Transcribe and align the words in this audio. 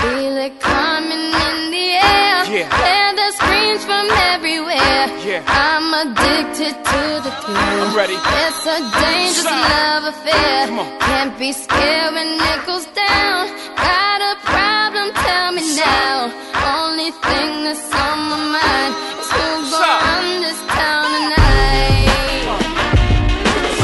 Feel 0.00 0.36
it 0.46 0.58
coming 0.60 1.24
in 1.46 1.58
the 1.76 1.86
air. 2.00 2.38
Yeah. 2.48 2.68
Hear 2.72 3.08
the 3.20 3.28
screams 3.36 3.84
from 3.84 4.06
everywhere. 4.32 5.04
Yeah. 5.28 5.44
I'm 5.46 5.92
addicted 5.92 6.72
to 6.72 7.02
the 7.20 7.32
thrill. 7.44 7.84
I'm 7.84 7.94
ready. 7.94 8.16
It's 8.16 8.64
a 8.64 8.78
dangerous 8.80 9.44
Stop. 9.44 9.70
love 9.76 10.04
affair. 10.14 10.66
Can't 11.04 11.38
be 11.38 11.52
scared 11.52 12.14
when 12.14 12.28
it 12.52 12.60
goes 12.66 12.86
down. 12.96 13.52
Got 13.76 14.20
a 14.32 14.34
problem? 14.48 15.12
Tell 15.20 15.52
me 15.52 15.64
now. 15.76 16.32
Only 16.80 17.10
thing 17.28 17.50
that's 17.68 17.92
on 17.92 18.18
my 18.32 18.40
mind 18.56 18.92
is 19.20 19.28
who's 19.36 19.68
Stop. 19.68 19.84
gonna 19.84 20.16
run 20.16 20.28
this 20.48 20.60
town 20.80 21.06
tonight. 21.16 22.08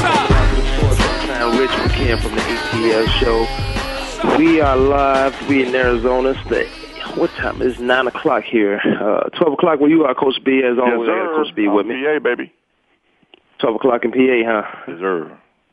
Stop. 0.01 0.31
I'm 1.45 1.59
Rich 1.61 1.77
McKen 1.85 2.17
from 2.23 2.33
the 2.37 2.41
ATL 2.41 3.07
show. 3.21 3.66
We 4.39 4.61
are 4.61 4.77
live. 4.77 5.49
We 5.49 5.67
in 5.67 5.75
Arizona. 5.75 6.31
It's 6.31 6.49
the, 6.51 6.67
what 7.19 7.31
time? 7.31 7.63
It's 7.63 7.79
9 7.79 8.07
o'clock 8.09 8.45
here. 8.45 8.79
Uh, 8.85 9.31
12 9.31 9.55
o'clock 9.55 9.81
where 9.81 9.89
you 9.89 10.05
are, 10.05 10.15
Coach 10.15 10.37
B, 10.45 10.61
as 10.63 10.77
always. 10.79 11.09
Got 11.09 11.37
Coach 11.37 11.55
B 11.55 11.69
with 11.69 11.87
me. 11.87 12.03
PA, 12.05 12.19
baby. 12.19 12.53
12 13.61 13.77
o'clock 13.77 14.05
in 14.05 14.13
PA, 14.13 14.19
huh? 14.19 14.63
Yes, 14.89 14.99
sir. 15.01 15.21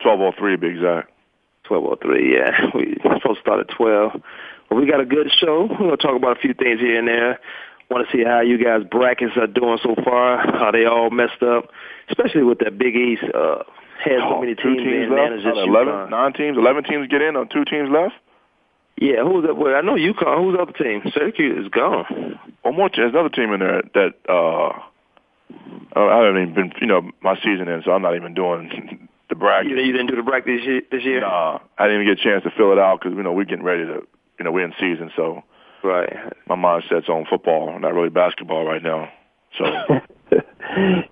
1203 0.01 0.51
to 0.51 0.57
be 0.57 0.67
exact. 0.67 1.11
12.03, 1.69 2.31
yeah. 2.31 2.65
we 2.75 2.95
supposed 3.03 3.39
to 3.39 3.41
start 3.41 3.59
at 3.59 3.75
12. 3.75 4.21
But 4.69 4.75
we 4.75 4.85
got 4.85 5.01
a 5.01 5.05
good 5.05 5.29
show. 5.37 5.67
We're 5.69 5.77
going 5.77 5.97
to 5.97 5.97
talk 5.97 6.15
about 6.15 6.37
a 6.37 6.39
few 6.39 6.53
things 6.53 6.79
here 6.79 6.97
and 6.99 7.07
there. 7.07 7.39
Want 7.89 8.07
to 8.07 8.17
see 8.17 8.23
how 8.23 8.39
you 8.39 8.57
guys' 8.63 8.83
brackets 8.89 9.33
are 9.35 9.47
doing 9.47 9.77
so 9.83 9.95
far, 10.05 10.37
how 10.39 10.71
they 10.71 10.85
all 10.85 11.09
messed 11.09 11.43
up, 11.43 11.69
especially 12.09 12.43
with 12.43 12.59
that 12.59 12.77
Big 12.77 12.95
East. 12.95 13.23
Uh, 13.23 13.63
had 14.03 14.19
so 14.19 14.39
many 14.39 14.53
Oh, 14.53 14.63
two 14.63 14.75
teams, 14.75 14.83
teams 14.87 15.09
left. 15.11 15.31
managers, 15.31 15.57
11, 15.57 16.09
nine 16.09 16.33
teams, 16.33 16.57
11 16.57 16.83
teams 16.85 17.07
get 17.09 17.21
in 17.21 17.35
on 17.35 17.47
two 17.49 17.65
teams 17.65 17.89
left. 17.91 18.15
Yeah, 18.97 19.23
who's 19.23 19.45
that? 19.45 19.55
Well, 19.55 19.75
I 19.75 19.81
know 19.81 19.95
UConn. 19.95 20.37
Who's 20.43 20.55
the 20.55 20.61
other 20.61 20.71
team? 20.71 21.01
Syracuse 21.13 21.65
is 21.65 21.71
gone. 21.71 22.05
One 22.61 22.75
more. 22.75 22.89
There's 22.95 23.11
another 23.11 23.29
team 23.29 23.51
in 23.51 23.59
there 23.59 23.81
that 23.95 24.13
uh, 24.29 24.79
I 25.99 26.17
haven't 26.25 26.41
even 26.41 26.53
been. 26.53 26.73
You 26.79 26.87
know, 26.87 27.11
my 27.21 27.35
season 27.37 27.67
in, 27.67 27.81
so 27.83 27.91
I'm 27.91 28.01
not 28.01 28.15
even 28.15 28.33
doing 28.33 29.07
the 29.29 29.35
bracket. 29.35 29.71
You, 29.71 29.77
you 29.77 29.91
didn't 29.91 30.07
do 30.07 30.15
the 30.15 30.21
bracket 30.23 30.45
this 30.57 30.65
year? 30.65 30.81
This 30.91 31.03
year? 31.03 31.21
Nah, 31.21 31.59
I 31.77 31.87
didn't 31.87 32.03
even 32.03 32.15
get 32.15 32.21
a 32.21 32.23
chance 32.23 32.43
to 32.43 32.51
fill 32.55 32.71
it 32.71 32.79
out 32.79 32.99
because 33.01 33.17
you 33.17 33.23
know 33.23 33.33
we're 33.33 33.45
getting 33.45 33.65
ready 33.65 33.85
to. 33.85 34.01
You 34.39 34.45
know, 34.45 34.51
we're 34.51 34.65
in 34.65 34.73
season, 34.79 35.11
so 35.15 35.43
Right. 35.83 36.11
my 36.47 36.55
mindset's 36.55 37.07
on 37.07 37.25
football, 37.29 37.77
not 37.79 37.93
really 37.93 38.09
basketball 38.09 38.65
right 38.65 38.81
now. 38.81 39.09
So 39.57 39.65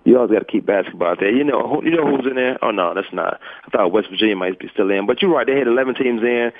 you 0.05 0.17
always 0.17 0.31
got 0.31 0.39
to 0.39 0.45
keep 0.45 0.65
basketball 0.65 1.09
out 1.09 1.19
there. 1.19 1.31
You 1.31 1.43
know, 1.43 1.67
who, 1.67 1.85
you 1.85 1.95
know 1.95 2.05
who's 2.05 2.25
in 2.27 2.35
there? 2.35 2.57
Oh 2.63 2.71
no, 2.71 2.93
that's 2.93 3.11
not. 3.13 3.39
I 3.65 3.69
thought 3.69 3.91
West 3.91 4.09
Virginia 4.09 4.35
might 4.35 4.59
be 4.59 4.69
still 4.73 4.89
in, 4.91 5.05
but 5.05 5.21
you're 5.21 5.31
right. 5.31 5.45
They 5.45 5.57
had 5.57 5.67
11 5.67 5.95
teams 5.95 6.21
in. 6.21 6.51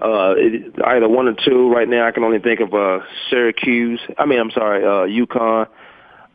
Uh, 0.00 0.34
it, 0.36 0.74
either 0.84 1.08
one 1.08 1.28
or 1.28 1.34
two 1.34 1.70
right 1.70 1.88
now. 1.88 2.06
I 2.06 2.12
can 2.12 2.24
only 2.24 2.38
think 2.38 2.60
of 2.60 2.74
uh, 2.74 3.00
Syracuse. 3.28 4.00
I 4.18 4.26
mean, 4.26 4.40
I'm 4.40 4.50
sorry, 4.50 4.84
uh, 4.84 5.06
UConn. 5.06 5.68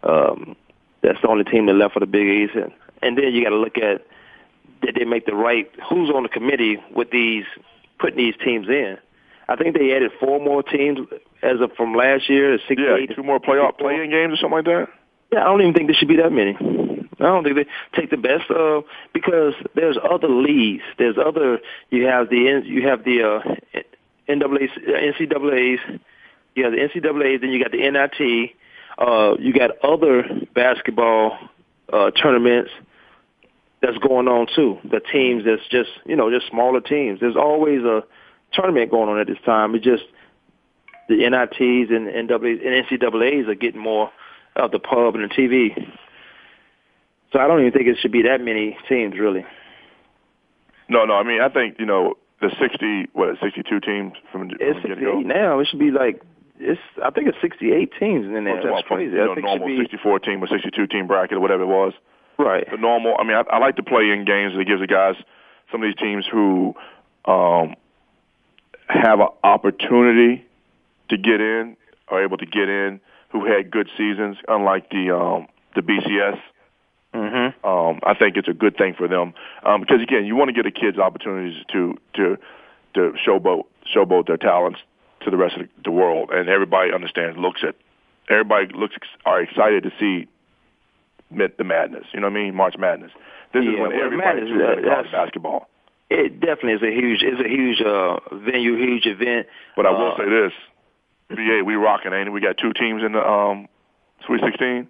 Um, 0.04 0.56
that's 1.02 1.22
the 1.22 1.28
only 1.28 1.44
team 1.44 1.66
that 1.68 1.74
left 1.74 1.94
for 1.94 2.00
the 2.00 2.06
Big 2.06 2.28
East, 2.28 2.56
and, 2.56 2.72
and 3.02 3.18
then 3.18 3.34
you 3.34 3.44
got 3.44 3.50
to 3.50 3.58
look 3.58 3.78
at 3.78 4.06
did 4.82 4.96
they 4.96 5.06
make 5.06 5.26
the 5.26 5.34
right? 5.36 5.70
Who's 5.90 6.10
on 6.10 6.24
the 6.24 6.30
committee 6.30 6.78
with 6.94 7.10
these 7.12 7.46
putting 8.00 8.18
these 8.18 8.36
teams 8.44 8.68
in? 8.68 8.98
I 9.48 9.56
think 9.56 9.78
they 9.78 9.96
added 9.96 10.12
four 10.20 10.40
more 10.40 10.64
teams 10.64 11.00
as 11.42 11.62
of 11.62 11.72
from 11.74 11.94
last 11.96 12.30
year. 12.30 12.58
Six, 12.68 12.82
yeah, 12.82 12.98
eight, 12.98 13.16
two 13.16 13.24
more 13.24 13.40
playoff 13.40 13.78
play-in 13.78 14.10
games 14.10 14.34
or 14.34 14.38
something 14.38 14.58
like 14.58 14.66
that. 14.66 14.88
Yeah, 15.36 15.42
I 15.42 15.46
don't 15.46 15.62
even 15.62 15.74
think 15.74 15.88
there 15.88 15.96
should 15.96 16.08
be 16.08 16.16
that 16.16 16.32
many. 16.32 16.56
I 17.20 17.24
don't 17.24 17.44
think 17.44 17.58
they 17.58 17.66
take 18.00 18.10
the 18.10 18.18
best 18.18 18.50
of 18.50 18.86
because 19.14 19.54
there's 19.76 19.98
other 20.02 20.30
leagues. 20.30 20.84
There's 20.98 21.18
other. 21.18 21.60
You 21.90 22.06
have 22.06 22.30
the 22.30 22.62
you 22.64 22.88
have 22.88 23.04
the 23.04 23.24
uh, 23.24 23.82
NAA, 24.30 24.68
NCAA's. 24.88 26.00
You 26.56 26.64
have 26.64 26.72
the 26.72 26.78
NCAA's. 26.78 27.42
Then 27.42 27.50
you 27.50 27.62
got 27.62 27.72
the 27.72 27.90
NIT. 27.90 28.52
Uh, 28.98 29.36
you 29.40 29.52
got 29.52 29.78
other 29.84 30.24
basketball 30.54 31.38
uh, 31.92 32.12
tournaments 32.12 32.72
that's 33.82 33.98
going 33.98 34.30
on 34.30 34.48
too. 34.56 34.78
The 34.90 35.02
teams 35.02 35.44
that's 35.44 35.68
just 35.70 35.90
you 36.06 36.16
know 36.16 36.32
just 36.32 36.50
smaller 36.50 36.80
teams. 36.80 37.20
There's 37.20 37.36
always 37.36 37.84
a 37.84 38.04
tournament 38.54 38.90
going 38.90 39.10
on 39.10 39.20
at 39.20 39.28
this 39.28 39.42
time. 39.46 39.76
It 39.76 39.84
just 39.84 40.04
the 41.10 41.18
NITs 41.18 41.92
and 41.92 42.08
NAAs 42.08 42.66
and 42.66 42.86
NCAA's 42.86 43.50
are 43.50 43.56
getting 43.56 43.82
more 43.82 44.12
of 44.56 44.72
the 44.72 44.80
pub 44.80 45.16
and 45.16 45.30
the 45.30 45.34
TV. 45.34 45.76
So 47.32 47.40
I 47.40 47.48
don't 47.48 47.60
even 47.60 47.72
think 47.72 47.88
it 47.88 47.98
should 48.00 48.12
be 48.12 48.24
that 48.24 48.42
many 48.42 48.78
teams, 48.88 49.18
really. 49.20 49.46
No, 50.88 51.06
no. 51.06 51.16
I 51.16 51.24
mean, 51.24 51.42
I 51.42 51.50
think 51.50 51.76
you 51.80 51.86
know 51.86 52.16
the 52.42 52.50
60, 52.60 53.08
what, 53.14 53.36
62 53.42 53.80
teams 53.80 54.14
from, 54.32 54.50
from 54.50 54.58
It's 54.60 54.82
the 54.82 54.90
get-go. 54.90 55.20
68 55.20 55.26
now. 55.26 55.60
It 55.60 55.68
should 55.70 55.80
be 55.80 55.92
like 55.92 56.22
it's. 56.60 56.80
I 57.04 57.10
think 57.10 57.28
it's 57.28 57.38
68 57.42 57.92
teams 58.00 58.26
in 58.28 58.44
there. 58.46 58.56
Well, 58.56 58.76
That's 58.76 58.88
from, 58.88 58.98
crazy. 58.98 59.12
You 59.12 59.26
know, 59.26 59.32
I 59.32 59.36
think 59.36 59.46
normal 59.46 59.68
be 59.68 59.78
64 59.82 60.20
team 60.20 60.44
or 60.44 60.48
62 60.48 60.88
team 60.88 61.08
bracket 61.08 61.38
or 61.38 61.42
whatever 61.42 61.64
it 61.64 61.68
was. 61.68 61.94
right. 62.38 62.66
The 62.70 62.78
normal. 62.78 63.16
I 63.20 63.24
mean, 63.24 63.36
I, 63.36 63.44
I 63.52 63.58
like 63.60 63.76
to 63.78 63.84
play 63.84 64.12
in 64.12 64.26
games 64.26 64.54
that 64.56 64.64
gives 64.66 64.82
the 64.82 64.88
guys 64.88 65.16
some 65.72 65.82
of 65.84 65.88
these 65.88 65.96
teams 65.96 66.26
who 66.32 66.76
um, 67.26 67.76
have 68.88 69.20
an 69.20 69.30
opportunity 69.44 70.46
to 71.10 71.18
get 71.18 71.42
in 71.42 71.76
are 72.08 72.24
able 72.24 72.38
to 72.38 72.46
get 72.46 72.70
in 72.70 73.00
who 73.36 73.46
had 73.46 73.70
good 73.70 73.90
seasons, 73.98 74.38
unlike 74.48 74.90
the 74.90 75.14
um, 75.14 75.48
the 75.76 75.82
BCS. 75.82 76.40
Mm-hmm. 77.14 77.66
Um, 77.68 78.00
I 78.04 78.14
think 78.14 78.38
it's 78.38 78.48
a 78.48 78.54
good 78.54 78.78
thing 78.78 78.94
for 78.94 79.08
them 79.08 79.34
um, 79.64 79.82
because 79.82 80.02
again, 80.02 80.26
you 80.26 80.36
want 80.36 80.50
to 80.50 80.54
get 80.54 80.64
the 80.64 80.72
kids 80.72 80.98
opportunities 80.98 81.64
to 81.72 81.98
to 82.16 82.38
to 82.94 83.14
showboat 83.26 83.64
showboat 83.94 84.28
their 84.28 84.38
talents 84.38 84.80
to 85.22 85.32
the 85.32 85.38
rest 85.38 85.58
of 85.58 85.68
the 85.84 85.92
world, 85.92 86.30
and 86.32 86.50
everybody 86.50 86.94
understands, 86.94 87.38
looks 87.38 87.62
at, 87.68 87.76
everybody 88.30 88.68
looks 88.74 88.96
are 89.26 89.42
excited 89.42 89.84
to 89.84 89.92
see 90.00 90.28
the 91.32 91.64
madness. 91.64 92.06
You 92.14 92.22
know 92.22 92.28
what 92.28 92.38
I 92.38 92.44
mean? 92.44 92.56
March 92.56 92.76
Madness. 92.78 93.12
This 93.54 93.64
is 93.64 93.68
when 93.80 93.92
well, 93.92 94.04
everybody 94.04 94.42
madness, 94.42 94.50
uh, 94.52 94.76
to 94.76 94.82
college 94.82 95.12
basketball. 95.12 95.68
It 96.10 96.40
definitely 96.40 96.74
is 96.74 96.84
a 96.84 96.92
huge. 96.92 97.24
It's 97.24 97.42
a 97.42 97.50
huge 97.50 97.82
uh, 97.82 98.20
venue, 98.32 98.76
huge 98.78 99.06
event. 99.06 99.48
But 99.76 99.86
I 99.86 99.92
will 99.92 100.14
Uh, 100.14 100.18
say 100.18 100.30
this: 100.30 100.54
BA, 101.30 101.64
we 101.66 101.76
rocking, 101.76 102.14
ain't 102.14 102.28
it? 102.28 102.32
We 102.32 102.42
got 102.42 102.58
two 102.58 102.74
teams 102.74 103.04
in 103.04 103.14
the 103.14 103.20
um, 103.20 103.68
Sweet 104.26 104.42
16. 104.42 104.88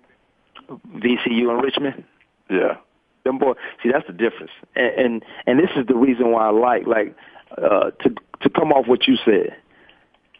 VCU 0.69 1.49
and 1.49 1.63
Richmond. 1.63 2.03
Yeah. 2.49 2.77
them 3.23 3.39
boy 3.39 3.53
see 3.81 3.91
that's 3.91 4.05
the 4.07 4.13
difference 4.13 4.51
and 4.75 4.93
and, 4.93 5.23
and 5.47 5.59
this 5.59 5.69
is 5.75 5.85
the 5.87 5.95
reason 5.95 6.31
why 6.31 6.47
i 6.47 6.51
like 6.51 6.85
like 6.85 7.15
uh 7.57 7.89
to 8.01 8.15
to 8.41 8.49
come 8.49 8.71
off 8.71 8.87
what 8.87 9.07
you 9.07 9.17
said 9.25 9.55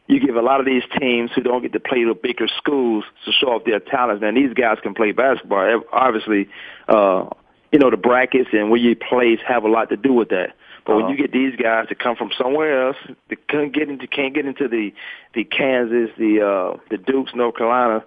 you 0.08 0.20
give 0.20 0.36
a 0.36 0.42
lot 0.42 0.60
of 0.60 0.68
these 0.68 0.84
teams 1.00 1.32
who 1.36 1.42
don't 1.42 1.64
get 1.64 1.74
to 1.74 1.80
play 1.80 2.04
the 2.04 2.14
bigger 2.14 2.48
schools 2.58 3.04
to 3.26 3.32
show 3.32 3.48
off 3.48 3.64
their 3.66 3.80
talents 3.80 4.24
and 4.24 4.38
these 4.38 4.54
guys 4.54 4.78
can 4.84 4.94
play 4.94 5.12
basketball 5.12 5.84
obviously 5.92 6.48
uh 6.88 7.26
you 7.72 7.80
know 7.80 7.90
the 7.90 7.98
brackets 7.98 8.50
and 8.54 8.70
where 8.70 8.80
you 8.80 8.96
place 8.96 9.40
have 9.48 9.64
a 9.64 9.68
lot 9.68 9.90
to 9.90 9.98
do 9.98 10.14
with 10.14 10.30
that 10.30 10.56
but 10.86 10.96
when 10.96 11.06
Uh-huh. 11.06 11.14
you 11.14 11.18
get 11.18 11.32
these 11.32 11.56
guys 11.56 11.88
to 11.90 11.96
come 11.96 12.16
from 12.16 12.32
somewhere 12.38 12.88
else, 12.88 12.98
they 13.30 13.36
can't 13.50 13.72
get 13.74 13.90
into 13.90 14.08
can't 14.08 14.34
get 14.34 14.46
into 14.46 14.68
the 14.68 14.94
the 15.34 15.44
Kansas, 15.44 16.10
the 16.18 16.42
uh 16.42 16.78
the 16.90 16.98
Dukes, 16.98 17.34
North 17.36 17.56
Carolina, 17.58 18.04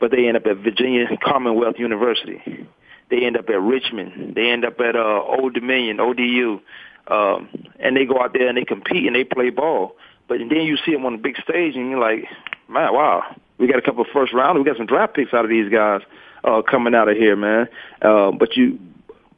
but 0.00 0.10
they 0.10 0.26
end 0.28 0.36
up 0.36 0.46
at 0.46 0.56
Virginia 0.58 1.06
Commonwealth 1.22 1.78
University. 1.78 2.66
They 3.10 3.24
end 3.26 3.36
up 3.36 3.48
at 3.50 3.60
Richmond. 3.60 4.34
They 4.34 4.50
end 4.50 4.64
up 4.64 4.80
at 4.80 4.96
uh, 4.96 5.20
Old 5.22 5.52
Dominion, 5.52 6.00
ODU, 6.00 6.60
um, 7.08 7.48
and 7.78 7.94
they 7.94 8.06
go 8.06 8.18
out 8.22 8.32
there 8.32 8.48
and 8.48 8.56
they 8.56 8.64
compete 8.64 9.06
and 9.06 9.14
they 9.14 9.24
play 9.24 9.50
ball. 9.50 9.96
But 10.28 10.38
then 10.38 10.62
you 10.62 10.78
see 10.78 10.92
them 10.92 11.04
on 11.04 11.12
the 11.12 11.18
big 11.18 11.36
stage, 11.36 11.76
and 11.76 11.90
you're 11.90 12.00
like, 12.00 12.24
man, 12.68 12.94
wow, 12.94 13.22
we 13.58 13.66
got 13.66 13.78
a 13.78 13.82
couple 13.82 14.00
of 14.00 14.06
first 14.14 14.32
round. 14.32 14.58
We 14.58 14.64
got 14.64 14.78
some 14.78 14.86
draft 14.86 15.14
picks 15.14 15.34
out 15.34 15.44
of 15.44 15.50
these 15.50 15.70
guys 15.70 16.00
uh, 16.44 16.62
coming 16.62 16.94
out 16.94 17.08
of 17.10 17.16
here, 17.18 17.36
man. 17.36 17.68
Uh, 18.00 18.30
but 18.32 18.56
you, 18.56 18.78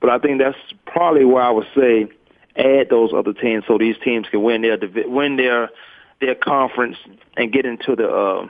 but 0.00 0.08
I 0.10 0.18
think 0.18 0.38
that's 0.38 0.56
probably 0.86 1.24
where 1.24 1.42
I 1.42 1.50
would 1.50 1.66
say 1.74 2.06
add 2.56 2.88
those 2.90 3.12
other 3.12 3.32
teams 3.32 3.64
so 3.66 3.78
these 3.78 3.96
teams 4.04 4.26
can 4.30 4.42
win 4.42 4.62
their 4.62 4.78
win 5.06 5.36
their 5.36 5.70
their 6.20 6.34
conference 6.34 6.96
and 7.36 7.52
get 7.52 7.66
into 7.66 7.96
the 7.96 8.08
uh, 8.08 8.46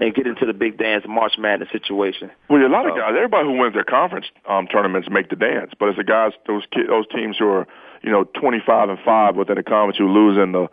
and 0.00 0.14
get 0.14 0.26
into 0.26 0.46
the 0.46 0.52
big 0.52 0.78
dance 0.78 1.04
March 1.08 1.32
Madness 1.38 1.68
situation. 1.72 2.30
Well, 2.48 2.64
a 2.64 2.68
lot 2.68 2.86
of 2.86 2.92
uh, 2.92 2.98
guys, 2.98 3.14
everybody 3.16 3.48
who 3.48 3.58
wins 3.58 3.74
their 3.74 3.84
conference 3.84 4.26
um, 4.48 4.66
tournaments 4.66 5.08
make 5.10 5.28
the 5.28 5.36
dance, 5.36 5.72
but 5.78 5.88
it's 5.88 5.98
the 5.98 6.04
guys, 6.04 6.32
those 6.46 6.62
those 6.88 7.06
teams 7.08 7.36
who 7.38 7.48
are 7.48 7.66
you 8.02 8.10
know 8.10 8.24
25 8.24 8.90
and 8.90 8.98
five 9.04 9.36
within 9.36 9.56
the 9.56 9.62
conference 9.62 9.98
who 9.98 10.08
lose 10.08 10.38
in 10.38 10.52
the 10.52 10.68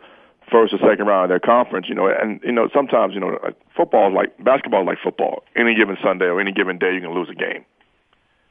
first 0.50 0.72
or 0.72 0.78
second 0.78 1.06
round 1.06 1.24
of 1.24 1.28
their 1.28 1.40
conference, 1.40 1.88
you 1.88 1.94
know, 1.94 2.06
and 2.06 2.40
you 2.44 2.52
know 2.52 2.68
sometimes 2.72 3.14
you 3.14 3.20
know 3.20 3.38
football 3.76 4.08
is 4.10 4.14
like 4.14 4.44
basketball 4.44 4.82
is 4.82 4.86
like 4.86 4.98
football. 5.02 5.42
Any 5.56 5.74
given 5.74 5.96
Sunday 6.02 6.26
or 6.26 6.40
any 6.40 6.52
given 6.52 6.78
day, 6.78 6.94
you 6.94 7.00
can 7.00 7.14
lose 7.14 7.28
a 7.30 7.34
game. 7.34 7.64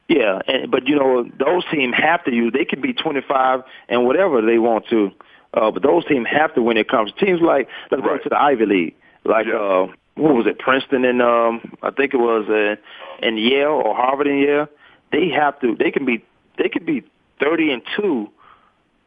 Yeah, 0.08 0.40
and, 0.46 0.70
but 0.70 0.86
you 0.86 0.96
know 0.96 1.28
those 1.38 1.64
teams 1.70 1.94
have 1.96 2.24
to 2.24 2.32
use. 2.32 2.52
They 2.52 2.64
can 2.64 2.80
be 2.80 2.92
25 2.92 3.62
and 3.88 4.06
whatever 4.06 4.40
they 4.40 4.58
want 4.58 4.86
to, 4.88 5.10
uh, 5.54 5.70
but 5.70 5.82
those 5.82 6.04
teams 6.06 6.28
have 6.30 6.54
to 6.54 6.62
win 6.62 6.76
their 6.76 6.84
conference. 6.84 7.18
Teams 7.18 7.40
like 7.40 7.68
let's 7.90 8.02
right. 8.02 8.18
go 8.18 8.22
to 8.22 8.28
the 8.28 8.40
Ivy 8.40 8.66
League, 8.66 8.94
like 9.24 9.46
yeah. 9.46 9.54
uh, 9.54 9.86
what 10.14 10.34
was 10.34 10.46
it, 10.46 10.58
Princeton 10.58 11.04
and 11.04 11.20
um, 11.20 11.76
I 11.82 11.90
think 11.90 12.14
it 12.14 12.18
was 12.18 12.48
uh, 12.48 13.26
in 13.26 13.36
Yale 13.36 13.82
or 13.84 13.94
Harvard 13.96 14.28
and 14.28 14.40
Yale. 14.40 14.68
They 15.12 15.28
have 15.30 15.60
to. 15.60 15.74
They 15.76 15.90
can 15.90 16.04
be. 16.04 16.24
They 16.58 16.68
could 16.68 16.86
be 16.86 17.04
30 17.40 17.72
and 17.72 17.82
two 17.96 18.30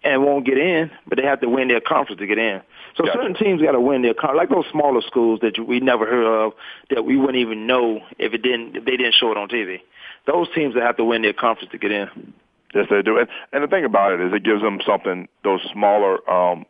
and 0.03 0.23
won't 0.23 0.45
get 0.45 0.57
in, 0.57 0.91
but 1.07 1.17
they 1.17 1.25
have 1.25 1.41
to 1.41 1.49
win 1.49 1.67
their 1.67 1.81
conference 1.81 2.19
to 2.19 2.27
get 2.27 2.37
in. 2.37 2.61
So 2.95 3.05
gotcha. 3.05 3.17
certain 3.17 3.35
teams 3.35 3.61
got 3.61 3.73
to 3.73 3.81
win 3.81 4.01
their 4.01 4.13
conference, 4.13 4.37
like 4.37 4.49
those 4.49 4.71
smaller 4.71 5.01
schools 5.01 5.39
that 5.41 5.59
we 5.59 5.79
never 5.79 6.05
heard 6.05 6.25
of, 6.25 6.53
that 6.89 7.05
we 7.05 7.17
wouldn't 7.17 7.37
even 7.37 7.67
know 7.67 8.01
if 8.17 8.33
it 8.33 8.41
didn't 8.41 8.77
if 8.77 8.85
they 8.85 8.97
didn't 8.97 9.15
show 9.15 9.31
it 9.31 9.37
on 9.37 9.49
TV. 9.49 9.81
Those 10.25 10.47
teams 10.53 10.75
that 10.75 10.83
have 10.83 10.97
to 10.97 11.03
win 11.03 11.21
their 11.21 11.33
conference 11.33 11.71
to 11.71 11.77
get 11.77 11.91
in. 11.91 12.33
Yes, 12.73 12.85
they 12.89 13.01
do. 13.01 13.17
And, 13.17 13.27
and 13.51 13.63
the 13.63 13.67
thing 13.67 13.83
about 13.83 14.13
it 14.13 14.21
is, 14.21 14.31
it 14.33 14.43
gives 14.43 14.61
them 14.61 14.79
something. 14.85 15.27
Those 15.43 15.61
smaller 15.73 16.29
um, 16.29 16.65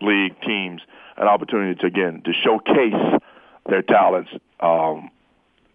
league 0.00 0.40
teams 0.40 0.80
an 1.16 1.28
opportunity 1.28 1.78
to 1.80 1.86
again 1.86 2.22
to 2.24 2.32
showcase 2.32 3.20
their 3.68 3.82
talents 3.82 4.30
um, 4.60 5.10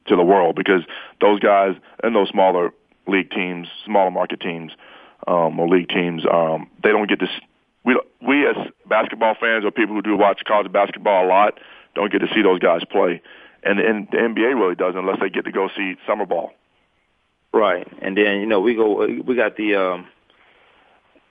to 0.08 0.16
the 0.16 0.24
world 0.24 0.56
because 0.56 0.82
those 1.22 1.40
guys 1.40 1.76
and 2.04 2.16
those 2.16 2.30
smaller 2.30 2.72
league 3.08 3.30
teams, 3.30 3.68
smaller 3.86 4.12
market 4.12 4.40
teams, 4.40 4.72
um, 5.28 5.60
or 5.60 5.68
league 5.68 5.90
teams, 5.90 6.24
um, 6.32 6.70
they 6.84 6.90
don't 6.90 7.10
get 7.10 7.20
to. 7.20 7.28
We 7.84 8.00
we 8.26 8.48
as 8.48 8.56
basketball 8.88 9.36
fans 9.40 9.66
or 9.66 9.72
people 9.72 9.96
who 9.96 10.02
do 10.02 10.16
watch 10.18 10.42
college 10.48 10.72
basketball 10.72 11.26
a 11.26 11.28
lot 11.28 11.60
don't 11.94 12.12
get 12.12 12.20
to 12.20 12.28
see 12.34 12.42
those 12.42 12.60
guys 12.60 12.82
play, 12.92 13.22
and, 13.64 13.80
and 13.80 14.08
the 14.12 14.18
NBA 14.18 14.60
really 14.60 14.76
doesn't 14.76 15.00
unless 15.00 15.20
they 15.20 15.30
get 15.30 15.46
to 15.46 15.52
go 15.52 15.70
see 15.76 15.96
summer 16.06 16.26
ball. 16.26 16.54
Right, 17.54 17.88
and 18.02 18.18
then 18.18 18.42
you 18.42 18.46
know 18.46 18.60
we 18.60 18.76
go 18.76 19.08
we 19.08 19.36
got 19.36 19.56
the. 19.58 19.76
um 19.76 20.08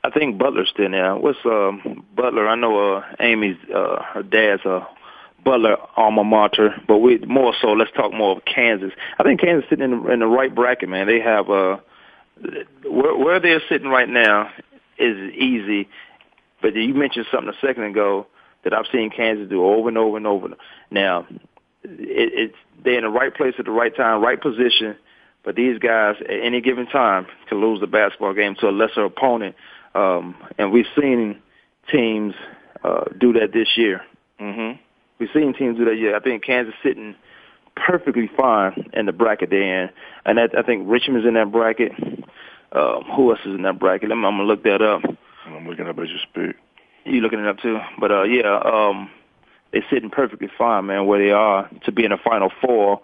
I 0.03 0.11
think 0.11 0.37
Butler's 0.37 0.69
still 0.69 0.91
there. 0.91 1.17
What's 1.17 1.39
um 1.45 2.05
Butler? 2.15 2.49
I 2.49 2.55
know 2.57 2.97
uh 2.97 3.03
Amy's 3.21 3.57
uh 3.75 4.03
her 4.03 4.23
dad's 4.23 4.65
a 4.65 4.87
Butler 5.45 5.77
alma 5.97 6.25
mater, 6.25 6.75
but 6.89 6.99
we 6.99 7.19
more 7.19 7.55
so 7.61 7.73
let's 7.73 7.91
talk 7.93 8.13
more 8.13 8.37
of 8.37 8.45
Kansas. 8.45 8.93
I 9.19 9.23
think 9.23 9.41
Kansas 9.41 9.69
sitting 9.69 9.85
in 9.85 10.03
the, 10.03 10.11
in 10.13 10.21
the 10.21 10.27
right 10.27 10.55
bracket, 10.55 10.89
man. 10.89 11.07
They 11.07 11.21
have 11.21 11.51
uh 11.51 11.77
where, 12.85 13.17
where 13.17 13.41
they're 13.41 13.63
sitting 13.69 13.89
right 13.89 14.09
now 14.09 14.51
is 14.99 15.17
easy, 15.35 15.89
but 16.61 16.75
you 16.75 16.95
mentioned 16.95 17.27
something 17.33 17.53
a 17.53 17.67
second 17.67 17.85
ago 17.85 18.27
that 18.65 18.73
I've 18.73 18.87
seen 18.93 19.11
Kansas 19.11 19.49
do 19.49 19.65
over 19.65 19.89
and 19.89 19.99
over 19.99 20.17
and 20.17 20.27
over. 20.27 20.49
Now, 20.91 21.27
it, 21.83 22.51
it's 22.51 22.55
they're 22.83 22.99
in 22.99 23.05
the 23.05 23.11
right 23.11 23.35
place 23.35 23.55
at 23.59 23.65
the 23.65 23.71
right 23.71 23.95
time, 23.95 24.23
right 24.23 24.41
position. 24.41 24.97
But 25.45 25.57
these 25.57 25.79
guys, 25.79 26.17
at 26.21 26.41
any 26.43 26.63
given 26.63 26.87
time, 26.87 27.27
can 27.49 27.61
lose 27.61 27.81
the 27.81 27.87
basketball 27.87 28.33
game 28.33 28.55
to 28.61 28.69
a 28.69 28.71
lesser 28.71 29.05
opponent, 29.05 29.57
um, 29.95 30.35
and 30.57 30.73
we've 30.73 30.87
seen 30.99 31.41
teams 31.93 32.35
uh, 32.83 33.05
do 33.19 33.35
that 33.35 33.53
this 33.53 33.69
year. 33.77 34.01
Mm-hmm. 34.41 34.81
We've 35.19 35.29
seen 35.35 35.53
teams 35.53 35.77
do 35.77 35.85
that. 35.85 35.97
Yeah, 35.99 36.17
I 36.17 36.21
think 36.21 36.45
Kansas 36.45 36.75
sitting 36.83 37.15
perfectly 37.77 38.31
fine 38.37 38.91
in 38.93 39.07
the 39.07 39.13
bracket 39.13 39.51
they're 39.51 39.85
in, 39.85 39.91
and 40.25 40.39
I, 40.39 40.45
I 40.59 40.63
think 40.63 40.89
Richmond's 40.89 41.27
in 41.27 41.35
that 41.35 41.53
bracket. 41.53 41.93
Um, 42.73 43.05
who 43.15 43.31
else 43.31 43.41
is 43.45 43.55
in 43.55 43.63
that 43.63 43.79
bracket? 43.79 44.11
I'm, 44.11 44.25
I'm 44.25 44.37
gonna 44.37 44.45
look 44.45 44.65
that 44.65 44.83
up. 44.83 45.03
I'm 45.47 45.69
looking 45.69 45.87
up 45.87 45.99
as 45.99 46.09
you 46.09 46.19
speak. 46.23 46.57
You 47.05 47.21
looking 47.21 47.39
it 47.39 47.47
up 47.47 47.59
too? 47.59 47.79
But 48.01 48.11
uh, 48.11 48.23
yeah, 48.25 48.59
um, 48.65 49.11
they're 49.73 49.85
sitting 49.91 50.11
perfectly 50.11 50.49
fine, 50.57 50.87
man, 50.87 51.07
where 51.07 51.19
they 51.19 51.31
are 51.31 51.69
to 51.85 51.93
be 51.93 52.05
in 52.05 52.11
the 52.11 52.19
Final 52.25 52.51
Four. 52.61 53.01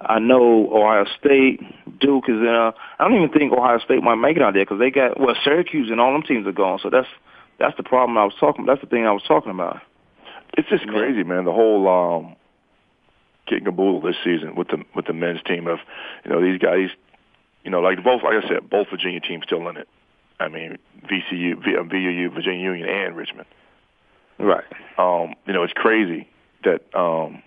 I 0.00 0.18
know 0.18 0.70
Ohio 0.72 1.04
State, 1.18 1.60
Duke 2.00 2.24
is 2.28 2.36
in. 2.36 2.46
A, 2.46 2.72
I 2.98 3.06
don't 3.06 3.16
even 3.16 3.28
think 3.28 3.52
Ohio 3.52 3.78
State 3.80 4.02
might 4.02 4.14
make 4.14 4.36
it 4.36 4.42
out 4.42 4.54
there 4.54 4.64
because 4.64 4.78
they 4.78 4.90
got 4.90 5.20
well 5.20 5.34
Syracuse 5.44 5.90
and 5.90 6.00
all 6.00 6.12
them 6.12 6.22
teams 6.22 6.46
are 6.46 6.52
gone. 6.52 6.78
So 6.82 6.88
that's 6.90 7.08
that's 7.58 7.76
the 7.76 7.82
problem 7.82 8.16
I 8.16 8.24
was 8.24 8.34
talking. 8.40 8.64
That's 8.64 8.80
the 8.80 8.86
thing 8.86 9.06
I 9.06 9.12
was 9.12 9.22
talking 9.28 9.50
about. 9.50 9.80
It's 10.56 10.68
just 10.68 10.86
crazy, 10.86 11.22
man. 11.22 11.44
The 11.44 11.52
whole 11.52 11.86
um, 11.86 12.36
kit 13.50 13.66
and 13.66 14.02
this 14.02 14.16
season 14.24 14.54
with 14.54 14.68
the 14.68 14.82
with 14.94 15.06
the 15.06 15.12
men's 15.12 15.42
team 15.42 15.66
of 15.66 15.78
you 16.24 16.30
know 16.30 16.40
these 16.40 16.58
guys 16.58 16.90
you 17.64 17.70
know, 17.70 17.80
like 17.80 18.02
both, 18.02 18.22
like 18.22 18.42
I 18.42 18.48
said, 18.48 18.70
both 18.70 18.88
Virginia 18.88 19.20
teams 19.20 19.44
still 19.44 19.68
in 19.68 19.76
it. 19.76 19.88
I 20.38 20.48
mean, 20.48 20.78
VCU, 21.04 21.56
VUU, 21.56 22.30
uh, 22.30 22.34
Virginia 22.34 22.60
Union, 22.60 22.88
and 22.88 23.14
Richmond. 23.14 23.46
Right. 24.38 24.64
Um, 24.96 25.34
you 25.46 25.52
know, 25.52 25.62
it's 25.62 25.74
crazy 25.74 26.26
that 26.64 26.82
um, 26.98 27.42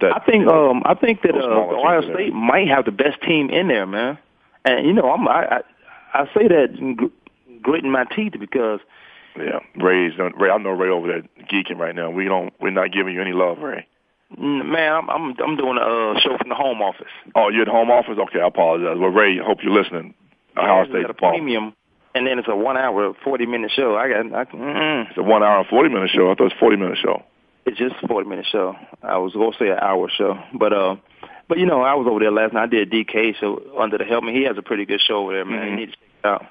that 0.00 0.14
I 0.14 0.20
think 0.24 0.46
um, 0.46 0.82
I 0.84 0.94
think 0.94 1.22
that 1.22 1.34
uh, 1.34 1.38
Ohio 1.38 2.02
State 2.02 2.32
might 2.32 2.68
have 2.68 2.84
the 2.84 2.92
best 2.92 3.20
team 3.22 3.50
in 3.50 3.66
there, 3.66 3.86
man. 3.86 4.18
And 4.64 4.86
you 4.86 4.92
know, 4.92 5.10
I'm 5.10 5.26
I 5.26 5.46
I, 5.46 5.60
I 6.14 6.24
say 6.26 6.46
that 6.46 7.10
gritting 7.62 7.90
my 7.90 8.04
teeth 8.04 8.34
because. 8.38 8.80
Yeah, 9.38 9.60
Ray's 9.82 10.12
Ray. 10.18 10.50
I 10.50 10.58
know 10.58 10.70
Ray 10.70 10.88
over 10.90 11.06
there 11.06 11.22
geeking 11.52 11.78
right 11.78 11.94
now. 11.94 12.10
We 12.10 12.24
don't. 12.24 12.52
We're 12.60 12.70
not 12.70 12.92
giving 12.92 13.14
you 13.14 13.20
any 13.20 13.32
love, 13.32 13.58
Ray. 13.58 13.86
Mm, 14.38 14.66
man, 14.66 14.92
I'm 14.92 15.10
I'm, 15.10 15.34
I'm 15.38 15.56
doing 15.56 15.78
a 15.78 15.80
uh, 16.16 16.20
show 16.20 16.36
from 16.38 16.48
the 16.48 16.54
home 16.54 16.82
office. 16.82 17.06
Oh, 17.34 17.48
you're 17.48 17.62
at 17.62 17.68
home 17.68 17.90
office? 17.90 18.18
Okay, 18.18 18.40
I 18.40 18.48
apologize. 18.48 18.96
Well, 18.98 19.10
Ray, 19.10 19.38
hope 19.38 19.58
you're 19.62 19.72
listening. 19.72 20.14
Yeah, 20.56 20.62
Ohio 20.62 20.90
State 20.90 21.10
a 21.10 21.14
premium, 21.14 21.74
and 22.14 22.26
then 22.26 22.38
it's 22.38 22.48
a 22.48 22.56
one 22.56 22.76
hour, 22.76 23.14
forty 23.22 23.46
minute 23.46 23.70
show. 23.74 23.96
I 23.96 24.08
got. 24.08 24.32
I, 24.34 24.42
It's 25.08 25.18
a 25.18 25.22
one 25.22 25.42
hour 25.42 25.60
and 25.60 25.68
forty 25.68 25.88
minute 25.90 26.10
show. 26.12 26.30
I 26.30 26.34
thought 26.34 26.40
it 26.40 26.54
was 26.54 26.60
forty 26.60 26.76
minute 26.76 26.98
show. 27.02 27.22
It's 27.66 27.78
just 27.78 27.94
a 28.02 28.08
forty 28.08 28.28
minute 28.28 28.46
show. 28.50 28.74
I 29.02 29.18
was 29.18 29.32
gonna 29.32 29.52
say 29.58 29.68
an 29.68 29.78
hour 29.80 30.10
show, 30.16 30.38
but 30.58 30.72
uh, 30.72 30.96
but 31.48 31.58
you 31.58 31.66
know, 31.66 31.82
I 31.82 31.94
was 31.94 32.06
over 32.10 32.18
there 32.18 32.32
last 32.32 32.52
night. 32.52 32.64
I 32.64 32.66
did 32.66 32.90
DK 32.90 33.36
show 33.38 33.60
under 33.78 33.98
the 33.98 34.04
helmet. 34.04 34.34
He 34.34 34.42
has 34.44 34.56
a 34.58 34.62
pretty 34.62 34.86
good 34.86 35.00
show 35.00 35.18
over 35.18 35.32
there, 35.34 35.44
man. 35.44 35.58
Mm-hmm. 35.60 35.70
You 35.70 35.76
need 35.76 35.86
to 35.86 35.92
check 35.92 36.00
it 36.24 36.26
out. 36.26 36.46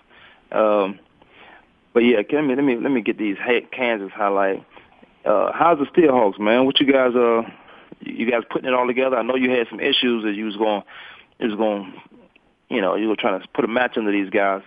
Um, 0.83 0.99
but 1.95 2.01
yeah, 2.01 2.21
me 2.41 2.55
let 2.55 2.63
me 2.63 2.75
let 2.75 2.91
me 2.91 3.01
get 3.01 3.17
these 3.17 3.37
Kansas 3.71 4.11
highlight. 4.13 4.63
Uh, 5.23 5.51
how's 5.53 5.79
the 5.79 5.85
Steelhawks, 5.85 6.37
man? 6.37 6.65
What 6.65 6.79
you 6.81 6.91
guys 6.91 7.15
uh 7.15 7.43
you 8.01 8.29
guys 8.29 8.43
putting 8.49 8.67
it 8.67 8.73
all 8.73 8.85
together? 8.85 9.15
I 9.15 9.21
know 9.21 9.35
you 9.35 9.49
had 9.49 9.67
some 9.69 9.79
issues 9.79 10.25
that 10.25 10.33
you 10.35 10.43
was 10.43 10.57
going, 10.57 10.83
you 11.39 11.47
was 11.47 11.55
going, 11.55 11.93
you 12.69 12.81
know, 12.81 12.95
you 12.95 13.07
were 13.07 13.15
trying 13.15 13.41
to 13.41 13.47
put 13.47 13.63
a 13.63 13.69
match 13.69 13.93
under 13.95 14.11
these 14.11 14.29
guys. 14.29 14.61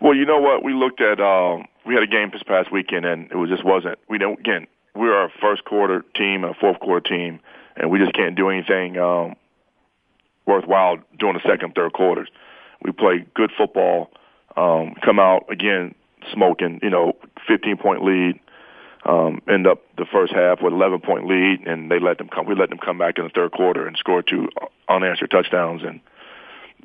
Well, 0.00 0.14
you 0.14 0.24
know 0.24 0.38
what? 0.38 0.64
We 0.64 0.72
looked 0.72 1.02
at, 1.02 1.20
um, 1.20 1.66
we 1.86 1.92
had 1.92 2.02
a 2.02 2.06
game 2.06 2.30
this 2.32 2.42
past 2.42 2.72
weekend, 2.72 3.04
and 3.04 3.30
it 3.30 3.36
was 3.36 3.50
just 3.50 3.64
wasn't. 3.64 3.98
We 4.08 4.16
don't 4.16 4.40
again. 4.40 4.66
We 4.94 5.08
are 5.08 5.26
a 5.26 5.30
first 5.42 5.66
quarter 5.66 6.02
team 6.16 6.42
and 6.42 6.56
a 6.56 6.58
fourth 6.58 6.80
quarter 6.80 7.06
team, 7.06 7.38
and 7.76 7.90
we 7.90 7.98
just 7.98 8.14
can't 8.14 8.34
do 8.34 8.48
anything 8.48 8.96
um, 8.96 9.36
worthwhile 10.46 10.96
during 11.18 11.34
the 11.34 11.46
second, 11.46 11.74
third 11.74 11.92
quarters. 11.92 12.28
We 12.82 12.92
play 12.92 13.26
good 13.34 13.52
football, 13.56 14.10
um, 14.56 14.94
come 15.04 15.18
out 15.18 15.44
again 15.52 15.94
smoking, 16.32 16.80
you 16.82 16.90
know, 16.90 17.14
15 17.46 17.76
point 17.76 18.04
lead, 18.04 18.38
um, 19.04 19.42
end 19.48 19.66
up 19.66 19.82
the 19.96 20.06
first 20.10 20.32
half 20.32 20.60
with 20.62 20.72
11 20.72 21.00
point 21.00 21.26
lead, 21.26 21.66
and 21.66 21.90
they 21.90 21.98
let 21.98 22.18
them 22.18 22.28
come. 22.28 22.46
We 22.46 22.54
let 22.54 22.70
them 22.70 22.78
come 22.78 22.98
back 22.98 23.18
in 23.18 23.24
the 23.24 23.30
third 23.30 23.52
quarter 23.52 23.86
and 23.86 23.96
score 23.96 24.22
two 24.22 24.48
unanswered 24.88 25.30
touchdowns 25.30 25.82
and 25.82 26.00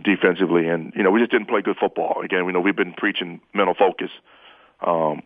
defensively, 0.03 0.67
and 0.67 0.93
you 0.95 1.03
know 1.03 1.11
we 1.11 1.19
just 1.19 1.31
didn't 1.31 1.47
play 1.47 1.61
good 1.61 1.77
football. 1.77 2.21
Again, 2.23 2.45
we 2.45 2.53
know 2.53 2.59
we've 2.59 2.75
been 2.75 2.93
preaching 2.93 3.41
mental 3.53 3.75
focus 3.75 4.09
um, 4.85 5.21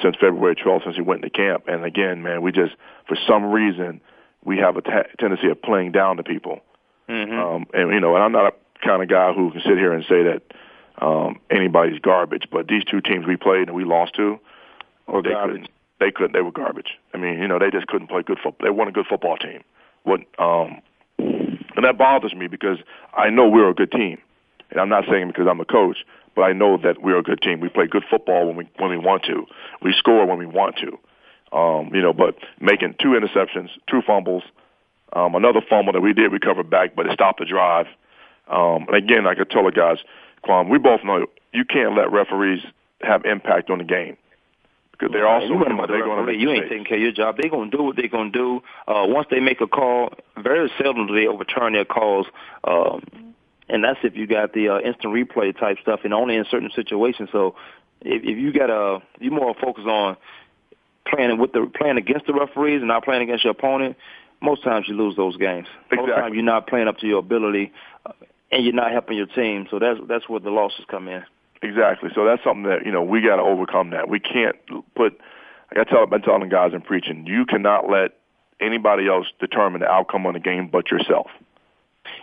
since 0.00 0.16
February 0.20 0.54
12th, 0.54 0.84
since 0.84 0.96
we 0.96 1.02
went 1.02 1.24
into 1.24 1.36
camp, 1.36 1.64
and 1.66 1.84
again, 1.84 2.22
man, 2.22 2.42
we 2.42 2.52
just 2.52 2.74
for 3.08 3.16
some 3.26 3.46
reason 3.46 4.00
we 4.44 4.58
have 4.58 4.76
a 4.76 4.82
t- 4.82 4.90
tendency 5.18 5.48
of 5.48 5.60
playing 5.60 5.92
down 5.92 6.16
to 6.18 6.22
people, 6.22 6.60
mm-hmm. 7.08 7.38
um, 7.38 7.66
and 7.74 7.92
you 7.92 8.00
know, 8.00 8.14
and 8.14 8.22
I'm 8.22 8.32
not 8.32 8.52
a 8.52 8.86
kind 8.86 9.02
of 9.02 9.08
guy 9.08 9.32
who 9.32 9.50
can 9.50 9.62
sit 9.62 9.78
here 9.78 9.92
and 9.92 10.04
say 10.04 10.22
that 10.24 10.42
um, 10.98 11.38
anybody's 11.50 11.98
garbage, 12.00 12.48
but 12.50 12.68
these 12.68 12.84
two 12.84 13.00
teams 13.00 13.26
we 13.26 13.36
played 13.36 13.68
and 13.68 13.76
we 13.76 13.84
lost 13.84 14.14
to, 14.14 14.38
or 15.06 15.22
they 15.22 15.30
garbage. 15.30 15.54
Couldn't, 15.54 15.70
they 16.00 16.10
couldn't. 16.10 16.32
They 16.32 16.40
were 16.40 16.52
garbage. 16.52 16.98
I 17.14 17.18
mean, 17.18 17.38
you 17.38 17.48
know, 17.48 17.58
they 17.58 17.70
just 17.70 17.86
couldn't 17.86 18.08
play 18.08 18.22
good 18.22 18.38
football. 18.42 18.66
They 18.66 18.70
weren't 18.70 18.90
a 18.90 18.92
good 18.92 19.06
football 19.06 19.36
team. 19.36 19.62
What? 20.04 20.20
Um, 20.38 20.80
and 21.18 21.84
that 21.84 21.98
bothers 21.98 22.34
me 22.34 22.46
because 22.46 22.78
I 23.14 23.30
know 23.30 23.48
we're 23.48 23.70
a 23.70 23.74
good 23.74 23.92
team, 23.92 24.18
and 24.70 24.80
I'm 24.80 24.88
not 24.88 25.04
saying 25.10 25.28
because 25.28 25.46
I'm 25.48 25.60
a 25.60 25.64
coach, 25.64 25.98
but 26.34 26.42
I 26.42 26.52
know 26.52 26.76
that 26.78 27.02
we're 27.02 27.18
a 27.18 27.22
good 27.22 27.40
team. 27.42 27.60
We 27.60 27.68
play 27.68 27.86
good 27.86 28.04
football 28.08 28.46
when 28.46 28.56
we 28.56 28.68
when 28.78 28.90
we 28.90 28.98
want 28.98 29.24
to. 29.24 29.46
We 29.82 29.92
score 29.92 30.26
when 30.26 30.38
we 30.38 30.46
want 30.46 30.76
to. 30.78 30.98
Um, 31.56 31.90
you 31.94 32.02
know, 32.02 32.12
but 32.12 32.36
making 32.60 32.96
two 33.00 33.18
interceptions, 33.18 33.70
two 33.88 34.02
fumbles, 34.06 34.42
um, 35.12 35.34
another 35.34 35.60
fumble 35.68 35.92
that 35.92 36.00
we 36.00 36.12
did 36.12 36.32
recover 36.32 36.62
back, 36.62 36.94
but 36.94 37.06
it 37.06 37.12
stopped 37.12 37.38
the 37.38 37.46
drive. 37.46 37.86
Um, 38.48 38.86
and 38.88 38.96
again, 38.96 39.26
I 39.26 39.34
could 39.34 39.50
tell 39.50 39.64
the 39.64 39.70
guys, 39.70 39.98
Quan, 40.42 40.68
we 40.68 40.78
both 40.78 41.00
know 41.04 41.26
you 41.52 41.64
can't 41.64 41.96
let 41.96 42.12
referees 42.12 42.60
have 43.02 43.24
impact 43.24 43.70
on 43.70 43.78
the 43.78 43.84
game 43.84 44.16
because 44.92 45.12
they're 45.12 45.28
also 45.28 45.46
you, 45.46 45.58
they're 45.58 46.04
going 46.04 46.18
to 46.18 46.32
make 46.32 46.40
you 46.40 46.50
ain't 46.50 46.68
taking 46.68 46.84
care 46.84 46.96
of 46.96 47.02
your 47.02 47.12
job. 47.12 47.36
They're 47.38 47.50
going 47.50 47.70
to 47.70 47.76
do 47.76 47.82
what 47.82 47.96
they're 47.96 48.08
going 48.08 48.32
to 48.32 48.38
do. 48.38 48.62
Uh, 48.88 49.04
once 49.06 49.28
they 49.30 49.40
make 49.40 49.60
a 49.60 49.66
call, 49.66 50.12
very 50.36 50.70
seldom 50.80 51.06
do 51.06 51.14
they 51.14 51.26
overturn 51.26 51.72
their 51.72 51.84
calls. 51.84 52.26
Um, 52.64 53.34
and 53.68 53.84
that's 53.84 53.98
if 54.02 54.16
you 54.16 54.26
got 54.26 54.52
the 54.52 54.68
uh, 54.68 54.78
instant 54.78 55.12
replay 55.12 55.58
type 55.58 55.78
stuff, 55.82 56.00
and 56.04 56.14
only 56.14 56.36
in 56.36 56.44
certain 56.50 56.70
situations. 56.74 57.28
So 57.32 57.56
if, 58.00 58.22
if 58.22 58.38
you 58.38 58.52
got 58.52 58.70
a, 58.70 59.02
you 59.18 59.30
more 59.30 59.54
focused 59.54 59.88
on 59.88 60.16
playing 61.06 61.38
with 61.38 61.52
the 61.52 61.70
playing 61.78 61.96
against 61.96 62.26
the 62.26 62.34
referees 62.34 62.80
and 62.80 62.88
not 62.88 63.04
playing 63.04 63.22
against 63.22 63.44
your 63.44 63.52
opponent. 63.52 63.96
Most 64.42 64.62
times 64.62 64.86
you 64.86 64.94
lose 64.94 65.16
those 65.16 65.36
games. 65.36 65.66
Exactly. 65.90 65.96
Most 65.96 66.16
times 66.16 66.34
you're 66.34 66.44
not 66.44 66.66
playing 66.66 66.88
up 66.88 66.98
to 66.98 67.06
your 67.06 67.20
ability, 67.20 67.72
uh, 68.04 68.12
and 68.52 68.64
you're 68.64 68.74
not 68.74 68.92
helping 68.92 69.16
your 69.16 69.26
team. 69.26 69.66
So 69.70 69.78
that's 69.78 69.98
that's 70.08 70.28
where 70.28 70.40
the 70.40 70.50
losses 70.50 70.84
come 70.88 71.08
in. 71.08 71.24
Exactly. 71.62 72.10
So 72.14 72.24
that's 72.24 72.42
something 72.44 72.64
that 72.64 72.84
you 72.84 72.92
know 72.92 73.02
we 73.02 73.20
got 73.22 73.36
to 73.36 73.42
overcome. 73.42 73.90
That 73.90 74.08
we 74.08 74.20
can't 74.20 74.56
put. 74.94 75.18
Like 75.74 75.86
I 75.86 75.90
tell, 75.90 76.00
I've 76.02 76.10
been 76.10 76.22
telling 76.22 76.48
guys 76.48 76.72
and 76.72 76.84
preaching. 76.84 77.26
You 77.26 77.44
cannot 77.44 77.90
let 77.90 78.12
anybody 78.60 79.08
else 79.08 79.26
determine 79.40 79.80
the 79.80 79.88
outcome 79.88 80.26
on 80.26 80.34
the 80.34 80.40
game 80.40 80.68
but 80.70 80.90
yourself. 80.90 81.26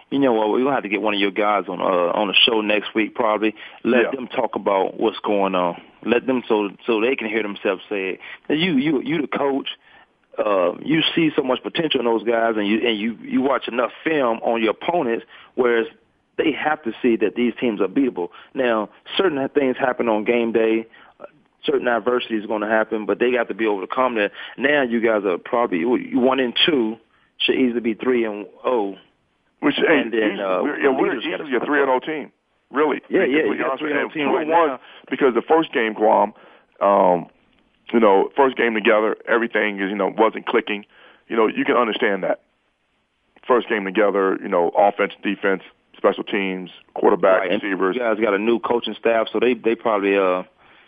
You 0.10 0.20
know 0.20 0.34
what? 0.34 0.50
We're 0.50 0.60
gonna 0.63 0.75
have 0.75 0.84
to 0.84 0.89
get 0.89 1.01
one 1.01 1.13
of 1.13 1.20
your 1.20 1.32
guys 1.32 1.65
on 1.68 1.82
uh, 1.82 1.84
on 1.84 2.27
the 2.27 2.34
show 2.34 2.62
next 2.62 2.94
week. 2.96 3.15
Probably 3.15 3.53
let 3.84 4.03
Yeah. 4.03 4.12
them 4.12 4.27
talk 4.27 4.56
about 4.56 5.00
what's 5.00 5.20
going 5.20 5.56
on. 5.56 5.82
Let 6.06 6.25
them 6.25 6.44
so 6.48 6.70
so 6.86 7.01
they 7.01 7.15
can 7.15 7.27
hear 7.27 7.44
themselves 7.44 7.82
say 7.89 8.20
it. 8.50 8.58
You 8.58 8.77
you 8.77 9.01
you 9.01 9.22
the 9.22 9.27
coach. 9.27 9.70
Uh, 10.38 10.74
you 10.84 11.01
see 11.13 11.30
so 11.36 11.44
much 11.44 11.62
potential 11.62 12.00
in 12.00 12.06
those 12.06 12.24
guys, 12.24 12.56
and 12.58 12.68
you 12.68 12.88
and 12.88 12.98
you 12.98 13.18
you 13.22 13.42
watch 13.42 13.68
enough 13.68 13.92
film 14.03 14.39
on 14.42 14.62
your 14.62 14.72
opponents, 14.72 15.25
whereas 15.56 15.86
they 16.38 16.52
have 16.52 16.82
to 16.84 16.92
see 17.02 17.16
that 17.18 17.36
these 17.36 17.54
teams 17.60 17.82
are 17.82 17.88
beatable. 17.88 18.30
Now, 18.54 18.90
certain 19.18 19.48
things 19.50 19.78
happen 19.78 20.10
on 20.10 20.24
game 20.24 20.52
day. 20.52 20.88
Certain 21.63 21.88
adversity 21.88 22.36
is 22.36 22.46
going 22.46 22.62
to 22.62 22.68
happen, 22.68 23.06
but 23.06 23.20
they 23.20 23.32
got 23.32 23.48
to 23.48 23.54
be 23.54 23.63
able 23.63 23.82
to 23.82 23.88
come 23.88 24.16
there. 24.16 24.32
Now, 24.58 24.82
you 24.84 25.00
guys 25.00 25.24
are 25.25 25.38
probably 25.38 25.86
one 25.86 26.40
and 26.40 26.54
two 26.66 26.98
should 27.38 27.56
easily 27.56 27.80
be 27.80 27.94
three 27.94 28.25
and 28.25 28.48
oh. 28.66 28.96
Which 29.60 29.75
hey, 29.75 30.02
And 30.02 30.12
then, 30.12 30.20
easily- 30.34 30.42
uh, 30.44 30.62
we're, 30.63 30.80
yeah, 30.80 30.90
we're 30.90 31.18
easily 31.18 31.56
a 31.56 31.66
three 31.66 31.80
and 31.82 31.88
zero 31.88 32.00
team. 32.00 32.32
Really? 32.74 33.02
Yeah, 33.08 33.24
yeah, 33.24 33.46
you 33.46 33.58
got 33.58 33.68
a 33.68 33.70
honest 33.70 33.84
with 33.84 33.92
3-0 33.92 34.13
team 34.13 34.28
right 34.30 34.48
one 34.48 34.68
now. 34.68 34.80
because 35.10 35.36
the 35.36 35.44
first 35.48 35.72
game, 35.72 35.94
Guam, 35.94 36.34
um, 36.82 37.28
you 37.94 38.00
know, 38.00 38.32
first 38.36 38.58
game 38.58 38.74
together, 38.74 39.16
everything 39.28 39.80
is 39.80 39.92
you 39.92 39.96
know 39.96 40.12
wasn't 40.18 40.48
clicking. 40.48 40.86
You 41.28 41.38
know, 41.38 41.48
you 41.48 41.66
can 41.66 41.75
understand 41.78 42.24
that. 42.24 42.42
First 43.48 43.70
game 43.70 43.86
together, 43.86 44.40
you 44.42 44.48
know, 44.48 44.72
offense, 44.75 45.13
defense, 45.22 45.62
special 46.03 46.24
teams, 46.25 46.69
quarterback, 46.95 47.39
Right, 47.39 47.51
receivers. 47.51 47.95
You 47.95 48.01
guys 48.01 48.19
got 48.19 48.33
a 48.33 48.38
new 48.38 48.60
coaching 48.60 48.93
staff, 49.00 49.27
so 49.31 49.39
they 49.39 49.53
they 49.53 49.74
probably 49.74 50.17
uh 50.17 50.43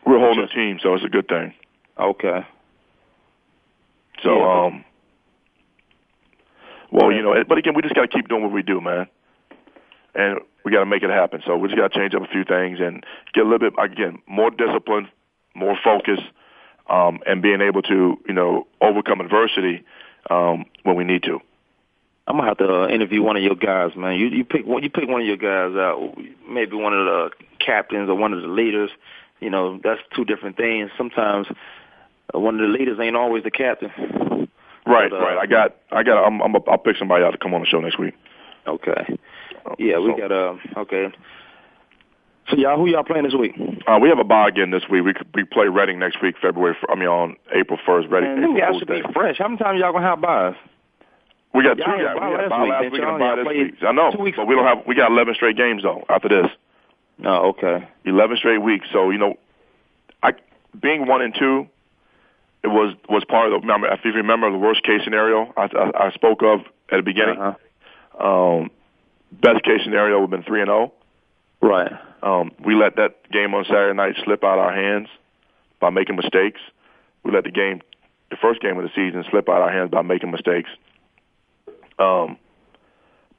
We're 0.06 0.20
holding 0.20 0.44
just- 0.44 0.54
a 0.54 0.56
team, 0.58 0.78
so 0.84 0.94
it's 0.94 1.06
a 1.06 1.10
good 1.10 1.28
thing. 1.30 1.54
okay. 1.98 2.46
So, 4.24 4.38
Yeah. 4.38 4.66
um, 4.66 4.86
well, 6.92 7.12
you 7.12 7.22
know, 7.22 7.44
but 7.48 7.58
again, 7.58 7.74
we 7.76 7.82
just 7.82 7.96
got 7.96 8.02
to 8.04 8.08
keep 8.08 8.28
doing 8.30 8.44
what 8.44 8.52
we 8.52 8.62
do, 8.64 8.80
man, 8.82 9.08
and 10.16 10.40
we 10.64 10.72
got 10.72 10.80
to 10.80 10.86
make 10.86 11.04
it 11.04 11.10
happen. 11.10 11.42
So 11.46 11.56
we 11.58 11.68
just 11.68 11.78
got 11.78 11.92
to 11.92 12.00
change 12.00 12.16
up 12.16 12.22
a 12.24 12.28
few 12.28 12.44
things 12.46 12.80
and 12.80 13.06
get 13.34 13.42
a 13.42 13.48
little 13.50 13.60
bit 13.70 13.74
again 13.78 14.20
more 14.28 14.50
discipline, 14.52 15.08
more 15.54 15.78
focus, 15.84 16.20
um, 16.90 17.20
and 17.28 17.42
being 17.42 17.62
able 17.62 17.82
to 17.84 18.18
you 18.28 18.34
know 18.34 18.68
overcome 18.82 19.20
adversity 19.22 19.84
um, 20.30 20.66
when 20.84 20.96
we 20.96 21.04
need 21.04 21.24
to. 21.24 21.40
I'm 22.28 22.38
gonna 22.38 22.48
have 22.48 22.58
to 22.58 22.68
uh, 22.84 22.88
interview 22.88 23.22
one 23.22 23.38
of 23.38 23.44
your 23.44 23.56
guys, 23.56 23.96
man. 23.96 24.18
You 24.20 24.28
you 24.28 24.44
pick 24.44 24.66
one 24.66 24.82
you 24.84 24.90
pick 24.90 25.08
one 25.08 25.22
of 25.22 25.28
your 25.28 25.38
guys 25.38 25.76
out, 25.78 26.16
maybe 26.50 26.76
one 26.76 26.94
of 26.94 27.06
the 27.06 27.30
captains 27.64 28.10
or 28.10 28.16
one 28.16 28.34
of 28.34 28.42
the 28.42 28.48
leaders. 28.48 28.90
You 29.40 29.50
know, 29.50 29.80
that's 29.84 30.02
two 30.16 30.26
different 30.26 30.58
things. 30.58 30.90
Sometimes 30.98 31.46
uh, 32.34 32.40
one 32.40 32.56
of 32.56 32.62
the 32.62 32.68
leaders 32.78 32.98
ain't 33.00 33.16
always 33.16 33.44
the 33.44 33.52
captain. 33.52 33.92
Right, 34.88 35.10
But, 35.10 35.18
uh, 35.18 35.20
right. 35.20 35.38
I 35.40 35.46
got, 35.48 35.76
I 35.92 36.04
got. 36.04 36.24
I'm, 36.26 36.42
I'm, 36.42 36.56
I'll 36.68 36.78
pick 36.78 36.96
somebody 36.98 37.24
out 37.24 37.32
to 37.32 37.38
come 37.38 37.54
on 37.54 37.62
the 37.62 37.68
show 37.68 37.80
next 37.82 37.98
week. 38.00 38.14
Okay. 38.68 39.18
Yeah, 39.80 40.00
we 40.00 40.12
So- 40.12 40.18
got 40.18 40.32
uh 40.32 40.56
okay. 40.78 41.08
So 42.50 42.56
y'all, 42.58 42.78
who 42.78 42.88
y'all 42.88 43.04
playing 43.04 43.24
this 43.26 43.34
week? 43.34 43.54
Uh, 43.88 43.98
we 44.00 44.08
have 44.10 44.20
a 44.20 44.24
bye 44.24 44.48
again 44.48 44.70
this 44.70 44.84
week. 44.90 45.04
We 45.04 45.14
we 45.34 45.44
play 45.44 45.68
Reading 45.68 45.98
next 45.98 46.22
week, 46.22 46.36
February. 46.40 46.76
I 46.90 46.94
mean, 46.96 47.08
on 47.08 47.36
April 47.52 47.80
first. 47.86 48.08
Reading. 48.10 48.36
Man, 48.36 48.44
April 48.44 48.58
guys 48.60 48.70
Fool's 48.70 48.80
should 48.80 48.88
be 48.88 49.14
fresh. 49.14 49.38
How 49.40 49.48
many 49.48 49.58
times 49.58 49.80
y'all 49.80 49.92
gonna 49.92 50.06
have 50.06 50.22
buys? 50.22 50.54
We 51.56 51.64
got 51.64 51.78
Y'all 51.78 51.88
two. 51.98 52.04
Yeah, 52.04 52.14
we 52.16 52.20
had 52.20 52.42
last 52.42 52.50
bye 52.50 52.64
week, 52.64 52.72
last 52.72 52.92
week 52.92 53.02
and 53.02 53.20
bye 53.20 53.36
this 53.36 53.48
week. 53.48 53.74
I 53.88 53.92
know, 53.94 54.12
but 54.12 54.48
we 54.48 54.56
don't 54.56 54.66
have. 54.66 54.86
We 54.86 54.96
got 54.96 55.12
eleven 55.12 55.34
straight 55.36 55.56
games 55.56 55.84
though. 55.84 56.04
After 56.10 56.28
this, 56.28 56.52
No, 57.18 57.56
okay. 57.56 57.88
eleven 58.04 58.36
straight 58.38 58.62
weeks. 58.62 58.88
So 58.92 59.10
you 59.10 59.18
know, 59.18 59.36
I 60.22 60.34
being 60.80 61.08
one 61.08 61.22
and 61.22 61.34
two, 61.34 61.68
it 62.64 62.68
was 62.68 62.96
was 63.08 63.24
part 63.26 63.48
of 63.48 63.54
the. 63.54 63.60
Remember, 63.60 63.88
if 63.88 64.02
you 64.04 64.12
remember 64.12 64.52
the 64.52 64.58
worst 64.58 64.84
case 64.84 65.02
scenario 65.04 65.54
I, 65.56 65.70
I, 65.74 66.08
I 66.08 66.12
spoke 66.12 66.44
of 66.44 66.60
at 66.92 66.98
the 66.98 67.04
beginning. 67.04 67.38
Uh-huh. 67.40 68.58
Um, 68.60 68.72
best 69.32 69.64
case 69.64 69.82
scenario 69.84 70.20
would 70.20 70.30
have 70.32 70.32
been 70.32 70.44
three 70.44 70.62
and 70.62 70.68
zero. 70.68 70.92
Right. 71.62 71.92
Um, 72.22 72.52
we 72.66 72.76
let 72.76 72.98
that 72.98 73.30
game 73.32 73.54
on 73.54 73.64
Saturday 73.66 73.94
night 73.94 74.16
slip 74.24 74.44
out 74.44 74.58
of 74.58 74.66
our 74.66 74.74
hands 74.74 75.08
by 75.80 75.90
making 75.90 76.16
mistakes. 76.16 76.60
We 77.24 77.32
let 77.32 77.44
the 77.44 77.52
game, 77.52 77.82
the 78.30 78.38
first 78.42 78.62
game 78.62 78.78
of 78.78 78.84
the 78.84 78.90
season, 78.96 79.24
slip 79.30 79.48
out 79.48 79.58
of 79.58 79.64
our 79.64 79.72
hands 79.72 79.92
by 79.92 80.02
making 80.02 80.32
mistakes. 80.32 80.70
Um, 82.00 82.38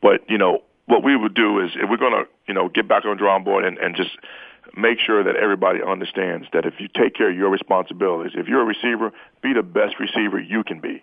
but 0.03 0.29
you 0.29 0.39
know 0.39 0.63
what 0.87 1.03
we 1.03 1.17
would 1.17 1.35
do 1.35 1.61
is 1.61 1.71
if 1.75 1.91
we're 1.91 1.97
going 1.97 2.13
to 2.13 2.29
you 2.47 2.55
know 2.55 2.69
get 2.69 2.89
back 2.89 3.05
on 3.05 3.11
the 3.13 3.17
drawing 3.17 3.45
board 3.45 3.65
and, 3.65 3.79
and 3.79 3.97
just 3.97 4.11
make 4.77 4.99
sure 4.99 5.23
that 5.25 5.37
everybody 5.37 5.81
understands 5.83 6.47
that 6.53 6.67
if 6.67 6.75
you 6.79 6.89
take 6.89 7.15
care 7.15 7.31
of 7.31 7.37
your 7.37 7.51
responsibilities, 7.51 8.33
if 8.35 8.47
you're 8.49 8.63
a 8.63 8.65
receiver, 8.65 9.13
be 9.43 9.53
the 9.53 9.63
best 9.63 9.99
receiver 9.99 10.39
you 10.39 10.63
can 10.65 10.81
be, 10.81 11.03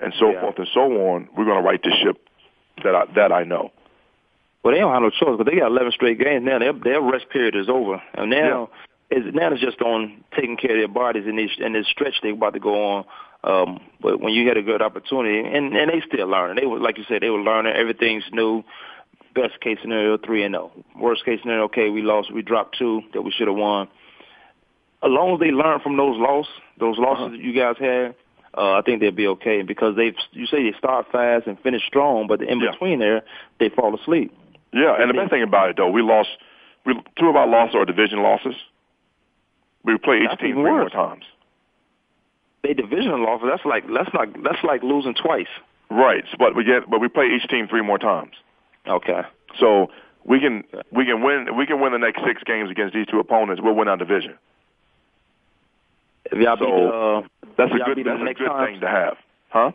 and 0.00 0.12
so 0.18 0.30
Yeah. 0.32 0.40
forth 0.40 0.58
and 0.58 0.68
so 0.74 0.80
on. 1.12 1.28
We're 1.36 1.44
going 1.44 1.62
to 1.62 1.66
right 1.66 1.82
this 1.82 1.94
ship 2.02 2.28
that 2.82 2.94
I, 2.94 3.04
that 3.14 3.32
I 3.32 3.44
know. 3.44 3.72
Well, 4.62 4.72
they 4.74 4.80
don't 4.80 4.92
have 4.92 5.02
no 5.02 5.10
choice, 5.10 5.36
but 5.36 5.44
they 5.46 5.56
got 5.56 5.70
11 5.70 5.92
straight 5.92 6.18
games 6.18 6.44
now. 6.44 6.58
Their 6.58 6.72
their 6.72 7.00
rest 7.00 7.28
period 7.28 7.54
is 7.54 7.68
over, 7.68 8.02
and 8.14 8.30
now 8.30 8.70
it's 9.10 9.34
now 9.34 9.52
it's 9.52 9.60
just 9.60 9.80
on 9.82 10.24
taking 10.34 10.56
care 10.56 10.72
of 10.72 10.78
their 10.78 10.88
bodies 10.88 11.24
in 11.26 11.36
this 11.36 11.50
in 11.58 11.72
this 11.72 11.86
stretch 11.88 12.14
they're 12.22 12.32
about 12.32 12.54
to 12.54 12.60
go 12.60 12.74
on. 12.96 13.04
Um, 13.44 13.80
but 14.00 14.20
when 14.20 14.32
you 14.32 14.48
had 14.48 14.56
a 14.56 14.62
good 14.62 14.80
opportunity, 14.80 15.38
and 15.38 15.76
and 15.76 15.90
they 15.90 16.02
still 16.06 16.26
learning. 16.28 16.56
They 16.56 16.66
were 16.66 16.80
like 16.80 16.98
you 16.98 17.04
said, 17.06 17.22
they 17.22 17.30
were 17.30 17.40
learning. 17.42 17.74
Everything's 17.76 18.24
new. 18.32 18.64
Best 19.34 19.60
case 19.60 19.78
scenario, 19.82 20.16
three 20.16 20.44
and 20.44 20.54
zero. 20.54 20.70
Worst 20.98 21.24
case 21.24 21.40
scenario, 21.42 21.64
okay, 21.64 21.90
we 21.90 22.02
lost. 22.02 22.32
We 22.32 22.40
dropped 22.42 22.78
two 22.78 23.02
that 23.12 23.22
we 23.22 23.32
should 23.32 23.48
have 23.48 23.56
won. 23.56 23.88
As 25.02 25.10
long 25.10 25.34
as 25.34 25.40
they 25.40 25.50
learn 25.50 25.80
from 25.80 25.96
those 25.96 26.16
losses, 26.16 26.52
those 26.78 26.96
losses 26.98 27.32
that 27.32 27.40
you 27.40 27.52
guys 27.52 27.74
had, 27.78 28.14
uh, 28.56 28.78
I 28.78 28.82
think 28.82 29.00
they'll 29.00 29.10
be 29.10 29.26
okay 29.26 29.62
because 29.62 29.96
they 29.96 30.14
you 30.32 30.46
say 30.46 30.62
they 30.62 30.76
start 30.78 31.06
fast 31.10 31.46
and 31.46 31.58
finish 31.60 31.82
strong, 31.86 32.26
but 32.28 32.40
in 32.42 32.60
Yeah. 32.60 32.70
between 32.70 33.00
there 33.00 33.22
they 33.58 33.68
fall 33.68 33.94
asleep. 33.94 34.32
Yeah, 34.72 34.94
and 34.98 35.10
the 35.10 35.14
best 35.14 35.30
thing 35.30 35.42
about 35.42 35.70
it 35.70 35.76
though, 35.76 35.90
we 35.90 36.02
lost. 36.02 36.30
We 36.86 36.94
two 37.18 37.28
of 37.28 37.36
our 37.36 37.46
losses 37.46 37.74
are 37.74 37.84
division 37.84 38.22
losses. 38.22 38.54
We 39.84 39.98
play 39.98 40.18
each 40.18 40.28
That's 40.30 40.40
team 40.40 40.54
three 40.54 40.62
more 40.62 40.88
times. 40.88 41.24
They 42.62 42.72
division 42.72 43.22
losses. 43.22 43.48
That's 43.50 43.64
like 43.64 43.84
that's 43.92 44.14
like 44.14 44.42
that's 44.42 44.64
like 44.64 44.82
losing 44.82 45.14
twice. 45.14 45.52
Right, 45.90 46.24
but 46.38 46.56
we 46.56 46.64
get 46.64 46.88
but 46.90 47.00
we 47.00 47.08
play 47.08 47.26
each 47.26 47.48
team 47.48 47.68
three 47.68 47.82
more 47.82 47.98
times. 47.98 48.32
Okay. 48.86 49.20
So 49.60 49.88
we 50.24 50.40
can 50.40 50.64
we 50.90 51.04
can 51.04 51.22
win 51.22 51.56
we 51.56 51.66
can 51.66 51.80
win 51.80 51.92
the 51.92 51.98
next 51.98 52.22
six 52.26 52.42
games 52.44 52.70
against 52.70 52.94
these 52.94 53.06
two 53.06 53.18
opponents. 53.18 53.60
We'll 53.62 53.74
win 53.74 53.88
our 53.88 53.96
division. 53.96 54.38
If 56.26 56.38
y'all 56.38 56.56
beat 56.56 56.64
So 56.64 56.88
uh, 56.88 57.20
that's 57.58 57.72
a 57.72 57.84
good 57.84 57.98
that's 58.06 58.22
a 58.22 58.34
good 58.34 58.46
time? 58.48 58.66
thing 58.66 58.80
to 58.80 58.88
have, 58.88 59.16
huh? 59.50 59.72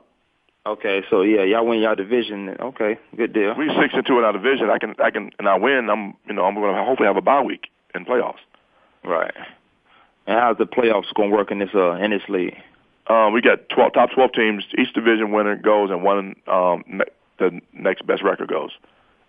okay, 0.65 1.03
so 1.09 1.21
yeah, 1.21 1.43
y'all 1.43 1.65
win 1.65 1.79
y'all 1.79 1.95
division. 1.95 2.55
Okay, 2.59 2.97
good 3.15 3.33
deal. 3.33 3.53
We 3.55 3.69
six 3.79 3.93
and 3.93 4.05
two 4.05 4.17
in 4.17 4.25
our 4.25 4.33
division. 4.33 4.69
I 4.69 4.79
can 4.79 4.95
I 5.03 5.11
can 5.11 5.31
and 5.37 5.47
I 5.47 5.57
win. 5.57 5.89
I'm 5.89 6.15
you 6.27 6.33
know 6.33 6.45
I'm 6.45 6.55
going 6.55 6.73
to 6.73 6.83
hopefully 6.83 7.07
have 7.07 7.17
a 7.17 7.21
bye 7.21 7.41
week 7.41 7.67
in 7.93 8.05
playoffs. 8.05 8.41
Right. 9.03 9.33
And 10.29 10.37
how's 10.39 10.57
the 10.59 10.65
playoffs 10.67 11.11
going 11.15 11.31
to 11.31 11.35
work 11.35 11.49
in 11.49 11.57
this 11.57 11.71
uh 11.73 11.93
in 11.93 12.11
this 12.11 12.21
league? 12.29 12.55
Um, 13.07 13.33
we 13.33 13.41
got 13.41 13.67
12, 13.69 13.93
top 13.93 14.11
12 14.11 14.31
teams. 14.33 14.63
Each 14.77 14.93
division 14.93 15.31
winner 15.31 15.55
goes, 15.55 15.89
and 15.89 16.03
one 16.03 16.35
um, 16.47 16.83
ne- 16.87 17.03
the 17.39 17.59
next 17.73 18.05
best 18.05 18.21
record 18.23 18.47
goes 18.47 18.69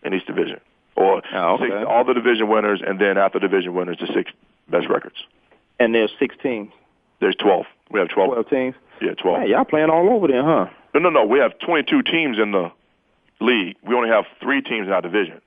in 0.03 0.13
each 0.13 0.27
division. 0.27 0.61
Or 0.97 1.23
Oh, 1.33 1.55
okay. 1.55 1.69
six, 1.71 1.75
all 1.89 2.05
the 2.05 2.13
division 2.13 2.49
winners, 2.51 2.83
and 2.87 3.01
then 3.01 3.17
after 3.17 3.39
division 3.39 3.73
winners, 3.73 3.97
the 3.99 4.09
six 4.13 4.31
best 4.69 4.91
records. 4.91 5.17
And 5.79 5.95
there's 5.95 6.11
six 6.19 6.37
teams, 6.43 6.71
There's 7.21 7.37
12. 7.37 7.65
We 7.91 8.01
have 8.01 8.11
12. 8.11 8.29
twelve 8.33 8.51
teams. 8.51 8.75
Yeah, 9.01 9.15
12. 9.15 9.41
Hey, 9.41 9.49
y'all 9.49 9.65
playing 9.65 9.89
all 9.89 10.11
over 10.11 10.29
there, 10.29 10.45
huh? 10.45 10.67
No, 10.93 11.01
no, 11.01 11.09
no. 11.09 11.25
We 11.25 11.39
have 11.39 11.59
22 11.61 12.03
teams 12.03 12.39
in 12.39 12.53
the 12.53 12.71
league. 13.41 13.77
We 13.83 13.95
only 13.95 14.11
have 14.11 14.27
three 14.43 14.61
teams 14.61 14.89
in 14.89 14.93
our 14.93 15.01
division. 15.01 15.41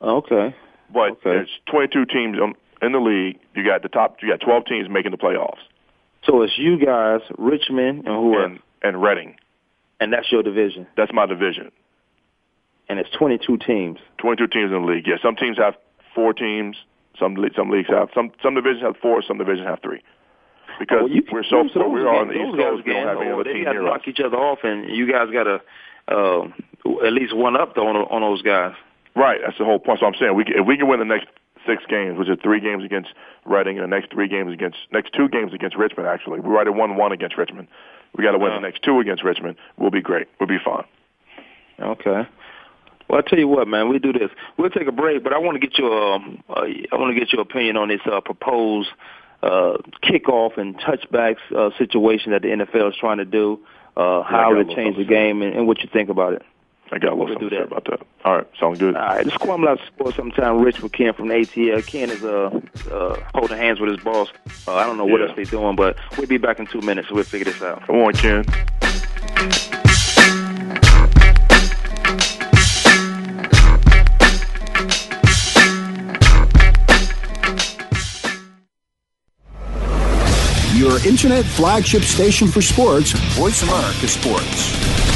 Okay. 0.00 0.54
But 0.90 1.10
Okay. 1.10 1.20
there's 1.24 1.50
22 1.66 2.06
teams 2.06 2.38
on, 2.38 2.54
in 2.82 2.92
the 2.92 2.98
league. 2.98 3.38
You 3.54 3.64
got 3.64 3.82
the 3.82 3.88
top. 3.88 4.16
You 4.22 4.28
got 4.28 4.40
12 4.40 4.64
teams 4.66 4.88
making 4.88 5.12
the 5.12 5.18
playoffs, 5.18 5.62
So 6.24 6.42
it's 6.42 6.56
you 6.58 6.78
guys, 6.78 7.20
Richmond, 7.38 8.06
and 8.06 8.16
who 8.16 8.34
else? 8.34 8.50
and 8.50 8.60
and 8.82 9.02
Reading. 9.02 9.36
And 9.98 10.12
that's 10.12 10.30
your 10.30 10.42
division. 10.42 10.86
That's 10.96 11.12
my 11.12 11.24
division. 11.26 11.72
And 12.88 12.98
it's 12.98 13.08
22 13.18 13.56
teams. 13.58 13.98
22 14.18 14.46
teams 14.48 14.70
in 14.70 14.82
the 14.82 14.86
league. 14.86 15.06
Yeah, 15.06 15.16
some 15.22 15.36
teams 15.36 15.56
have 15.56 15.74
four 16.14 16.34
teams. 16.34 16.76
Some 17.18 17.36
some 17.56 17.70
leagues 17.70 17.88
have 17.88 18.10
some 18.14 18.30
some 18.42 18.54
divisions 18.54 18.82
have 18.82 18.96
four, 19.00 19.22
some 19.26 19.38
divisions 19.38 19.66
have 19.66 19.80
three. 19.82 20.02
Because 20.78 21.04
well, 21.04 21.10
you, 21.10 21.22
we're 21.32 21.44
so 21.44 21.64
far, 21.72 21.88
we're 21.88 22.06
on 22.06 22.28
the 22.28 22.34
East 22.34 22.56
Coast, 22.56 22.84
we 22.84 22.92
don't 22.92 23.06
have 23.08 23.16
any 23.16 23.30
oh, 23.30 23.40
other 23.40 23.52
team 23.52 23.64
got 23.64 23.72
to 23.72 23.82
knock 23.82 24.02
each 24.06 24.20
other 24.20 24.36
off, 24.36 24.58
and 24.62 24.94
you 24.94 25.10
guys 25.10 25.28
got 25.32 25.44
to 25.44 25.60
uh, 26.12 27.06
at 27.06 27.12
least 27.12 27.34
one 27.34 27.56
up 27.56 27.78
on, 27.78 27.96
on 27.96 28.20
those 28.20 28.42
guys. 28.42 28.74
Right, 29.14 29.40
that's 29.42 29.56
the 29.56 29.64
whole 29.64 29.78
point. 29.78 30.00
So 30.00 30.06
I'm 30.06 30.14
saying 30.20 30.34
we 30.34 30.44
if 30.46 30.66
we 30.66 30.76
can 30.76 30.88
win 30.88 30.98
the 30.98 31.06
next 31.06 31.28
six 31.66 31.84
games, 31.88 32.18
which 32.18 32.28
is 32.28 32.38
three 32.42 32.60
games 32.60 32.84
against 32.84 33.10
Reading 33.44 33.78
and 33.78 33.84
the 33.84 33.94
next 33.94 34.12
three 34.12 34.28
games 34.28 34.52
against 34.52 34.76
next 34.92 35.12
two 35.14 35.28
games 35.28 35.52
against 35.54 35.76
Richmond. 35.76 36.08
Actually, 36.08 36.40
we 36.40 36.48
already 36.48 36.70
won 36.70 36.90
one 36.90 36.96
one 36.96 37.12
against 37.12 37.36
Richmond. 37.36 37.68
We 38.16 38.24
got 38.24 38.32
to 38.32 38.38
win 38.38 38.52
the 38.52 38.60
next 38.60 38.82
two 38.82 38.98
against 38.98 39.22
Richmond. 39.22 39.56
We'll 39.76 39.90
be 39.90 40.00
great. 40.00 40.26
We'll 40.40 40.48
be 40.48 40.58
fine. 40.64 40.84
Okay. 41.78 42.26
Well, 43.08 43.20
I 43.20 43.28
tell 43.28 43.38
you 43.38 43.46
what, 43.46 43.68
man, 43.68 43.88
we 43.88 43.98
do 43.98 44.12
this. 44.12 44.30
We'll 44.56 44.70
take 44.70 44.88
a 44.88 44.92
break, 44.92 45.22
but 45.22 45.32
I 45.32 45.38
want 45.38 45.60
to 45.60 45.66
get 45.66 45.78
your 45.78 46.14
um, 46.14 46.42
uh, 46.48 46.62
I 46.62 46.96
want 46.96 47.14
to 47.14 47.20
get 47.20 47.32
your 47.32 47.42
opinion 47.42 47.76
on 47.76 47.88
this 47.88 48.00
uh, 48.10 48.20
proposed 48.20 48.88
uh, 49.42 49.76
kickoff 50.02 50.58
and 50.58 50.78
touchbacks 50.78 51.36
uh, 51.56 51.70
situation 51.78 52.32
that 52.32 52.42
the 52.42 52.48
NFL 52.48 52.90
is 52.90 52.96
trying 52.98 53.18
to 53.18 53.24
do. 53.24 53.60
Uh, 53.96 54.22
how 54.22 54.52
a 54.54 54.60
it 54.60 54.68
change 54.70 54.76
the 54.76 54.82
something 54.82 54.94
to 54.94 55.04
say. 55.04 55.08
game 55.08 55.42
and, 55.42 55.54
and 55.54 55.66
what 55.66 55.80
you 55.80 55.88
think 55.92 56.10
about 56.10 56.32
it. 56.34 56.42
I 56.92 56.98
got 56.98 57.08
a 57.12 57.16
little 57.16 57.26
We'll 57.26 57.34
something 57.34 57.48
do 57.48 57.56
to 57.56 57.62
say 57.62 57.66
about 57.66 57.84
that. 57.86 58.06
All 58.24 58.36
right, 58.36 58.46
sounds 58.60 58.78
good. 58.78 58.94
All 58.96 59.02
right, 59.02 59.24
this 59.24 59.32
is 59.34 59.38
Kwamie 59.38 59.64
Lassiter 59.66 59.86
Sports. 59.88 60.16
Sometime 60.16 60.60
Rich 60.60 60.82
with 60.82 60.92
Ken 60.92 61.12
from 61.14 61.28
the 61.28 61.34
ATL. 61.34 61.84
Ken 61.86 62.10
is 62.10 62.22
uh, 62.24 62.60
uh, 62.92 63.16
holding 63.34 63.56
hands 63.58 63.80
with 63.80 63.90
his 63.90 64.00
boss. 64.00 64.28
Uh, 64.68 64.74
I 64.74 64.86
don't 64.86 64.96
know 64.96 65.04
what 65.04 65.20
Yeah. 65.20 65.26
else 65.26 65.36
they're 65.36 65.44
doing, 65.46 65.74
but 65.74 65.96
we'll 66.16 66.28
be 66.28 66.38
back 66.38 66.60
in 66.60 66.66
two 66.66 66.80
minutes. 66.82 67.08
So 67.08 67.14
we'll 67.16 67.24
figure 67.24 67.52
this 67.52 67.60
out. 67.62 67.84
Come 67.86 67.96
on, 67.96 68.12
Ken. 68.12 68.44
Your 80.74 80.98
internet 81.06 81.44
flagship 81.44 82.02
station 82.02 82.48
for 82.48 82.60
sports, 82.60 83.12
Voice 83.34 83.62
America 83.62 84.06
Sports. 84.06 85.15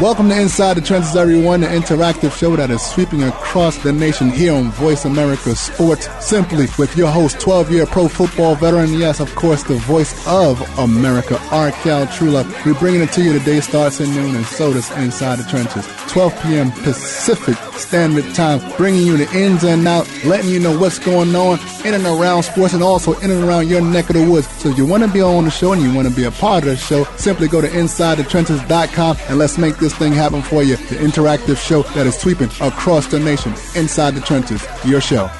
Welcome 0.00 0.28
to 0.28 0.40
Inside 0.40 0.74
the 0.74 0.80
Trenches, 0.80 1.16
everyone, 1.16 1.62
the 1.62 1.66
interactive 1.66 2.30
show 2.30 2.54
that 2.54 2.70
is 2.70 2.80
sweeping 2.80 3.24
across 3.24 3.78
the 3.78 3.92
nation 3.92 4.30
here 4.30 4.54
on 4.54 4.70
Voice 4.70 5.04
America 5.04 5.56
Sports 5.56 6.08
Simply 6.24 6.68
with 6.78 6.96
your 6.96 7.10
host, 7.10 7.40
12 7.40 7.72
year 7.72 7.84
pro 7.84 8.06
football 8.06 8.54
veteran, 8.54 8.94
yes, 8.94 9.18
of 9.18 9.34
course, 9.34 9.64
the 9.64 9.74
voice 9.74 10.14
of 10.28 10.60
America, 10.78 11.36
R. 11.50 11.72
Cal 11.72 12.06
Trula. 12.06 12.44
We're 12.64 12.78
bringing 12.78 13.00
it 13.00 13.10
to 13.12 13.22
you. 13.22 13.32
The 13.32 13.40
day 13.40 13.60
starts 13.60 14.00
at 14.00 14.06
noon, 14.08 14.36
and 14.36 14.46
so 14.46 14.72
does 14.72 14.88
Inside 14.98 15.40
the 15.40 15.50
Trenches. 15.50 15.84
12 16.08 16.42
p.m. 16.42 16.70
Pacific 16.70 17.56
Standard 17.78 18.34
Time, 18.34 18.60
bringing 18.76 19.06
you 19.06 19.16
the 19.16 19.30
ins 19.36 19.64
and 19.64 19.86
out, 19.86 20.08
letting 20.24 20.50
you 20.50 20.60
know 20.60 20.78
what's 20.78 20.98
going 20.98 21.34
on 21.34 21.58
in 21.84 21.94
and 21.94 22.04
around 22.04 22.42
sports 22.42 22.74
and 22.74 22.82
also 22.82 23.14
in 23.20 23.30
and 23.30 23.44
around 23.44 23.68
your 23.68 23.80
neck 23.80 24.10
of 24.10 24.16
the 24.16 24.28
woods. 24.28 24.48
So 24.60 24.70
if 24.70 24.78
you 24.78 24.84
want 24.84 25.04
to 25.04 25.08
be 25.08 25.22
on 25.22 25.44
the 25.44 25.50
show 25.50 25.72
and 25.72 25.82
you 25.82 25.94
want 25.94 26.08
to 26.08 26.14
be 26.14 26.24
a 26.24 26.30
part 26.30 26.64
of 26.64 26.70
the 26.70 26.76
show, 26.76 27.04
simply 27.16 27.48
go 27.48 27.60
to 27.60 27.68
InsideTheTrenches.com 27.68 29.16
and 29.28 29.38
let's 29.38 29.58
make 29.58 29.76
this 29.76 29.87
thing 29.96 30.12
happen 30.12 30.42
for 30.42 30.62
you. 30.62 30.76
The 30.76 30.96
interactive 30.96 31.56
show 31.56 31.82
that 31.94 32.06
is 32.06 32.16
sweeping 32.16 32.50
across 32.60 33.06
the 33.06 33.18
nation. 33.18 33.52
Inside 33.74 34.14
the 34.14 34.20
Trenches, 34.20 34.66
your 34.84 35.00
show. 35.00 35.30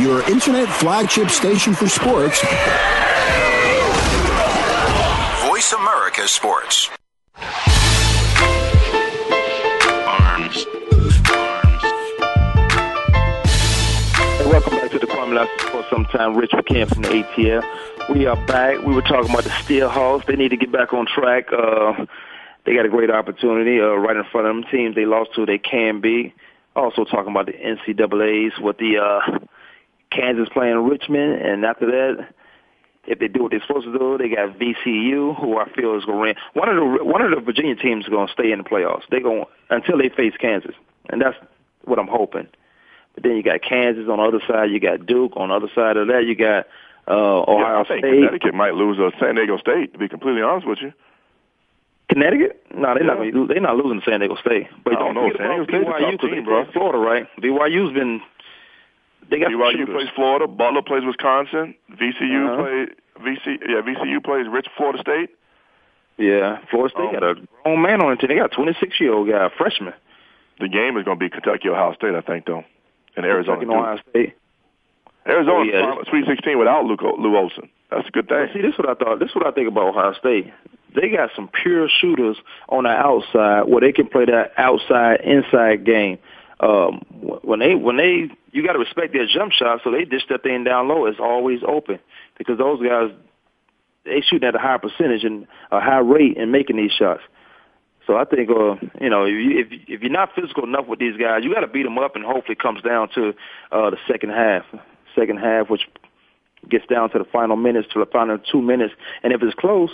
Your 0.00 0.22
internet 0.30 0.68
flagship 0.68 1.30
station 1.30 1.74
for 1.74 1.88
sports, 1.88 2.40
Voice 5.48 5.72
America 5.72 6.28
Sports. 6.28 6.90
Arms. 10.06 10.66
Hey, 14.36 14.46
welcome 14.46 14.72
back 14.74 14.90
to 14.90 14.98
the 14.98 15.06
Kwamie 15.06 15.34
Lassiter 15.34 15.58
Sports. 15.58 15.65
Sometime 15.90 16.36
Rich 16.36 16.52
with 16.52 16.66
from 16.88 17.02
the 17.02 17.08
ATL. 17.08 18.14
We 18.14 18.26
are 18.26 18.36
back. 18.46 18.82
We 18.82 18.94
were 18.94 19.02
talking 19.02 19.30
about 19.30 19.44
the 19.44 19.50
Steelhawks. 19.50 20.26
They 20.26 20.36
need 20.36 20.48
to 20.48 20.56
get 20.56 20.72
back 20.72 20.92
on 20.92 21.06
track. 21.06 21.46
Uh, 21.52 22.06
they 22.64 22.74
got 22.74 22.84
a 22.84 22.88
great 22.88 23.10
opportunity 23.10 23.80
uh, 23.80 23.94
right 23.94 24.16
in 24.16 24.24
front 24.32 24.46
of 24.46 24.54
them. 24.54 24.64
Teams 24.70 24.94
they 24.94 25.06
lost 25.06 25.30
to, 25.34 25.46
they 25.46 25.58
can 25.58 26.00
be. 26.00 26.34
Also 26.74 27.04
talking 27.04 27.30
about 27.30 27.46
the 27.46 27.52
NCAA's 27.52 28.58
with 28.60 28.78
the 28.78 28.98
uh, 28.98 29.38
Kansas 30.10 30.48
playing 30.52 30.76
Richmond, 30.78 31.40
and 31.40 31.64
after 31.64 31.86
that, 31.86 32.34
if 33.06 33.18
they 33.18 33.28
do 33.28 33.44
what 33.44 33.52
they're 33.52 33.62
supposed 33.66 33.86
to 33.86 33.96
do, 33.96 34.18
they 34.18 34.28
got 34.28 34.58
VCU, 34.58 35.38
who 35.40 35.58
I 35.58 35.70
feel 35.70 35.96
is 35.96 36.04
going 36.04 36.34
to 36.34 36.40
one 36.54 36.68
of 36.68 36.76
the 36.76 37.04
one 37.04 37.22
of 37.22 37.30
the 37.30 37.40
Virginia 37.40 37.76
teams 37.76 38.04
is 38.04 38.10
going 38.10 38.26
to 38.26 38.32
stay 38.32 38.50
in 38.50 38.58
the 38.58 38.64
playoffs. 38.64 39.02
They 39.10 39.20
going 39.20 39.44
until 39.70 39.98
they 39.98 40.08
face 40.08 40.34
Kansas, 40.40 40.74
and 41.08 41.20
that's 41.20 41.36
what 41.84 41.98
I'm 41.98 42.08
hoping. 42.08 42.48
But 43.16 43.24
then 43.24 43.36
you 43.36 43.42
got 43.42 43.60
Kansas 43.62 44.08
on 44.08 44.18
the 44.18 44.22
other 44.22 44.40
side, 44.46 44.70
you 44.70 44.78
got 44.78 45.04
Duke 45.06 45.32
on 45.36 45.48
the 45.48 45.54
other 45.56 45.68
side 45.74 45.96
of 45.96 46.06
that, 46.08 46.24
you 46.26 46.36
got 46.36 46.66
uh, 47.08 47.14
Yeah, 47.16 47.44
Ohio 47.48 47.80
I 47.80 47.84
think 47.88 48.00
State, 48.04 48.12
Connecticut 48.14 48.54
might 48.54 48.74
lose 48.74 48.96
to 48.98 49.10
San 49.18 49.34
Diego 49.36 49.56
State. 49.58 49.92
To 49.94 49.98
be 49.98 50.06
completely 50.08 50.42
honest 50.42 50.66
with 50.66 50.78
you, 50.82 50.92
Connecticut. 52.08 52.62
No, 52.74 52.94
they're 52.94 53.04
not. 53.04 53.24
Yeah. 53.24 53.30
gonna- 53.30 53.46
They're 53.46 53.60
not 53.60 53.76
losing 53.76 54.00
to 54.00 54.10
San 54.10 54.20
Diego 54.20 54.36
State. 54.36 54.68
But 54.84 54.94
I 54.94 54.98
don't 55.00 55.14
know. 55.14 55.30
San 55.36 55.48
Diego 55.48 55.62
a 55.62 55.66
BYU 55.66 56.10
tough 56.12 56.20
'cause 56.20 56.30
team, 56.30 56.44
bro. 56.44 56.64
Florida, 56.66 56.98
right? 56.98 57.26
BYU's 57.40 57.92
been. 57.92 58.20
They 59.28 59.38
got 59.40 59.50
BYU 59.50 59.72
shooters. 59.72 59.94
plays 59.94 60.08
Florida. 60.14 60.46
Butler 60.46 60.82
plays 60.82 61.04
Wisconsin. 61.04 61.74
VCU 61.90 62.46
Uh-huh. 62.46 62.62
plays 62.62 62.88
VC. 63.20 63.58
Yeah, 63.68 63.80
VCU 63.80 64.20
plays 64.20 64.46
Rich 64.46 64.68
Florida 64.76 64.98
State. 65.00 65.30
Yeah, 66.18 66.58
Florida 66.70 66.94
State 66.94 67.06
Um, 67.08 67.12
got 67.12 67.22
a 67.24 67.34
grown 67.62 67.82
man 67.82 68.00
on 68.02 68.12
it. 68.12 68.20
They 68.26 68.34
got 68.36 68.46
a 68.52 68.54
26 68.54 69.00
year 69.00 69.12
old 69.12 69.28
guy, 69.28 69.44
a 69.46 69.50
freshman. 69.50 69.94
The 70.60 70.68
game 70.68 70.96
is 70.96 71.04
going 71.04 71.18
to 71.18 71.24
be 71.24 71.28
Kentucky 71.28 71.68
Ohio 71.68 71.92
State, 71.94 72.14
I 72.14 72.20
think, 72.22 72.46
though, 72.46 72.64
and 73.16 73.24
Arizona. 73.26 73.58
Kentucky 73.58 73.76
and 73.78 73.82
Ohio 73.86 73.98
State. 74.10 74.34
Arizona 75.26 75.58
Oh, 75.58 75.62
yeah, 75.62 75.80
final- 75.80 76.04
Sweet 76.04 76.26
16 76.26 76.58
without 76.58 76.84
Luke, 76.84 77.02
Lute 77.02 77.34
Olson. 77.36 77.68
That's 77.90 78.06
a 78.08 78.10
good 78.10 78.26
But 78.28 78.46
thing. 78.52 78.54
see, 78.54 78.62
this 78.62 78.72
is 78.74 78.78
what 78.78 78.88
I 78.88 78.94
thought. 78.94 79.18
This 79.18 79.30
is 79.30 79.34
what 79.34 79.46
I 79.46 79.50
think 79.50 79.68
about 79.68 79.88
Ohio 79.88 80.12
State. 80.14 80.52
They 80.94 81.08
got 81.08 81.30
some 81.34 81.48
pure 81.48 81.88
shooters 81.88 82.36
on 82.68 82.84
the 82.84 82.90
outside 82.90 83.62
where 83.62 83.80
they 83.80 83.92
can 83.92 84.06
play 84.06 84.24
that 84.24 84.52
outside 84.56 85.20
inside 85.22 85.84
game. 85.84 86.18
Um, 86.58 87.04
when 87.42 87.58
they 87.58 87.74
when 87.74 87.96
they 87.98 88.30
you 88.52 88.64
got 88.64 88.72
to 88.72 88.78
respect 88.78 89.12
their 89.12 89.26
jump 89.26 89.52
shot, 89.52 89.82
so 89.84 89.90
they 89.90 90.04
dish 90.06 90.22
that 90.30 90.42
thing 90.42 90.64
down 90.64 90.88
low. 90.88 91.04
It's 91.04 91.20
always 91.20 91.60
open 91.66 91.98
because 92.38 92.56
those 92.56 92.80
guys 92.82 93.10
they 94.04 94.22
shooting 94.22 94.48
at 94.48 94.54
a 94.54 94.58
high 94.58 94.78
percentage 94.78 95.22
and 95.24 95.46
a 95.70 95.80
high 95.80 95.98
rate 95.98 96.36
in 96.38 96.50
making 96.50 96.76
these 96.76 96.92
shots. 96.92 97.20
So 98.06 98.16
I 98.16 98.24
think, 98.24 98.50
uh, 98.50 98.76
you 99.00 99.10
know, 99.10 99.24
if, 99.24 99.32
you, 99.32 99.58
if 99.58 99.66
if 99.88 100.00
you're 100.02 100.12
not 100.12 100.30
physical 100.34 100.62
enough 100.64 100.86
with 100.86 101.00
these 101.00 101.16
guys, 101.16 101.42
you 101.42 101.52
got 101.52 101.60
to 101.60 101.66
beat 101.66 101.82
them 101.82 101.98
up, 101.98 102.14
and 102.14 102.24
hopefully 102.24 102.52
it 102.52 102.60
comes 102.62 102.80
down 102.82 103.08
to 103.14 103.30
uh, 103.72 103.90
the 103.90 103.98
second 104.06 104.30
half. 104.30 104.64
Second 105.14 105.38
half, 105.38 105.68
which 105.68 105.82
gets 106.68 106.86
down 106.86 107.10
to 107.10 107.18
the 107.18 107.24
final 107.24 107.56
minutes, 107.56 107.88
to 107.92 107.98
the 107.98 108.06
final 108.06 108.38
two 108.38 108.62
minutes, 108.62 108.94
and 109.22 109.32
if 109.32 109.42
it's 109.42 109.54
close, 109.54 109.90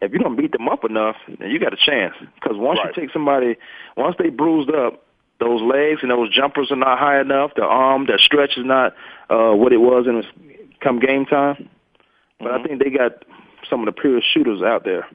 if 0.00 0.12
you 0.12 0.18
don't 0.18 0.36
beat 0.36 0.52
them 0.52 0.68
up 0.68 0.84
enough, 0.84 1.16
then 1.40 1.50
you 1.50 1.58
got 1.58 1.72
a 1.72 1.76
chance. 1.76 2.14
Because 2.34 2.56
once 2.56 2.78
Right. 2.78 2.94
you 2.96 3.02
take 3.02 3.12
somebody, 3.12 3.56
once 3.96 4.14
they 4.18 4.28
bruised 4.28 4.70
up, 4.70 5.04
those 5.40 5.60
legs 5.62 6.00
and 6.02 6.10
those 6.10 6.34
jumpers 6.34 6.70
are 6.70 6.76
not 6.76 6.98
high 6.98 7.20
enough. 7.20 7.52
The 7.54 7.62
arm, 7.62 8.06
that 8.06 8.20
stretch 8.20 8.56
is 8.56 8.64
not 8.64 8.94
uh, 9.30 9.52
what 9.52 9.72
it 9.72 9.78
was 9.78 10.06
in 10.06 10.24
come 10.80 10.98
game 11.00 11.26
time. 11.26 11.68
But 12.40 12.52
I 12.52 12.62
think 12.62 12.82
they 12.82 12.90
got 12.90 13.24
some 13.68 13.80
of 13.80 13.86
the 13.86 14.00
purest 14.00 14.26
shooters 14.32 14.62
out 14.62 14.84
there. 14.84 15.06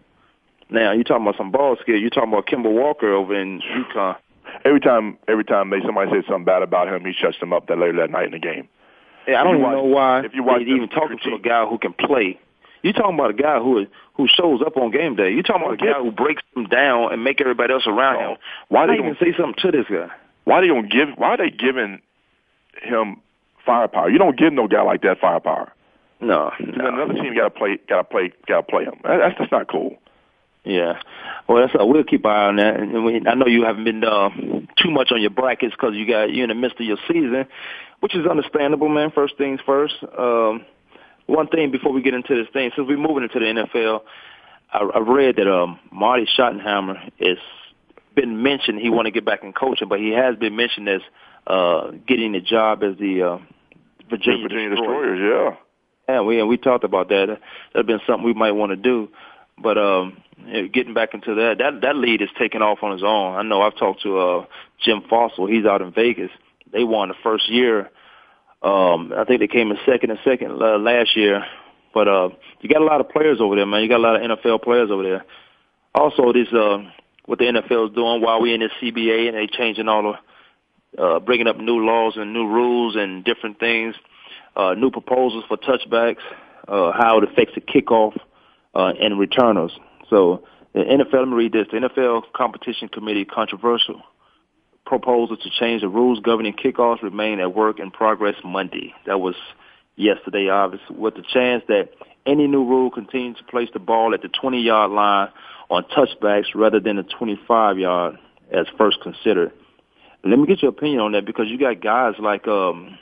Now 0.74 0.92
you 0.92 1.04
talking 1.04 1.22
about 1.24 1.38
some 1.38 1.52
ball 1.52 1.78
skill. 1.82 1.96
You 1.96 2.10
talking 2.10 2.34
about 2.34 2.48
Kemba 2.48 2.70
Walker 2.72 3.14
over 3.14 3.34
in 3.40 3.62
UConn. 3.62 4.18
Every 4.66 4.80
time, 4.80 5.18
every 5.28 5.46
time 5.46 5.70
they 5.70 5.80
somebody 5.86 6.12
says 6.12 6.24
something 6.28 6.46
bad 6.46 6.64
about 6.64 6.88
him, 6.88 7.06
he 7.06 7.14
shuts 7.14 7.40
them 7.40 7.54
up 7.54 7.68
that 7.68 7.78
later 7.78 7.98
that 7.98 8.10
night 8.10 8.26
in 8.26 8.32
the 8.32 8.40
game. 8.40 8.68
Yeah, 9.28 9.40
I 9.40 9.44
don't 9.44 9.54
even 9.56 9.62
watch- 9.64 9.74
know 9.76 9.84
why 9.84 10.20
if 10.26 10.34
you 10.34 10.44
watch 10.44 10.60
them 10.60 10.76
even 10.76 10.90
talking 10.90 11.18
to 11.24 11.36
a 11.36 11.40
guy 11.40 11.66
who 11.66 11.78
can 11.78 11.94
play. 11.94 12.40
You 12.82 12.92
talking 12.92 13.14
about 13.16 13.30
a 13.30 13.34
guy 13.34 13.60
who 13.60 13.86
who 14.16 14.28
shows 14.28 14.62
up 14.66 14.76
on 14.76 14.92
game 14.92 15.16
day. 15.16 15.32
You 15.32 15.42
talking 15.44 15.62
about 15.64 15.76
a 15.82 15.86
guy 15.86 15.98
who 16.00 16.12
breaks 16.12 16.42
him 16.56 16.66
down 16.66 17.14
and 17.14 17.24
make 17.24 17.40
everybody 17.40 17.72
else 17.72 17.88
around 17.88 18.16
No. 18.16 18.20
him. 18.32 18.38
Oh. 18.38 18.44
Why 18.70 18.82
Why 18.82 18.88
they 18.88 19.00
even 19.02 19.16
say 19.20 19.34
something 19.38 19.56
to 19.62 19.72
this 19.72 19.86
guy? 19.90 20.10
Why 20.44 20.62
they 20.62 20.68
don't 20.68 20.90
give? 20.92 21.10
Why 21.18 21.30
are 21.30 21.38
they 21.38 21.50
giving 21.50 22.02
him 22.82 23.22
firepower? 23.66 24.10
You 24.10 24.18
don't 24.18 24.38
give 24.38 24.52
no 24.54 24.68
guy 24.68 24.82
like 24.82 25.02
that 25.04 25.20
firepower. 25.20 25.72
No, 26.20 26.52
no. 26.60 26.88
another 26.88 27.14
team 27.14 27.36
got 27.36 27.44
to 27.46 27.50
play, 27.50 27.80
got 27.90 27.98
to 27.98 28.04
play, 28.06 28.32
got 28.48 28.58
to 28.62 28.64
play 28.72 28.84
him. 28.86 28.96
That's 29.04 29.38
just 29.38 29.52
not 29.52 29.68
cool. 29.70 29.98
Yeah, 30.66 30.94
well, 31.48 31.62
that's 31.62 31.74
uh, 31.80 31.86
we'll 31.86 32.06
keep 32.06 32.24
an 32.24 32.32
eye 32.32 32.48
on 32.48 32.56
that. 32.56 32.80
And 32.80 33.04
we, 33.04 33.22
I 33.28 33.36
know 33.36 33.48
you 33.48 33.66
haven't 33.66 33.84
been 33.84 34.04
uh, 34.04 34.30
too 34.78 34.92
much 34.92 35.12
on 35.12 35.22
your 35.22 35.30
brackets 35.30 35.74
because 35.74 35.94
you 35.96 36.08
got 36.08 36.34
you're 36.34 36.44
in 36.44 36.50
the 36.50 36.56
midst 36.56 36.80
of 36.80 36.86
your 36.86 36.98
season, 37.08 37.46
which 38.00 38.16
is 38.16 38.26
understandable, 38.26 38.88
man. 38.88 39.12
First 39.12 39.38
things 39.38 39.60
first. 39.66 39.96
Um, 40.18 40.66
one 41.26 41.48
thing 41.48 41.72
before 41.72 41.92
we 41.92 42.02
get 42.02 42.14
into 42.14 42.36
this 42.36 42.52
thing, 42.54 42.72
since 42.76 42.88
we're 42.88 42.98
moving 42.98 43.24
into 43.24 43.40
the 43.40 43.46
NFL, 43.46 44.02
I, 44.72 44.80
I 44.80 45.00
read 45.00 45.36
that 45.38 45.48
um, 45.48 45.80
Marty 45.92 46.28
Schottenheimer 46.38 47.12
is 47.20 47.38
been 48.16 48.44
mentioned 48.44 48.80
he 48.80 48.90
want 48.90 49.06
to 49.06 49.12
get 49.12 49.26
back 49.26 49.44
in 49.44 49.54
coaching, 49.54 49.88
but 49.88 50.00
he 50.00 50.12
has 50.12 50.36
been 50.36 50.56
mentioned 50.56 50.88
as 50.88 51.02
uh, 51.48 51.92
getting 52.08 52.36
a 52.36 52.42
job 52.42 52.84
as 52.84 52.98
the 53.00 53.24
uh, 53.24 53.38
Virginia, 54.10 54.44
Virginia 54.44 54.70
Destroyers. 54.70 55.20
Destroyers. 55.20 55.58
Yeah, 56.08 56.14
yeah, 56.14 56.22
we 56.22 56.40
and 56.40 56.48
we 56.48 56.58
talked 56.58 56.84
about 56.84 57.10
that. 57.10 57.40
That'd 57.74 57.88
been 57.88 58.00
something 58.08 58.26
we 58.26 58.34
might 58.34 58.52
want 58.52 58.72
to 58.72 58.76
do. 58.76 59.10
But 59.58 59.78
um, 59.78 60.18
getting 60.74 60.94
back 60.94 61.14
into 61.14 61.36
that, 61.36 61.58
that 61.60 61.82
that 61.82 61.96
lead 61.96 62.22
is 62.22 62.30
taking 62.38 62.62
off 62.62 62.80
on 62.82 62.92
his 62.92 63.04
own. 63.04 63.36
I 63.36 63.44
know 63.44 63.62
I've 63.62 63.78
talked 63.78 64.04
to 64.04 64.18
uh, 64.18 64.46
Jim 64.84 65.02
Fassel. 65.10 65.50
He's 65.50 65.66
out 65.66 65.82
in 65.82 65.92
Vegas. 65.92 66.32
They 66.72 66.84
won 66.84 67.10
the 67.10 67.16
first 67.24 67.50
year. 67.50 67.92
Um, 68.62 69.14
I 69.16 69.26
think 69.26 69.40
they 69.42 69.48
came 69.48 69.72
in 69.72 69.78
second 69.86 70.12
and 70.12 70.20
second 70.24 70.62
uh, 70.62 70.78
last 70.78 71.16
year. 71.16 71.46
But 71.94 72.08
uh, 72.08 72.30
you 72.62 72.70
got 72.70 72.82
a 72.82 72.86
lot 72.86 73.02
of 73.02 73.10
players 73.10 73.40
over 73.40 73.56
there, 73.56 73.66
man. 73.66 73.84
You 73.84 73.90
got 73.90 74.00
a 74.00 74.08
lot 74.08 74.16
of 74.16 74.40
NFL 74.40 74.64
players 74.64 74.90
over 74.90 75.04
there. 75.04 75.26
Also, 75.94 76.34
this 76.34 76.48
uh, 76.52 76.80
what 77.26 77.40
the 77.40 77.46
NFL 77.46 77.90
is 77.90 77.96
doing 77.96 78.22
while 78.22 78.42
we're 78.42 78.56
in 78.56 78.62
this 78.62 78.72
CBA 78.82 79.28
and 79.28 79.38
they 79.38 79.48
changing 79.48 79.88
all 79.88 80.18
the, 80.98 81.02
uh, 81.02 81.20
bringing 81.20 81.48
up 81.48 81.58
new 81.58 81.86
laws 81.86 82.14
and 82.18 82.34
new 82.34 82.48
rules 82.48 82.96
and 82.96 83.24
different 83.24 83.60
things, 83.60 83.96
uh, 84.56 84.74
new 84.74 84.90
proposals 84.90 85.44
for 85.48 85.58
touchbacks, 85.58 86.18
uh, 86.68 86.92
how 86.92 87.20
it 87.20 87.30
affects 87.30 87.54
the 87.56 87.62
kickoff 87.62 88.18
uh, 88.74 88.94
and 89.00 89.20
returners. 89.20 89.72
So 90.10 90.44
the 90.74 90.80
NFL, 90.80 91.14
let 91.14 91.28
me 91.28 91.36
read 91.36 91.54
this. 91.54 91.68
The 91.72 91.78
NFL 91.78 92.24
Competition 92.34 92.88
Committee 92.88 93.26
controversial 93.26 94.02
proposal 94.86 95.38
to 95.38 95.50
change 95.60 95.82
the 95.82 95.88
rules 95.88 96.20
governing 96.20 96.54
kickoffs 96.54 97.02
remain 97.02 97.40
at 97.40 97.54
work 97.56 97.80
in 97.80 97.92
progress 97.92 98.36
Monday. 98.44 98.94
That 99.06 99.20
was 99.20 99.36
yesterday, 99.96 100.50
obviously, 100.50 100.96
with 100.96 101.16
the 101.16 101.24
chance 101.24 101.64
that 101.68 101.90
any 102.26 102.48
new 102.48 102.66
rule 102.66 102.90
continues 102.92 103.38
to 103.38 103.44
place 103.44 103.70
the 103.74 103.80
ball 103.80 104.14
at 104.14 104.22
the 104.22 104.30
20-yard 104.30 104.92
line 104.92 105.30
on 105.70 105.84
touchbacks 105.86 106.54
rather 106.56 106.80
than 106.80 106.98
the 106.98 107.04
25-yard 107.04 108.18
as 108.52 108.66
first 108.78 109.02
considered. 109.02 109.52
Let 110.24 110.40
me 110.40 110.46
get 110.46 110.62
your 110.62 110.70
opinion 110.70 111.00
on 111.02 111.12
that 111.14 111.26
because 111.26 111.48
you 111.50 111.58
got 111.58 111.82
guys 111.82 112.14
like 112.20 112.48
um, 112.48 112.98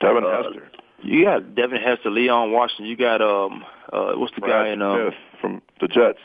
Devin 0.00 0.24
uh, 0.24 0.42
Hester. 0.42 0.68
You 1.02 1.24
got 1.24 1.54
Devin 1.54 1.80
Hester, 1.80 2.10
Leon 2.10 2.52
Washington. 2.52 2.86
You 2.86 2.96
got 2.96 3.22
um, 3.22 3.64
uh, 3.92 4.12
what's 4.14 4.34
the 4.34 4.40
Brad 4.40 4.66
guy 4.66 4.72
in 4.72 4.82
um, 4.82 5.10
from 5.40 5.62
the 5.80 5.88
Jets? 5.88 6.18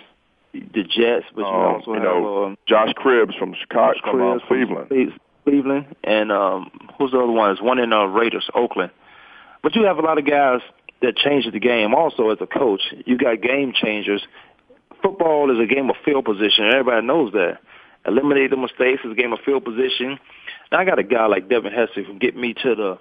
The 0.53 0.83
Jets, 0.83 1.25
but 1.35 1.41
you 1.41 1.47
um, 1.47 1.75
also 1.75 1.91
you 1.91 1.93
have 1.95 2.03
know, 2.03 2.45
um, 2.45 2.57
Josh 2.67 2.93
Cribbs 2.93 3.37
from 3.37 3.55
Chicago, 3.59 3.99
from 4.01 4.21
uh, 4.21 4.39
Cribbs 4.39 4.47
from 4.47 4.87
Cleveland. 4.87 5.19
Cleveland, 5.43 5.95
and 6.03 6.31
um, 6.31 6.71
who's 6.97 7.11
the 7.11 7.17
other 7.17 7.31
one? 7.31 7.49
There's 7.49 7.61
one 7.61 7.79
in 7.79 7.93
uh, 7.93 8.05
Raiders, 8.05 8.49
Oakland. 8.53 8.91
But 9.61 9.75
you 9.75 9.83
have 9.83 9.97
a 9.97 10.01
lot 10.01 10.17
of 10.17 10.25
guys 10.25 10.61
that 11.01 11.15
changes 11.17 11.53
the 11.53 11.59
game. 11.59 11.93
Also, 11.93 12.29
as 12.29 12.37
a 12.41 12.47
coach, 12.47 12.81
you 13.05 13.17
got 13.17 13.41
game 13.41 13.73
changers. 13.73 14.23
Football 15.01 15.51
is 15.51 15.59
a 15.59 15.71
game 15.71 15.89
of 15.89 15.95
field 16.03 16.25
position. 16.25 16.65
Everybody 16.65 17.05
knows 17.05 17.31
that. 17.33 17.59
Eliminate 18.07 18.51
the 18.51 18.57
mistakes 18.57 19.01
is 19.03 19.11
a 19.11 19.15
game 19.15 19.33
of 19.33 19.39
field 19.45 19.65
position. 19.65 20.19
Now, 20.71 20.79
I 20.79 20.85
got 20.85 20.99
a 20.99 21.03
guy 21.03 21.25
like 21.25 21.49
Devin 21.49 21.73
Hester 21.73 22.03
who 22.03 22.05
can 22.05 22.17
get 22.19 22.35
me 22.35 22.53
to 22.53 22.75
the 22.75 22.99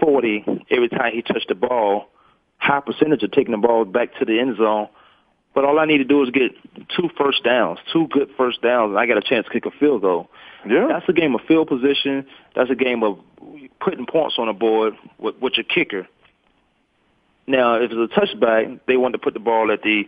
40 0.00 0.44
every 0.70 0.88
time 0.88 1.12
he 1.12 1.22
touched 1.22 1.48
the 1.48 1.54
ball. 1.54 2.08
High 2.58 2.80
percentage 2.80 3.22
of 3.22 3.32
taking 3.32 3.52
the 3.52 3.58
ball 3.58 3.84
back 3.84 4.14
to 4.18 4.24
the 4.24 4.40
end 4.40 4.56
zone. 4.56 4.88
But 5.54 5.64
all 5.64 5.78
I 5.78 5.86
need 5.86 5.98
to 5.98 6.04
do 6.04 6.22
is 6.22 6.30
get 6.30 6.52
two 6.94 7.08
first 7.16 7.42
downs, 7.42 7.78
two 7.92 8.08
good 8.08 8.28
first 8.36 8.60
downs, 8.60 8.90
and 8.90 8.98
I 8.98 9.06
got 9.06 9.16
a 9.16 9.22
chance 9.22 9.46
to 9.46 9.52
kick 9.52 9.64
a 9.64 9.70
field 9.70 10.02
goal. 10.02 10.28
Yeah. 10.68 10.86
That's 10.88 11.08
a 11.08 11.14
game 11.14 11.34
of 11.34 11.40
field 11.48 11.68
position. 11.68 12.26
That's 12.54 12.70
a 12.70 12.74
game 12.74 13.02
of 13.02 13.18
putting 13.80 14.04
points 14.04 14.34
on 14.38 14.48
the 14.48 14.52
board 14.52 14.94
with, 15.18 15.36
with 15.40 15.54
your 15.56 15.64
kicker. 15.64 16.06
Now, 17.46 17.76
if 17.76 17.90
it's 17.90 18.12
a 18.12 18.20
touchback, 18.20 18.80
they 18.86 18.96
want 18.96 19.12
to 19.12 19.18
put 19.18 19.32
the 19.32 19.40
ball 19.40 19.70
at 19.72 19.82
the 19.82 20.04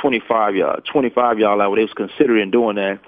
25 0.00 0.54
yard, 0.54 0.84
25 0.92 1.38
yard 1.38 1.58
line 1.58 1.68
where 1.68 1.76
they 1.76 1.84
was 1.84 1.94
considering 1.94 2.50
doing 2.50 2.76
that. 2.76 3.00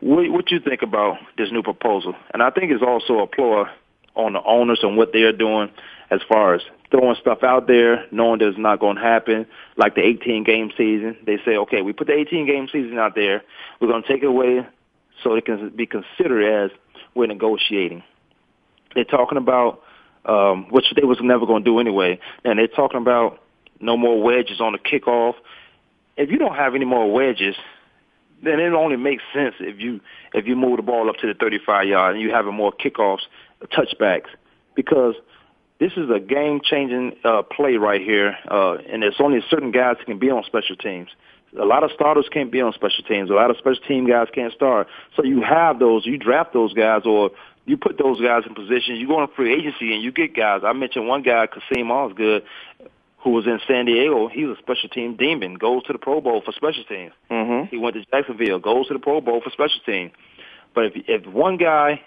What, 0.00 0.30
what 0.30 0.50
you 0.50 0.60
think 0.60 0.82
about 0.82 1.16
this 1.38 1.50
new 1.50 1.62
proposal? 1.62 2.14
And 2.32 2.42
I 2.42 2.50
think 2.50 2.70
it's 2.70 2.82
also 2.82 3.20
a 3.20 3.26
ploy 3.26 3.64
on 4.14 4.32
the 4.34 4.42
owners 4.42 4.80
and 4.82 4.96
what 4.96 5.12
they're 5.12 5.32
doing 5.32 5.70
as 6.10 6.20
far 6.28 6.54
as 6.54 6.62
throwing 6.90 7.16
stuff 7.20 7.42
out 7.42 7.66
there, 7.66 8.06
knowing 8.12 8.38
that 8.38 8.48
it's 8.48 8.58
not 8.58 8.78
going 8.78 8.96
to 8.96 9.02
happen, 9.02 9.46
like 9.76 9.94
the 9.94 10.02
18 10.02 10.44
game 10.44 10.70
season. 10.76 11.16
They 11.26 11.38
say, 11.44 11.56
okay, 11.56 11.82
we 11.82 11.92
put 11.92 12.06
the 12.06 12.12
18 12.12 12.46
game 12.46 12.68
season 12.70 12.98
out 12.98 13.14
there. 13.14 13.42
We're 13.80 13.88
going 13.88 14.02
to 14.02 14.08
take 14.08 14.22
it 14.22 14.26
away 14.26 14.66
so 15.22 15.34
it 15.34 15.44
can 15.44 15.70
be 15.70 15.86
considered 15.86 16.64
as 16.64 16.70
we're 17.14 17.26
negotiating. 17.26 18.02
They're 18.94 19.04
talking 19.04 19.38
about, 19.38 19.82
um, 20.24 20.66
which 20.70 20.86
they 20.94 21.04
was 21.04 21.18
never 21.20 21.46
going 21.46 21.64
to 21.64 21.70
do 21.70 21.80
anyway, 21.80 22.20
and 22.44 22.58
they're 22.58 22.68
talking 22.68 23.00
about 23.00 23.40
no 23.80 23.96
more 23.96 24.22
wedges 24.22 24.60
on 24.60 24.72
the 24.72 24.78
kickoff. 24.78 25.34
If 26.16 26.30
you 26.30 26.38
don't 26.38 26.54
have 26.54 26.74
any 26.74 26.84
more 26.84 27.10
wedges, 27.12 27.56
then 28.42 28.60
it 28.60 28.72
only 28.72 28.96
makes 28.96 29.22
sense 29.32 29.54
if 29.58 29.80
you 29.80 30.00
if 30.32 30.46
you 30.46 30.54
move 30.54 30.76
the 30.76 30.82
ball 30.82 31.08
up 31.08 31.16
to 31.16 31.26
the 31.26 31.34
35 31.34 31.88
yard 31.88 32.14
and 32.14 32.22
you 32.22 32.30
have 32.30 32.44
more 32.46 32.72
kickoffs, 32.72 33.22
touchbacks, 33.68 34.28
because 34.74 35.14
this 35.78 35.92
is 35.96 36.08
a 36.10 36.20
game 36.20 36.60
changing 36.62 37.16
uh, 37.24 37.42
play 37.42 37.76
right 37.76 38.00
here, 38.00 38.36
uh, 38.50 38.76
and 38.90 39.02
there's 39.02 39.20
only 39.20 39.40
certain 39.50 39.72
guys 39.72 39.96
who 39.98 40.04
can 40.04 40.18
be 40.18 40.30
on 40.30 40.44
special 40.44 40.76
teams. 40.76 41.08
A 41.58 41.64
lot 41.64 41.84
of 41.84 41.90
starters 41.92 42.26
can't 42.32 42.50
be 42.50 42.60
on 42.60 42.72
special 42.72 43.04
teams. 43.04 43.30
A 43.30 43.34
lot 43.34 43.50
of 43.50 43.56
special 43.58 43.82
team 43.86 44.08
guys 44.08 44.26
can't 44.34 44.52
start. 44.52 44.88
So 45.16 45.22
you 45.22 45.40
have 45.42 45.78
those, 45.78 46.04
you 46.04 46.18
draft 46.18 46.52
those 46.52 46.72
guys, 46.72 47.02
or 47.04 47.30
you 47.64 47.76
put 47.76 47.96
those 47.96 48.20
guys 48.20 48.42
in 48.46 48.54
position. 48.54 48.96
You 48.96 49.06
go 49.06 49.18
on 49.18 49.28
free 49.36 49.54
agency 49.54 49.94
and 49.94 50.02
you 50.02 50.10
get 50.10 50.34
guys. 50.34 50.62
I 50.64 50.72
mentioned 50.72 51.06
one 51.06 51.22
guy, 51.22 51.46
Kassim 51.46 51.90
Osgood, 51.90 52.42
who 53.18 53.30
was 53.30 53.46
in 53.46 53.60
San 53.66 53.86
Diego. 53.86 54.28
He 54.28 54.44
was 54.44 54.58
a 54.58 54.62
special 54.62 54.88
team 54.88 55.16
demon. 55.16 55.54
Goes 55.54 55.84
to 55.84 55.92
the 55.92 55.98
Pro 55.98 56.20
Bowl 56.20 56.42
for 56.44 56.52
special 56.52 56.84
teams. 56.84 57.12
Mm-hmm. 57.30 57.68
He 57.68 57.78
went 57.78 57.94
to 57.94 58.04
Jacksonville. 58.04 58.58
Goes 58.58 58.88
to 58.88 58.94
the 58.94 59.00
Pro 59.00 59.20
Bowl 59.20 59.40
for 59.40 59.50
special 59.50 59.80
teams. 59.86 60.12
But 60.74 60.86
if 60.86 60.92
if 61.06 61.26
one 61.26 61.56
guy, 61.56 62.02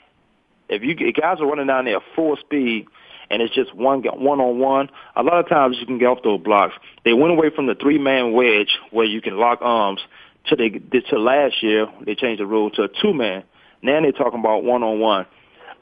if 0.69 0.83
you 0.83 0.95
if 0.99 1.15
guys 1.15 1.37
are 1.39 1.47
running 1.47 1.67
down 1.67 1.85
there 1.85 1.99
full 2.15 2.35
speed 2.37 2.87
and 3.29 3.41
it's 3.41 3.53
just 3.53 3.73
one 3.73 4.03
one 4.03 4.39
on 4.39 4.59
one, 4.59 4.89
a 5.15 5.23
lot 5.23 5.39
of 5.39 5.49
times 5.49 5.77
you 5.79 5.85
can 5.85 5.97
get 5.97 6.05
off 6.05 6.23
those 6.23 6.41
blocks. 6.41 6.73
They 7.03 7.13
went 7.13 7.31
away 7.31 7.49
from 7.55 7.67
the 7.67 7.75
three 7.75 7.97
man 7.97 8.33
wedge 8.33 8.77
where 8.91 9.05
you 9.05 9.21
can 9.21 9.37
lock 9.37 9.59
arms. 9.61 10.01
To 10.47 10.55
they 10.55 10.69
to 10.69 11.19
last 11.19 11.61
year, 11.61 11.87
they 12.05 12.15
changed 12.15 12.41
the 12.41 12.45
rule 12.45 12.69
to 12.71 12.83
a 12.83 12.87
two 12.87 13.13
man. 13.13 13.43
Now 13.81 14.01
they're 14.01 14.11
talking 14.11 14.39
about 14.39 14.63
one 14.63 14.83
on 14.83 14.99
one. 14.99 15.25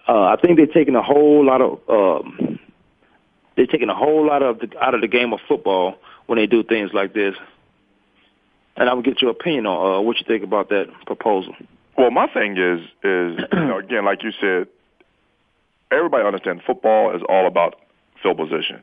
I 0.08 0.38
think 0.42 0.58
they're 0.58 0.68
taking 0.68 0.96
a 0.96 1.02
whole 1.02 1.46
lot 1.46 1.62
of 1.62 1.80
um, 1.90 2.60
they're 3.56 3.68
taking 3.68 3.90
a 3.90 3.96
whole 3.96 4.26
lot 4.26 4.44
of 4.44 4.60
the, 4.60 4.72
out 4.82 4.94
of 4.96 5.02
the 5.02 5.08
game 5.08 5.34
of 5.34 5.40
football 5.48 5.96
when 6.26 6.38
they 6.38 6.48
do 6.48 6.64
things 6.64 6.92
like 6.94 7.14
this. 7.14 7.36
And 8.76 8.90
I 8.90 8.94
would 8.94 9.06
get 9.06 9.22
your 9.22 9.32
opinion 9.32 9.66
on 9.66 10.00
uh, 10.00 10.02
what 10.02 10.18
you 10.18 10.26
think 10.28 10.44
about 10.44 10.70
that 10.70 10.88
proposal. 11.06 11.56
Well, 11.98 12.12
my 12.12 12.28
thing 12.28 12.58
is 12.58 12.82
is 13.04 13.40
you 13.54 13.60
know, 13.60 13.78
again, 13.84 14.06
like 14.06 14.24
you 14.24 14.32
said, 14.40 14.68
everybody 15.96 16.26
understands 16.26 16.62
football 16.66 17.16
is 17.16 17.22
all 17.28 17.48
about 17.48 17.76
field 18.22 18.38
position. 18.38 18.82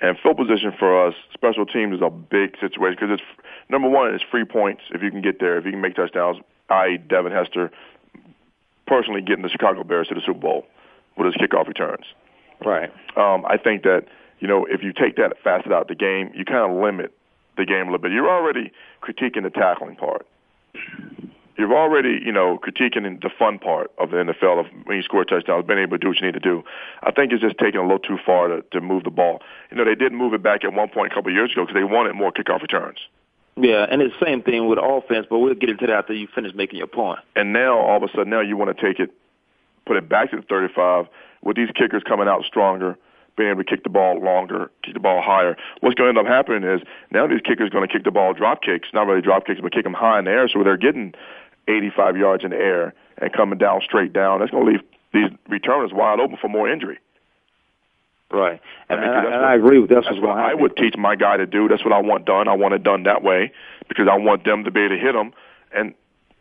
And 0.00 0.16
field 0.22 0.36
position 0.36 0.72
for 0.78 1.06
us, 1.06 1.14
special 1.34 1.66
teams 1.66 1.96
is 1.96 2.02
a 2.02 2.10
big 2.10 2.54
situation 2.60 2.96
because 3.00 3.18
it's 3.18 3.46
number 3.68 3.88
one, 3.88 4.14
it's 4.14 4.24
free 4.30 4.44
points 4.44 4.82
if 4.90 5.02
you 5.02 5.10
can 5.10 5.22
get 5.22 5.40
there, 5.40 5.58
if 5.58 5.64
you 5.64 5.72
can 5.72 5.80
make 5.80 5.96
touchdowns. 5.96 6.38
I, 6.70 6.96
Devin 6.96 7.32
Hester, 7.32 7.70
personally 8.86 9.22
getting 9.22 9.42
the 9.42 9.48
Chicago 9.48 9.82
Bears 9.82 10.08
to 10.08 10.14
the 10.14 10.20
Super 10.24 10.38
Bowl 10.38 10.66
with 11.16 11.26
his 11.26 11.34
kickoff 11.34 11.66
returns. 11.66 12.04
Right. 12.64 12.90
Um, 13.16 13.44
I 13.46 13.56
think 13.56 13.82
that 13.82 14.04
you 14.38 14.46
know 14.46 14.66
if 14.66 14.82
you 14.82 14.92
take 14.92 15.16
that 15.16 15.34
facet 15.42 15.72
out 15.72 15.88
the 15.88 15.94
game, 15.94 16.30
you 16.34 16.44
kind 16.44 16.70
of 16.70 16.80
limit 16.80 17.12
the 17.56 17.64
game 17.64 17.82
a 17.82 17.90
little 17.90 17.98
bit. 17.98 18.12
You're 18.12 18.30
already 18.30 18.72
critiquing 19.02 19.42
the 19.42 19.50
tackling 19.50 19.96
part 19.96 20.26
you've 21.58 21.72
already, 21.72 22.20
you 22.24 22.32
know, 22.32 22.58
critiquing 22.58 23.20
the 23.20 23.30
fun 23.36 23.58
part 23.58 23.90
of 23.98 24.10
the 24.10 24.16
NFL 24.16 24.60
of 24.60 24.66
when 24.84 24.96
you 24.96 25.02
score 25.02 25.24
touchdowns, 25.24 25.66
being 25.66 25.80
able 25.80 25.98
to 25.98 25.98
do 25.98 26.08
what 26.08 26.20
you 26.20 26.26
need 26.26 26.34
to 26.34 26.40
do. 26.40 26.62
I 27.02 27.10
think 27.10 27.32
it's 27.32 27.42
just 27.42 27.58
taking 27.58 27.80
a 27.80 27.82
little 27.82 27.98
too 27.98 28.18
far 28.24 28.48
to, 28.48 28.62
to 28.70 28.80
move 28.80 29.04
the 29.04 29.10
ball. 29.10 29.40
You 29.70 29.76
know, 29.76 29.84
they 29.84 29.96
did 29.96 30.12
move 30.12 30.32
it 30.32 30.42
back 30.42 30.64
at 30.64 30.72
one 30.72 30.88
point 30.88 31.12
a 31.12 31.14
couple 31.14 31.30
of 31.30 31.34
years 31.34 31.52
ago 31.52 31.66
because 31.66 31.74
they 31.74 31.84
wanted 31.84 32.14
more 32.14 32.32
kickoff 32.32 32.62
returns. 32.62 32.98
Yeah, 33.56 33.86
and 33.90 34.00
it's 34.00 34.14
the 34.20 34.24
same 34.24 34.42
thing 34.42 34.68
with 34.68 34.78
offense, 34.80 35.26
but 35.28 35.40
we'll 35.40 35.54
get 35.54 35.68
into 35.68 35.86
that 35.88 35.92
after 35.92 36.14
you 36.14 36.28
finish 36.32 36.54
making 36.54 36.78
your 36.78 36.86
point. 36.86 37.18
And 37.34 37.52
now, 37.52 37.76
all 37.76 37.96
of 37.96 38.04
a 38.04 38.08
sudden, 38.08 38.30
now 38.30 38.40
you 38.40 38.56
want 38.56 38.74
to 38.74 38.80
take 38.80 39.00
it, 39.00 39.10
put 39.84 39.96
it 39.96 40.08
back 40.08 40.30
to 40.30 40.36
the 40.36 40.42
35 40.42 41.06
with 41.42 41.56
these 41.56 41.70
kickers 41.74 42.04
coming 42.06 42.28
out 42.28 42.44
stronger 42.44 42.96
being 43.38 43.50
able 43.50 43.62
to 43.62 43.70
kick 43.70 43.84
the 43.84 43.88
ball 43.88 44.20
longer, 44.20 44.70
kick 44.82 44.92
the 44.92 45.00
ball 45.00 45.22
higher. 45.22 45.56
What's 45.80 45.94
going 45.94 46.12
to 46.12 46.18
end 46.18 46.26
up 46.26 46.30
happening 46.30 46.68
is 46.68 46.82
now 47.12 47.26
these 47.26 47.40
kickers 47.40 47.68
are 47.68 47.70
going 47.70 47.86
to 47.86 47.92
kick 47.92 48.04
the 48.04 48.10
ball 48.10 48.34
drop 48.34 48.62
kicks, 48.62 48.88
not 48.92 49.06
really 49.06 49.22
drop 49.22 49.46
kicks, 49.46 49.60
but 49.62 49.72
kick 49.72 49.84
them 49.84 49.94
high 49.94 50.18
in 50.18 50.26
the 50.26 50.32
air, 50.32 50.48
so 50.48 50.62
they're 50.64 50.76
getting 50.76 51.14
85 51.68 52.16
yards 52.16 52.44
in 52.44 52.50
the 52.50 52.56
air 52.56 52.94
and 53.18 53.32
coming 53.32 53.58
down 53.58 53.80
straight 53.82 54.12
down. 54.12 54.40
That's 54.40 54.50
going 54.50 54.64
to 54.66 54.72
leave 54.72 54.82
these 55.12 55.38
returners 55.48 55.92
wide 55.92 56.20
open 56.20 56.36
for 56.40 56.48
more 56.48 56.70
injury. 56.70 56.98
Right, 58.30 58.60
and, 58.90 59.00
I 59.00 59.02
mean, 59.02 59.10
and, 59.10 59.24
'cause 59.24 59.34
and 59.36 59.46
I 59.46 59.54
agree 59.54 59.78
with 59.78 59.88
that's, 59.88 60.06
That's 60.06 60.20
what 60.20 60.36
I 60.36 60.52
would 60.52 60.76
teach 60.76 60.96
my 60.98 61.16
guy 61.16 61.38
to 61.38 61.46
do. 61.46 61.66
That's 61.66 61.82
what 61.82 61.94
I 61.94 62.00
want 62.00 62.26
done. 62.26 62.46
I 62.46 62.52
want 62.52 62.74
it 62.74 62.82
done 62.82 63.04
that 63.04 63.22
way 63.22 63.52
because 63.88 64.06
I 64.06 64.16
want 64.16 64.44
them 64.44 64.64
to 64.64 64.70
be 64.70 64.80
able 64.80 64.96
to 64.96 65.00
hit 65.00 65.12
them 65.14 65.32
and 65.72 65.94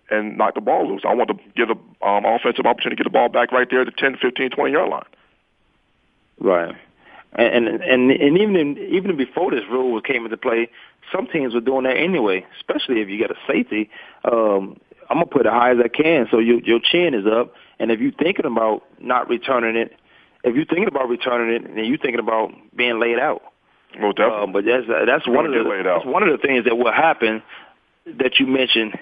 and 0.09 0.37
knock 0.37 0.55
the 0.55 0.61
ball 0.61 0.87
loose. 0.87 1.03
I 1.05 1.13
want 1.13 1.29
to 1.29 1.35
give 1.55 1.69
the 1.69 2.05
um, 2.05 2.25
offensive 2.25 2.65
opportunity 2.65 2.97
to 2.97 3.03
get 3.03 3.03
the 3.05 3.09
ball 3.09 3.29
back 3.29 3.51
right 3.51 3.67
there 3.69 3.81
at 3.81 3.85
the 3.85 3.91
10, 3.91 4.17
15, 4.17 4.49
20 4.49 4.71
yard 4.71 4.89
line. 4.89 5.05
Right. 6.39 6.75
And 7.33 7.67
and 7.67 7.81
and, 7.81 8.11
and 8.11 8.37
even 8.37 8.55
in, 8.55 8.77
even 8.77 9.15
before 9.15 9.51
this 9.51 9.63
rule 9.69 10.01
came 10.01 10.25
into 10.25 10.37
play, 10.37 10.69
some 11.11 11.27
teams 11.27 11.53
were 11.53 11.61
doing 11.61 11.83
that 11.83 11.95
anyway. 11.97 12.45
Especially 12.57 13.01
if 13.01 13.07
you 13.09 13.17
get 13.17 13.31
a 13.31 13.35
safety, 13.47 13.89
um, 14.25 14.77
I'm 15.09 15.17
gonna 15.17 15.25
put 15.25 15.45
it 15.45 15.51
high 15.51 15.71
as 15.71 15.77
I 15.83 15.87
can, 15.87 16.27
so 16.31 16.39
your 16.39 16.59
your 16.59 16.79
chin 16.79 17.13
is 17.13 17.25
up. 17.25 17.53
And 17.79 17.91
if 17.91 17.99
you're 17.99 18.11
thinking 18.11 18.45
about 18.45 18.83
not 18.99 19.29
returning 19.29 19.75
it, 19.75 19.93
if 20.43 20.55
you're 20.55 20.65
thinking 20.65 20.87
about 20.87 21.09
returning 21.09 21.55
it, 21.55 21.75
then 21.75 21.85
you're 21.85 21.97
thinking 21.97 22.19
about 22.19 22.51
being 22.75 22.99
laid 22.99 23.19
out. 23.19 23.41
Well, 23.99 24.13
definitely. 24.13 24.43
Um, 24.43 24.51
but 24.53 24.65
that's 24.65 24.85
that's 25.05 25.27
one 25.27 25.45
of 25.45 25.51
the 25.51 25.59
get 25.59 25.69
laid 25.69 25.87
out. 25.87 25.99
that's 26.03 26.13
one 26.13 26.23
of 26.23 26.29
the 26.29 26.45
things 26.45 26.65
that 26.65 26.77
will 26.77 26.91
happen 26.91 27.41
that 28.19 28.39
you 28.39 28.47
mentioned. 28.47 28.97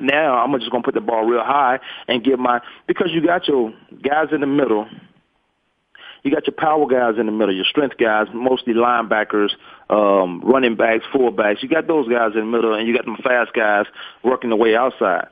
Now 0.00 0.42
I'm 0.42 0.58
just 0.58 0.70
gonna 0.70 0.82
put 0.82 0.94
the 0.94 1.00
ball 1.00 1.24
real 1.24 1.44
high 1.44 1.78
and 2.08 2.24
give 2.24 2.38
my 2.38 2.60
because 2.86 3.10
you 3.12 3.24
got 3.24 3.46
your 3.46 3.72
guys 4.02 4.28
in 4.32 4.40
the 4.40 4.46
middle. 4.46 4.88
You 6.22 6.30
got 6.30 6.46
your 6.46 6.54
power 6.54 6.86
guys 6.86 7.18
in 7.18 7.26
the 7.26 7.32
middle, 7.32 7.54
your 7.54 7.64
strength 7.64 7.96
guys, 7.98 8.28
mostly 8.32 8.74
linebackers, 8.74 9.50
um, 9.90 10.40
running 10.44 10.76
backs, 10.76 11.04
fullbacks. 11.12 11.62
You 11.62 11.68
got 11.68 11.88
those 11.88 12.08
guys 12.08 12.30
in 12.34 12.40
the 12.40 12.46
middle, 12.46 12.74
and 12.74 12.86
you 12.86 12.94
got 12.94 13.04
them 13.04 13.16
fast 13.16 13.52
guys 13.54 13.86
working 14.22 14.50
the 14.50 14.56
way 14.56 14.76
outside. 14.76 15.26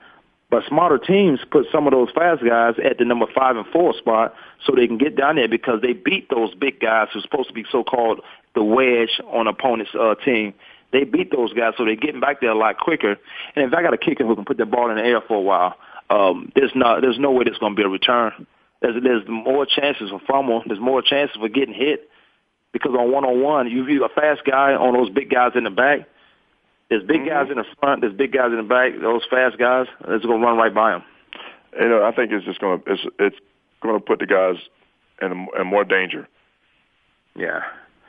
But 0.51 0.65
smarter 0.67 0.99
teams 0.99 1.39
put 1.51 1.67
some 1.71 1.87
of 1.87 1.93
those 1.93 2.11
fast 2.13 2.43
guys 2.45 2.75
at 2.85 2.99
the 2.99 3.05
number 3.05 3.27
five 3.33 3.57
and 3.57 3.67
four 3.67 3.95
spot 3.95 4.35
so 4.67 4.75
they 4.75 4.89
can 4.89 4.99
get 4.99 5.17
down 5.17 5.37
there 5.37 5.49
because 5.49 5.81
they 5.81 5.93
beat 5.93 6.29
those 6.29 6.53
big 6.55 6.81
guys 6.81 7.09
who's 7.13 7.23
supposed 7.23 7.49
to 7.49 7.55
be 7.55 7.65
so-called 7.71 8.21
the 8.55 8.65
wedge 8.65 9.21
on 9.27 9.47
opponent's 9.47 9.93
uh, 9.95 10.17
team. 10.25 10.53
They 10.93 11.05
beat 11.05 11.31
those 11.31 11.53
guys, 11.53 11.75
so 11.79 11.85
they're 11.85 11.95
getting 11.95 12.21
back 12.21 12.41
there 12.41 12.51
a 12.51 12.59
lot 12.59 12.79
quicker. 12.79 13.17
And 13.55 13.65
if 13.65 13.73
I 13.73 13.81
got 13.81 13.95
a 13.95 13.99
kicker 13.99 14.27
who 14.27 14.35
can 14.35 14.45
put 14.45 14.57
the 14.57 14.67
ball 14.67 14.91
in 14.91 14.97
the 14.97 15.05
air 15.05 15.21
for 15.21 15.37
a 15.37 15.41
while, 15.41 15.77
um, 16.11 16.51
there's 16.57 16.73
not 16.75 17.01
there's 17.01 17.19
no 17.19 17.31
way 17.31 17.45
there's 17.45 17.59
going 17.59 17.77
to 17.77 17.77
be 17.77 17.85
a 17.85 17.89
return. 17.89 18.47
There's 18.83 19.01
there's 19.01 19.23
more 19.29 19.67
chances 19.67 20.11
for 20.11 20.21
fumble. 20.27 20.65
There's 20.67 20.81
more 20.81 21.01
chances 21.01 21.37
for 21.37 21.49
getting 21.49 21.75
hit 21.75 22.11
because 22.73 22.93
on 22.99 23.13
one 23.13 23.25
on 23.25 23.41
one, 23.41 23.71
you 23.71 23.85
view 23.85 24.05
a 24.05 24.09
fast 24.09 24.43
guy 24.45 24.75
on 24.75 24.95
those 24.95 25.11
big 25.11 25.31
guys 25.31 25.53
in 25.55 25.63
the 25.63 25.71
back. 25.71 26.01
There's 26.91 27.05
big 27.05 27.27
guys 27.27 27.47
in 27.51 27.57
the 27.57 27.65
front. 27.79 28.01
There's 28.01 28.13
big 28.15 28.33
guys 28.33 28.51
in 28.51 28.57
the 28.57 28.63
back. 28.65 28.93
Those 29.01 29.23
fast 29.31 29.57
guys, 29.59 29.87
it's 30.09 30.25
going 30.27 30.41
to 30.41 30.47
run 30.47 30.59
right 30.59 30.75
by 30.75 30.91
them. 30.91 31.05
You 31.81 31.89
know, 31.89 32.05
I 32.05 32.11
think 32.13 32.33
it's 32.33 32.45
just 32.45 32.61
going 32.61 32.83
to 32.83 32.93
it's 32.93 33.03
it's 33.21 33.37
going 33.81 33.95
to 33.95 34.01
put 34.05 34.19
the 34.19 34.27
guys 34.27 34.57
in, 35.23 35.47
in 35.59 35.67
more 35.67 35.85
danger 35.85 36.27
Yeah. 37.37 37.61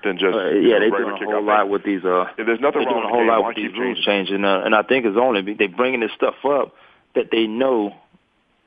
than 0.03 0.17
just 0.17 0.35
Uh, 0.35 0.49
yeah, 0.49 0.79
they're 0.79 0.89
doing 0.89 1.11
a 1.11 1.25
whole 1.25 1.43
lot 1.45 1.69
with 1.69 1.83
these. 1.83 2.03
Uh, 2.03 2.25
There's 2.37 2.59
nothing 2.59 2.85
wrong 2.85 2.93
doing 2.93 3.03
a 3.03 3.05
with 3.05 3.13
whole 3.13 3.27
lot 3.27 3.45
with 3.45 3.55
these 3.55 3.71
rules 3.77 3.97
changing? 4.03 4.37
changing, 4.41 4.45
uh, 4.45 4.61
and 4.65 4.73
I 4.73 4.81
think 4.81 5.05
it's 5.05 5.17
only 5.17 5.53
they're 5.53 5.69
bringing 5.69 5.99
this 5.99 6.11
stuff 6.15 6.43
up 6.43 6.73
that 7.13 7.29
they 7.31 7.45
know 7.45 7.93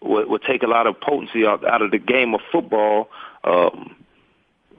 will, 0.00 0.28
will 0.28 0.38
take 0.38 0.62
a 0.62 0.68
lot 0.68 0.86
of 0.86 1.00
potency 1.00 1.44
out, 1.44 1.66
out 1.66 1.82
of 1.82 1.90
the 1.90 1.98
game 1.98 2.34
of 2.34 2.40
football, 2.52 3.08
um, 3.42 3.96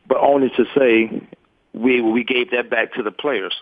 but 0.08 0.18
only 0.20 0.50
to 0.52 0.66
say 0.78 1.22
we 1.74 2.00
we 2.00 2.24
gave 2.24 2.52
that 2.52 2.70
back 2.70 2.94
to 2.94 3.04
the 3.04 3.12
players. 3.12 3.54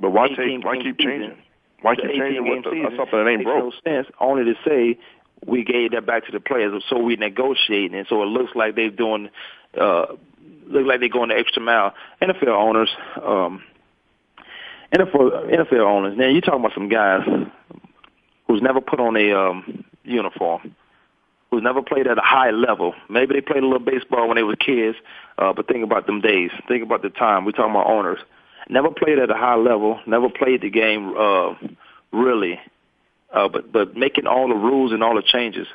But 0.00 0.10
why 0.10 0.28
take 0.28 0.64
why 0.64 0.76
keep 0.76 0.96
season. 0.98 0.98
changing? 0.98 1.38
Why 1.82 1.94
keep 1.96 2.10
changing 2.10 2.48
with 2.48 2.64
the, 2.64 2.70
uh, 2.70 2.96
something 2.96 3.24
that 3.24 3.28
ain't 3.28 3.44
broke? 3.44 3.64
no 3.64 3.72
sense. 3.84 4.08
Only 4.20 4.44
to 4.44 4.54
say 4.66 4.98
we 5.44 5.64
gave 5.64 5.92
that 5.92 6.06
back 6.06 6.26
to 6.26 6.32
the 6.32 6.40
players, 6.40 6.82
so 6.88 6.98
we 6.98 7.16
negotiating, 7.16 7.96
and 7.96 8.06
so 8.08 8.22
it 8.22 8.26
looks 8.26 8.54
like 8.54 8.74
they're 8.74 8.90
doing, 8.90 9.28
uh, 9.78 10.06
look 10.66 10.86
like 10.86 11.00
they're 11.00 11.08
going 11.08 11.28
the 11.28 11.36
extra 11.36 11.62
mile. 11.62 11.94
NFL 12.22 12.48
owners, 12.48 12.90
um, 13.22 13.62
NFL 14.94 15.52
NFL 15.52 15.80
owners. 15.80 16.16
Now 16.16 16.28
you 16.28 16.40
talking 16.40 16.60
about 16.60 16.74
some 16.74 16.88
guys 16.88 17.26
who's 18.46 18.62
never 18.62 18.80
put 18.80 19.00
on 19.00 19.16
a 19.16 19.32
um, 19.32 19.84
uniform, 20.04 20.74
who's 21.50 21.62
never 21.62 21.82
played 21.82 22.06
at 22.06 22.18
a 22.18 22.22
high 22.22 22.50
level. 22.50 22.94
Maybe 23.08 23.34
they 23.34 23.40
played 23.40 23.62
a 23.62 23.66
little 23.66 23.84
baseball 23.84 24.28
when 24.28 24.36
they 24.36 24.42
were 24.42 24.56
kids, 24.56 24.96
uh, 25.38 25.52
but 25.52 25.68
think 25.68 25.84
about 25.84 26.06
them 26.06 26.20
days. 26.20 26.50
Think 26.68 26.82
about 26.82 27.02
the 27.02 27.10
time. 27.10 27.44
We're 27.44 27.52
talking 27.52 27.72
about 27.72 27.86
owners. 27.86 28.18
Never 28.68 28.90
played 28.90 29.18
at 29.18 29.30
a 29.30 29.34
high 29.34 29.56
level. 29.56 30.00
Never 30.06 30.28
played 30.28 30.62
the 30.62 30.70
game 30.70 31.14
uh, 31.16 31.54
really, 32.12 32.60
uh, 33.32 33.48
but 33.48 33.72
but 33.72 33.96
making 33.96 34.26
all 34.26 34.48
the 34.48 34.54
rules 34.54 34.92
and 34.92 35.02
all 35.02 35.14
the 35.14 35.22
changes. 35.22 35.68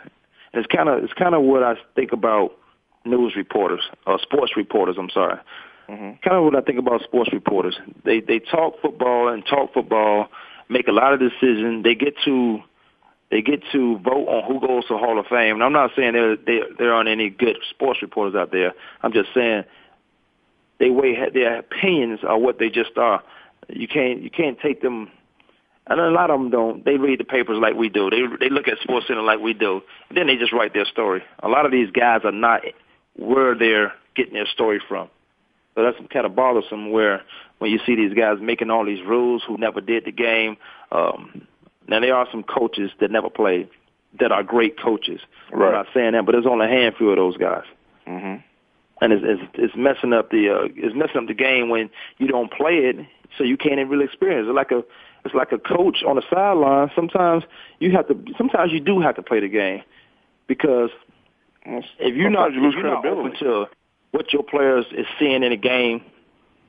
And 0.53 0.63
it's 0.63 0.73
kind 0.73 0.89
of 0.89 1.03
it's 1.03 1.13
kind 1.13 1.33
of 1.33 1.43
what 1.43 1.63
I 1.63 1.75
think 1.95 2.11
about 2.11 2.57
news 3.05 3.33
reporters, 3.35 3.81
uh, 4.05 4.17
sports 4.21 4.57
reporters. 4.57 4.97
I'm 4.99 5.09
sorry. 5.09 5.39
Kind 6.21 6.37
of 6.37 6.43
what 6.43 6.55
I 6.55 6.61
think 6.61 6.79
about 6.79 7.01
sports 7.01 7.31
reporters. 7.33 7.77
They 8.03 8.19
they 8.19 8.39
talk 8.39 8.81
football 8.81 9.27
and 9.29 9.45
talk 9.45 9.73
football, 9.73 10.27
make 10.69 10.87
a 10.87 10.91
lot 10.91 11.13
of 11.13 11.19
decisions. 11.19 11.83
They 11.83 11.95
get 11.95 12.15
to 12.25 12.59
they 13.29 13.41
get 13.41 13.63
to 13.71 13.97
vote 13.99 14.27
on 14.27 14.43
who 14.51 14.65
goes 14.65 14.85
to 14.87 14.97
Hall 14.97 15.17
of 15.19 15.25
Fame. 15.27 15.55
And 15.55 15.63
I'm 15.63 15.73
not 15.73 15.91
saying 15.95 16.13
there 16.13 16.35
there 16.35 16.65
there 16.77 16.93
aren't 16.93 17.09
any 17.09 17.29
good 17.29 17.57
sports 17.69 18.01
reporters 18.01 18.35
out 18.35 18.51
there. 18.51 18.73
I'm 19.01 19.13
just 19.13 19.33
saying 19.33 19.63
they 20.81 20.89
weigh 20.89 21.15
their 21.31 21.59
opinions 21.59 22.21
are 22.27 22.39
what 22.39 22.57
they 22.57 22.69
just 22.69 22.97
are. 22.97 23.23
You 23.69 23.87
can't 23.87 24.21
you 24.21 24.31
can't 24.31 24.59
take 24.59 24.81
them. 24.81 25.11
And 25.87 25.99
a 25.99 26.09
lot 26.09 26.31
of 26.31 26.39
them 26.39 26.49
don't. 26.49 26.83
They 26.83 26.97
read 26.97 27.19
the 27.19 27.23
papers 27.23 27.57
like 27.61 27.75
we 27.75 27.87
do. 27.87 28.09
They 28.09 28.23
they 28.39 28.49
look 28.49 28.67
at 28.67 28.79
Sports 28.79 29.07
Center 29.07 29.21
like 29.21 29.39
we 29.39 29.53
do. 29.53 29.81
And 30.09 30.17
then 30.17 30.27
they 30.27 30.37
just 30.37 30.51
write 30.51 30.73
their 30.73 30.85
story. 30.85 31.23
A 31.43 31.47
lot 31.47 31.65
of 31.65 31.71
these 31.71 31.91
guys 31.91 32.21
are 32.23 32.31
not 32.31 32.61
where 33.15 33.55
they're 33.55 33.93
getting 34.15 34.33
their 34.33 34.47
story 34.47 34.81
from. 34.87 35.07
So 35.75 35.83
that's 35.83 35.97
kind 36.11 36.25
of 36.25 36.35
bothersome. 36.35 36.91
Where 36.91 37.21
when 37.59 37.69
you 37.69 37.79
see 37.85 37.95
these 37.95 38.15
guys 38.15 38.37
making 38.41 38.71
all 38.71 38.83
these 38.83 39.05
rules 39.05 39.43
who 39.47 39.57
never 39.57 39.81
did 39.81 40.05
the 40.05 40.11
game. 40.11 40.57
Um, 40.91 41.47
now 41.87 41.99
there 41.99 42.15
are 42.15 42.27
some 42.31 42.43
coaches 42.43 42.89
that 42.99 43.11
never 43.11 43.29
played 43.29 43.69
that 44.19 44.31
are 44.31 44.43
great 44.43 44.79
coaches. 44.79 45.21
Right. 45.51 45.67
I'm 45.67 45.73
not 45.73 45.87
saying 45.93 46.13
that, 46.13 46.25
but 46.25 46.33
there's 46.33 46.47
only 46.47 46.65
a 46.65 46.69
handful 46.69 47.11
of 47.11 47.17
those 47.17 47.37
guys 47.37 47.63
hmm 48.05 48.35
and 49.01 49.11
it's, 49.11 49.23
it's 49.25 49.41
it's 49.55 49.75
messing 49.75 50.13
up 50.13 50.29
the 50.29 50.49
uh, 50.49 50.67
it's 50.75 50.95
messing 50.95 51.17
up 51.17 51.27
the 51.27 51.33
game 51.33 51.69
when 51.69 51.89
you 52.19 52.27
don't 52.27 52.51
play 52.51 52.77
it, 52.77 52.95
so 53.37 53.43
you 53.43 53.57
can't 53.57 53.73
even 53.73 53.89
really 53.89 54.05
experience 54.05 54.47
it. 54.47 54.53
Like 54.53 54.71
a 54.71 54.83
it's 55.25 55.35
like 55.35 55.51
a 55.51 55.57
coach 55.57 56.03
on 56.07 56.15
the 56.15 56.23
sideline. 56.29 56.91
Sometimes 56.95 57.43
you 57.79 57.91
have 57.91 58.07
to. 58.07 58.23
Sometimes 58.37 58.71
you 58.71 58.79
do 58.79 59.01
have 59.01 59.15
to 59.15 59.23
play 59.23 59.39
the 59.39 59.49
game 59.49 59.81
because 60.47 60.91
if 61.65 62.15
you're 62.15 62.29
not, 62.29 62.53
you 62.53 62.61
lose 62.61 62.73
if 62.75 62.83
you're 62.83 62.91
not 62.91 63.05
open 63.05 63.33
to 63.39 63.65
what 64.11 64.31
your 64.31 64.43
players 64.43 64.85
is 64.91 65.05
seeing 65.19 65.43
in 65.43 65.49
the 65.49 65.57
game 65.57 66.03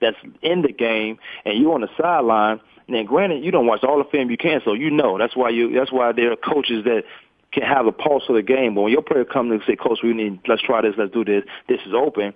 that's 0.01 0.17
in 0.43 0.63
the 0.63 0.73
game, 0.73 1.19
and 1.45 1.59
you're 1.59 1.75
on 1.75 1.83
the 1.83 1.91
sideline. 2.01 2.61
Then, 2.89 3.07
granted, 3.07 3.43
you 3.43 3.51
don't 3.51 3.67
watch 3.67 3.85
all 3.85 3.97
the 3.97 4.05
film 4.11 4.31
you 4.31 4.37
can, 4.37 4.61
so 4.65 4.75
you 4.75 4.91
know 4.91 5.17
that's 5.17 5.37
why 5.37 5.49
you. 5.49 5.73
That's 5.73 5.93
why 5.93 6.13
there 6.13 6.33
are 6.33 6.37
coaches 6.37 6.85
that 6.85 7.05
can 7.53 7.63
have 7.63 7.87
a 7.87 7.93
pulse 7.93 8.25
of 8.29 8.35
the 8.35 8.43
game. 8.43 8.75
But 8.75 8.83
when 8.83 8.93
your 8.93 9.03
player 9.03 9.25
comes 9.25 9.53
and 9.53 9.63
say, 9.67 9.77
"Coach, 9.77 10.01
we 10.03 10.13
need 10.13 10.41
let's 10.49 10.63
try 10.63 10.81
this, 10.83 10.95
let's 10.97 11.13
do 11.13 11.25
this. 11.25 11.45
This 11.69 11.81
is 11.87 11.93
open." 11.95 12.35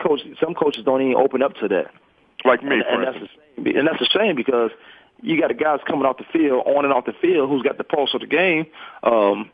Coach, 0.00 0.20
some 0.40 0.54
coaches 0.54 0.84
don't 0.84 1.00
even 1.00 1.14
open 1.14 1.42
up 1.42 1.54
to 1.56 1.68
that, 1.68 1.92
Like 2.44 2.62
me, 2.64 2.74
and, 2.76 2.82
and 2.82 3.06
that's 3.06 3.16
a 3.16 3.28
shame. 3.28 3.76
And 3.76 3.86
that's 3.86 4.00
a 4.00 4.06
shame 4.06 4.34
because 4.34 4.72
you 5.20 5.40
got 5.40 5.48
the 5.48 5.54
guys 5.54 5.78
coming 5.86 6.04
off 6.04 6.18
the 6.18 6.24
field, 6.32 6.64
on 6.66 6.84
and 6.84 6.92
off 6.92 7.04
the 7.04 7.12
field, 7.12 7.48
who's 7.48 7.62
got 7.62 7.78
the 7.78 7.84
pulse 7.84 8.12
of 8.14 8.20
the 8.20 8.26
game. 8.26 8.66
Um, 9.04 9.50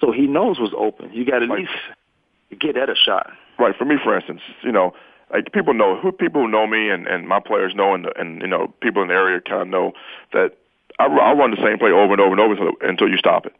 so 0.00 0.12
he 0.12 0.28
knows 0.28 0.60
what's 0.60 0.74
open. 0.76 1.10
You 1.12 1.24
got 1.24 1.40
to 1.40 1.46
at 1.46 1.50
Right. 1.50 1.60
least 1.60 2.60
get 2.60 2.76
that 2.76 2.88
a 2.88 2.94
shot. 2.94 3.32
Right. 3.58 3.74
For 3.76 3.84
me, 3.84 3.96
for 4.02 4.14
instance, 4.14 4.40
you 4.62 4.70
know, 4.70 4.94
like 5.32 5.52
people 5.52 5.74
know 5.74 5.96
who 5.96 6.12
people 6.12 6.42
who 6.42 6.48
know 6.48 6.66
me 6.66 6.88
and 6.90 7.06
and 7.08 7.26
my 7.28 7.40
players 7.40 7.74
know 7.74 7.94
and 7.94 8.06
and 8.16 8.40
you 8.40 8.46
know 8.46 8.72
people 8.80 9.02
in 9.02 9.08
the 9.08 9.14
area 9.14 9.40
kind 9.40 9.62
of 9.62 9.68
know 9.68 9.92
that 10.32 10.52
I, 11.00 11.06
I 11.06 11.32
run 11.32 11.50
the 11.50 11.56
same 11.62 11.78
play 11.78 11.90
over 11.90 12.12
and 12.12 12.20
over 12.20 12.32
and 12.32 12.40
over 12.40 12.52
until, 12.52 12.72
until 12.88 13.08
you 13.08 13.16
stop 13.16 13.46
it. 13.46 13.54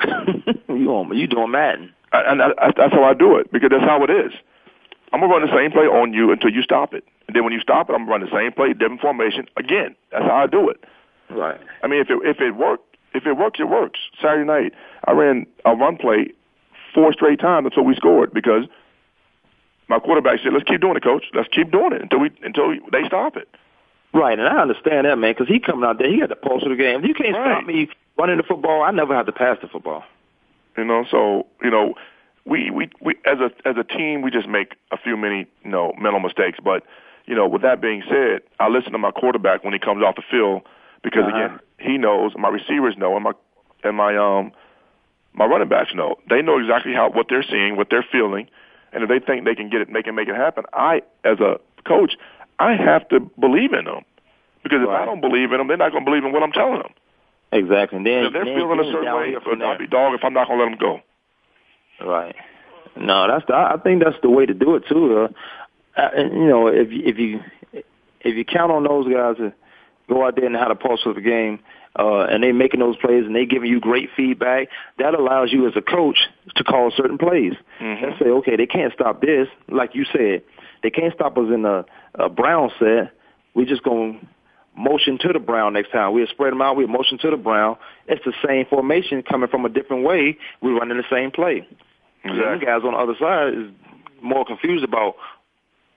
you 0.68 0.90
on? 0.94 1.16
You 1.16 1.26
doing 1.26 1.50
Madden? 1.50 1.92
I- 2.12 2.22
And 2.30 2.42
I, 2.42 2.48
I, 2.58 2.72
that's 2.76 2.92
how 2.92 3.04
I 3.04 3.14
do 3.14 3.36
it 3.36 3.52
because 3.52 3.70
that's 3.70 3.84
how 3.84 4.02
it 4.04 4.10
is. 4.10 4.32
I'm 5.12 5.20
gonna 5.20 5.32
run 5.32 5.42
the 5.46 5.54
same 5.56 5.70
play 5.72 5.86
on 5.86 6.12
you 6.12 6.30
until 6.32 6.50
you 6.52 6.60
stop 6.62 6.92
it, 6.92 7.02
and 7.26 7.34
then 7.34 7.42
when 7.44 7.52
you 7.52 7.60
stop 7.60 7.88
it, 7.88 7.94
I'm 7.94 8.00
gonna 8.06 8.10
run 8.10 8.20
the 8.20 8.30
same 8.30 8.52
play, 8.52 8.72
different 8.74 9.00
formation 9.00 9.46
again. 9.56 9.96
That's 10.12 10.24
how 10.24 10.36
I 10.36 10.46
do 10.46 10.68
it. 10.68 10.84
Right. 11.30 11.58
I 11.82 11.86
mean, 11.86 12.00
if 12.00 12.10
it 12.10 12.18
if 12.24 12.40
it 12.40 12.52
worked, 12.56 12.96
if 13.14 13.26
it 13.26 13.32
works, 13.38 13.58
it 13.58 13.68
works. 13.70 13.98
Saturday 14.20 14.44
night, 14.44 14.74
I 15.06 15.12
ran 15.12 15.46
a 15.64 15.74
run 15.74 15.96
play 15.96 16.32
four 16.94 17.12
straight 17.14 17.40
times 17.40 17.64
until 17.66 17.84
we 17.84 17.94
scored 17.96 18.32
because 18.34 18.64
my 19.88 19.98
quarterback 19.98 20.40
said, 20.42 20.52
"Let's 20.52 20.64
keep 20.68 20.80
doing 20.82 20.96
it, 20.96 21.02
coach. 21.02 21.24
Let's 21.34 21.48
keep 21.48 21.70
doing 21.70 21.92
it 21.92 22.02
until 22.02 22.18
we 22.20 22.30
until 22.42 22.74
they 22.92 23.04
stop 23.06 23.36
it." 23.38 23.48
Right, 24.12 24.38
and 24.38 24.46
I 24.48 24.60
understand 24.60 25.06
that, 25.06 25.16
man, 25.16 25.32
because 25.32 25.48
he 25.48 25.58
coming 25.58 25.84
out 25.88 25.98
there, 25.98 26.10
he 26.10 26.18
got 26.20 26.28
the 26.30 26.36
pulse 26.36 26.62
of 26.64 26.70
the 26.70 26.76
game. 26.76 27.04
You 27.04 27.14
can't 27.14 27.34
Right. 27.36 27.56
stop 27.58 27.66
me 27.66 27.88
running 28.18 28.36
the 28.36 28.42
football. 28.42 28.82
I 28.82 28.90
never 28.90 29.14
have 29.14 29.26
to 29.26 29.32
pass 29.32 29.58
the 29.62 29.68
football. 29.68 30.04
You 30.76 30.84
know, 30.84 31.04
so 31.10 31.46
you 31.62 31.70
know, 31.70 31.94
we 32.44 32.70
we 32.70 32.90
we 33.00 33.14
as 33.24 33.38
a 33.40 33.50
as 33.68 33.76
a 33.76 33.84
team, 33.84 34.22
we 34.22 34.30
just 34.30 34.48
make 34.48 34.74
a 34.92 34.96
few 34.96 35.16
many 35.16 35.46
you 35.64 35.70
know 35.70 35.92
mental 36.00 36.20
mistakes. 36.20 36.58
But 36.62 36.84
you 37.26 37.34
know, 37.34 37.46
with 37.46 37.62
that 37.62 37.80
being 37.80 38.02
said, 38.08 38.40
I 38.60 38.68
listen 38.68 38.92
to 38.92 38.98
my 38.98 39.10
quarterback 39.10 39.64
when 39.64 39.72
he 39.72 39.78
comes 39.78 40.02
off 40.02 40.16
the 40.16 40.22
field 40.30 40.62
because 41.02 41.24
Uh-huh. 41.26 41.36
again, 41.44 41.60
he 41.78 41.98
knows 41.98 42.32
my 42.36 42.48
receivers 42.48 42.96
know 42.96 43.14
and 43.14 43.24
my 43.24 43.32
and 43.84 43.96
my 43.96 44.16
um 44.16 44.52
my 45.34 45.44
running 45.46 45.68
backs 45.68 45.94
know. 45.94 46.16
They 46.28 46.42
know 46.42 46.58
exactly 46.58 46.92
how 46.92 47.10
what 47.10 47.26
they're 47.28 47.42
seeing, 47.44 47.76
what 47.76 47.88
they're 47.90 48.06
feeling, 48.10 48.48
and 48.92 49.02
if 49.02 49.08
they 49.08 49.18
think 49.20 49.44
they 49.44 49.54
can 49.54 49.68
get 49.68 49.80
it, 49.80 49.92
they 49.92 50.02
can 50.02 50.14
make 50.14 50.28
it 50.28 50.36
happen. 50.36 50.64
I, 50.72 51.02
as 51.24 51.38
a 51.40 51.60
coach, 51.86 52.14
I 52.58 52.74
have 52.74 53.08
to 53.08 53.20
believe 53.38 53.72
in 53.72 53.84
them 53.84 54.04
because 54.62 54.80
if 54.82 54.88
Right. 54.88 55.02
I 55.02 55.04
don't 55.04 55.20
believe 55.20 55.52
in 55.52 55.58
them, 55.58 55.68
they're 55.68 55.76
not 55.76 55.92
going 55.92 56.04
to 56.04 56.10
believe 56.10 56.24
in 56.24 56.32
what 56.32 56.42
I'm 56.42 56.52
telling 56.52 56.78
them. 56.82 56.92
Exactly. 57.52 57.96
And 57.98 58.06
then 58.06 58.24
if 58.26 58.32
they're 58.32 58.44
then- 58.44 58.54
feeling 58.56 58.80
a 58.80 58.84
certain 58.92 59.14
way, 59.16 59.28
if 59.30 59.42
I'll 59.46 59.78
be 59.78 59.86
dog 59.86 60.14
if 60.14 60.24
I'm 60.24 60.34
not 60.34 60.48
going 60.48 60.58
to 60.58 60.64
let 60.64 60.70
them 60.70 60.78
go. 60.78 61.00
Right. 62.06 62.34
No, 62.96 63.26
that's 63.28 63.44
the, 63.46 63.54
I 63.54 63.76
think 63.82 64.02
that's 64.02 64.16
the 64.22 64.30
way 64.30 64.46
to 64.46 64.54
do 64.54 64.74
it 64.76 64.84
too. 64.88 65.28
Uh, 65.96 66.08
and, 66.16 66.32
you 66.32 66.46
know, 66.48 66.66
if 66.68 66.88
if 66.90 67.18
you 67.18 67.40
if 68.20 68.36
you 68.36 68.44
count 68.44 68.70
on 68.72 68.84
those 68.84 69.06
guys 69.12 69.36
to 69.36 69.52
go 70.08 70.26
out 70.26 70.36
there 70.36 70.46
and 70.46 70.56
have 70.56 70.70
a 70.70 70.74
pulse 70.74 71.00
of 71.06 71.14
the 71.14 71.20
game, 71.20 71.60
uh, 71.98 72.22
and 72.24 72.42
they 72.42 72.52
making 72.52 72.80
those 72.80 72.96
plays 72.96 73.24
and 73.24 73.34
they 73.34 73.46
giving 73.46 73.70
you 73.70 73.78
great 73.80 74.08
feedback, 74.16 74.68
that 74.98 75.14
allows 75.14 75.52
you 75.52 75.66
as 75.66 75.74
a 75.76 75.80
coach 75.82 76.18
to 76.56 76.64
call 76.64 76.90
certain 76.96 77.18
plays 77.18 77.54
Mm-hmm. 77.80 78.04
and 78.04 78.14
say, 78.18 78.26
okay, 78.26 78.56
they 78.56 78.66
can't 78.66 78.92
stop 78.92 79.20
this. 79.20 79.46
Like 79.68 79.94
you 79.94 80.04
said, 80.12 80.42
they 80.82 80.90
can't 80.90 81.14
stop 81.14 81.36
us 81.38 81.46
in 81.52 81.64
a, 81.64 81.84
a 82.16 82.28
brown 82.28 82.70
set. 82.78 83.12
We 83.54 83.64
just 83.64 83.82
gonna 83.84 84.18
motion 84.78 85.18
to 85.18 85.32
the 85.32 85.38
brown 85.38 85.72
next 85.72 85.90
time. 85.90 86.14
We'll 86.14 86.26
spread 86.28 86.52
them 86.52 86.62
out. 86.62 86.76
We'll 86.76 86.88
motion 86.88 87.18
to 87.18 87.30
the 87.30 87.36
brown. 87.36 87.76
It's 88.06 88.24
the 88.24 88.32
same 88.46 88.64
formation 88.66 89.22
coming 89.22 89.48
from 89.48 89.64
a 89.64 89.68
different 89.68 90.04
way. 90.04 90.38
We're 90.62 90.78
running 90.78 90.96
the 90.96 91.04
same 91.10 91.30
play. 91.30 91.66
Exactly. 92.24 92.58
The 92.60 92.66
guys 92.66 92.80
on 92.84 92.92
the 92.92 92.98
other 92.98 93.14
side 93.18 93.54
is 93.54 93.70
more 94.22 94.44
confused 94.44 94.84
about, 94.84 95.16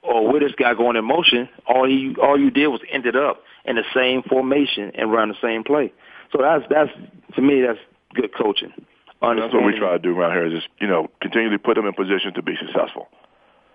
oh, 0.03 0.31
where 0.31 0.39
this 0.39 0.53
guy 0.57 0.73
going 0.73 0.95
in 0.95 1.05
motion. 1.05 1.47
All 1.67 1.87
he, 1.87 2.15
all 2.21 2.39
you 2.39 2.49
did 2.49 2.67
was 2.67 2.81
ended 2.91 3.15
up 3.15 3.43
in 3.65 3.75
the 3.75 3.85
same 3.95 4.23
formation 4.23 4.91
and 4.95 5.11
run 5.11 5.29
the 5.29 5.35
same 5.41 5.63
play. 5.63 5.93
So 6.31 6.39
that's 6.41 6.63
that's 6.69 6.91
to 7.35 7.41
me 7.41 7.61
that's 7.61 7.79
good 8.13 8.31
coaching. 8.35 8.73
That's 9.21 9.53
what 9.53 9.63
we 9.63 9.77
try 9.77 9.91
to 9.91 9.99
do 9.99 10.17
around 10.17 10.31
here 10.31 10.47
is 10.47 10.53
just 10.53 10.67
you 10.79 10.87
know 10.87 11.07
continually 11.21 11.57
put 11.57 11.75
them 11.75 11.85
in 11.85 11.93
position 11.93 12.33
to 12.33 12.41
be 12.41 12.55
successful. 12.57 13.07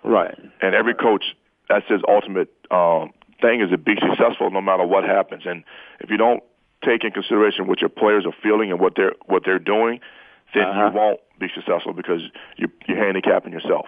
Right. 0.03 0.37
And 0.61 0.75
every 0.75 0.93
coach, 0.93 1.23
that's 1.69 1.85
his 1.87 2.01
ultimate 2.07 2.49
um, 2.71 3.11
thing 3.41 3.61
is 3.61 3.69
to 3.71 3.77
be 3.77 3.95
successful 3.99 4.49
no 4.51 4.61
matter 4.61 4.85
what 4.85 5.03
happens. 5.03 5.43
And 5.45 5.63
if 5.99 6.09
you 6.09 6.17
don't 6.17 6.43
take 6.85 7.03
in 7.03 7.11
consideration 7.11 7.67
what 7.67 7.81
your 7.81 7.89
players 7.89 8.25
are 8.25 8.35
feeling 8.43 8.71
and 8.71 8.79
what 8.79 8.93
they're 8.95 9.13
what 9.25 9.43
they're 9.45 9.59
doing, 9.59 9.99
then 10.53 10.63
Uh-huh. 10.63 10.87
you 10.87 10.91
won't 10.97 11.19
be 11.39 11.47
successful 11.53 11.93
because 11.93 12.21
you're, 12.57 12.69
you're 12.87 12.97
handicapping 12.97 13.51
yourself. 13.53 13.85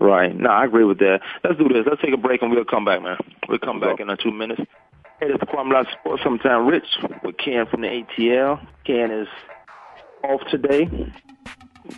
Right. 0.00 0.34
No, 0.34 0.50
I 0.50 0.64
agree 0.64 0.84
with 0.84 0.98
that. 0.98 1.20
Let's 1.44 1.58
do 1.58 1.68
this. 1.68 1.84
Let's 1.88 2.00
take 2.02 2.14
a 2.14 2.16
break 2.16 2.42
and 2.42 2.50
we'll 2.50 2.64
come 2.64 2.84
back, 2.84 3.02
man. 3.02 3.16
We'll 3.48 3.58
come 3.58 3.78
back 3.78 4.00
in 4.00 4.08
uh, 4.10 4.16
two 4.16 4.32
minutes. 4.32 4.62
Hey, 5.20 5.28
this 5.28 5.36
is 5.36 5.48
Kwamie 5.48 5.72
Lassiter 5.72 5.96
Sports 6.00 6.22
Sometime 6.24 6.66
Rich 6.66 6.86
with 7.22 7.36
Ken 7.36 7.66
from 7.66 7.82
the 7.82 7.88
ATL. 7.88 8.66
Ken 8.84 9.10
is 9.12 9.28
off 10.24 10.40
today. 10.50 10.88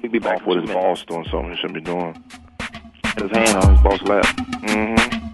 We'll 0.02 0.12
be 0.12 0.18
back 0.18 0.40
Off 0.42 0.46
with 0.46 0.60
his 0.62 0.68
minutes. 0.68 0.84
boss 0.84 1.04
doing 1.06 1.24
something 1.30 1.50
he 1.52 1.56
shouldn't 1.56 1.74
be 1.74 1.80
doing. 1.80 2.14
His 3.16 3.30
hand 3.30 3.56
on 3.64 3.74
his 3.74 3.82
boss 3.82 4.02
lap. 4.02 4.24
Mm-hmm. 4.26 5.33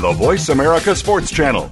the 0.01 0.11
Voice 0.13 0.49
America 0.49 0.95
Sports 0.95 1.29
Channel. 1.29 1.71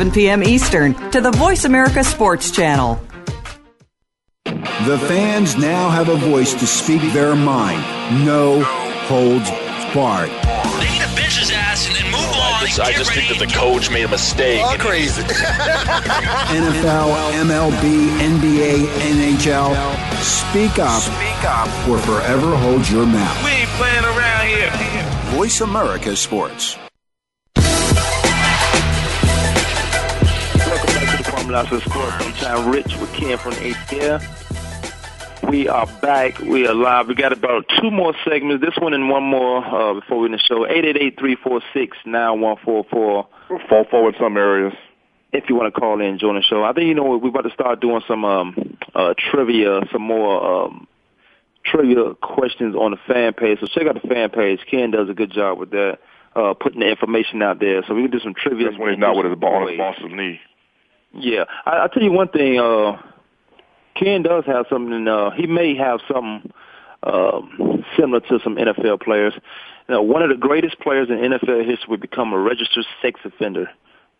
p.m. 0.09 0.41
Eastern 0.41 0.95
to 1.11 1.21
the 1.21 1.31
Voice 1.31 1.65
America 1.65 2.03
Sports 2.03 2.49
Channel. 2.49 2.99
The 4.45 4.97
fans 5.07 5.57
now 5.57 5.89
have 5.89 6.09
a 6.09 6.15
voice 6.15 6.55
to 6.55 6.65
speak 6.65 7.01
their 7.13 7.35
mind. 7.35 7.81
No 8.25 8.63
holds 8.63 9.49
barred. 9.93 10.29
They 10.79 10.89
need 10.89 11.01
to 11.01 11.11
bitch 11.13 11.37
his 11.37 11.51
ass 11.51 11.85
and 11.87 11.95
then 11.95 12.05
move 12.05 12.21
on. 12.33 12.65
just, 12.65 12.79
I 12.79 12.91
just 12.93 13.13
think 13.13 13.29
that 13.29 13.37
the 13.37 13.53
coach 13.53 13.91
made 13.91 14.05
a 14.05 14.07
mistake. 14.07 14.63
All 14.63 14.77
crazy. 14.77 15.21
NFL, 16.57 17.13
MLB, 17.45 18.09
NBA, 18.17 18.87
NHL. 18.87 19.75
Speak 20.23 20.79
up. 20.79 21.01
Speak 21.01 21.43
up. 21.45 21.67
Or 21.87 21.99
forever 21.99 22.55
hold 22.55 22.89
your 22.89 23.05
mouth. 23.05 23.43
We 23.45 23.51
ain't 23.51 23.69
playing 23.71 24.05
around 24.05 24.47
here. 24.47 24.71
Voice 25.35 25.61
America 25.61 26.15
Sports. 26.15 26.77
Back 31.51 31.67
to 31.69 31.75
the 31.75 31.81
Kwamie 31.81 31.83
Lassiter 31.83 31.89
Sports 31.89 32.23
Sometime 32.23 32.71
Rich 32.71 32.95
with 32.99 33.11
Ken 33.13 33.37
from 33.37 33.53
the 33.55 33.73
ATL. 33.73 35.49
We 35.49 35.67
are 35.67 35.85
back. 36.01 36.39
We 36.39 36.65
are 36.65 36.73
live. 36.73 37.09
We 37.09 37.15
got 37.15 37.33
about 37.33 37.65
two 37.81 37.91
more 37.91 38.13
segments. 38.23 38.63
This 38.63 38.77
one 38.77 38.93
and 38.93 39.09
one 39.09 39.23
more 39.23 39.57
uh, 39.65 39.93
before 39.95 40.19
we 40.19 40.27
end 40.27 40.35
the 40.35 40.39
show. 40.39 40.65
888-346-9144. 42.05 42.85
Fall 42.87 43.27
forward 43.89 44.15
in 44.15 44.21
some 44.21 44.37
areas. 44.37 44.73
If 45.33 45.49
you 45.49 45.55
want 45.55 45.73
to 45.73 45.79
call 45.79 45.99
in 45.99 46.07
and 46.07 46.19
join 46.19 46.35
the 46.35 46.41
show. 46.41 46.63
I 46.63 46.71
think, 46.73 46.87
you 46.87 46.93
know, 46.93 47.17
we're 47.17 47.29
about 47.29 47.41
to 47.41 47.51
start 47.51 47.81
doing 47.81 48.01
some 48.07 48.23
um, 48.23 48.77
uh, 48.95 49.13
trivia, 49.17 49.81
some 49.91 50.03
more 50.03 50.65
um, 50.67 50.87
trivia 51.65 52.13
questions 52.21 52.75
on 52.75 52.91
the 52.91 52.97
fan 53.07 53.33
page. 53.33 53.59
So 53.59 53.67
check 53.67 53.87
out 53.87 54.01
the 54.01 54.07
fan 54.07 54.29
page. 54.29 54.59
Ken 54.69 54.91
does 54.91 55.09
a 55.09 55.13
good 55.13 55.31
job 55.31 55.57
with 55.57 55.71
that, 55.71 55.99
uh, 56.35 56.53
putting 56.53 56.79
the 56.79 56.89
information 56.89 57.41
out 57.41 57.59
there. 57.59 57.83
So 57.87 57.93
we 57.93 58.03
can 58.03 58.11
do 58.11 58.19
some 58.19 58.35
trivia. 58.35 58.69
That's 58.69 58.79
when 58.79 58.91
he's 58.91 58.99
not 58.99 59.17
with 59.17 59.25
his 59.25 59.35
ball 59.37 59.55
on 59.55 59.67
his 59.67 59.77
boss's 59.77 60.11
knee. 60.11 60.39
Yeah, 61.13 61.45
I, 61.65 61.71
I'll 61.71 61.89
tell 61.89 62.03
you 62.03 62.11
one 62.11 62.29
thing. 62.29 62.59
Uh, 62.59 63.01
Ken 63.95 64.21
does 64.23 64.45
have 64.45 64.65
something. 64.69 65.07
Uh, 65.07 65.31
he 65.31 65.47
may 65.47 65.75
have 65.75 65.99
something 66.07 66.51
um, 67.03 67.83
similar 67.97 68.19
to 68.21 68.39
some 68.43 68.55
NFL 68.55 69.01
players. 69.01 69.33
You 69.87 69.95
know, 69.95 70.01
one 70.01 70.21
of 70.21 70.29
the 70.29 70.35
greatest 70.35 70.79
players 70.79 71.09
in 71.09 71.17
NFL 71.17 71.65
history 71.65 71.87
would 71.89 72.01
become 72.01 72.33
a 72.33 72.39
registered 72.39 72.85
sex 73.01 73.19
offender. 73.25 73.69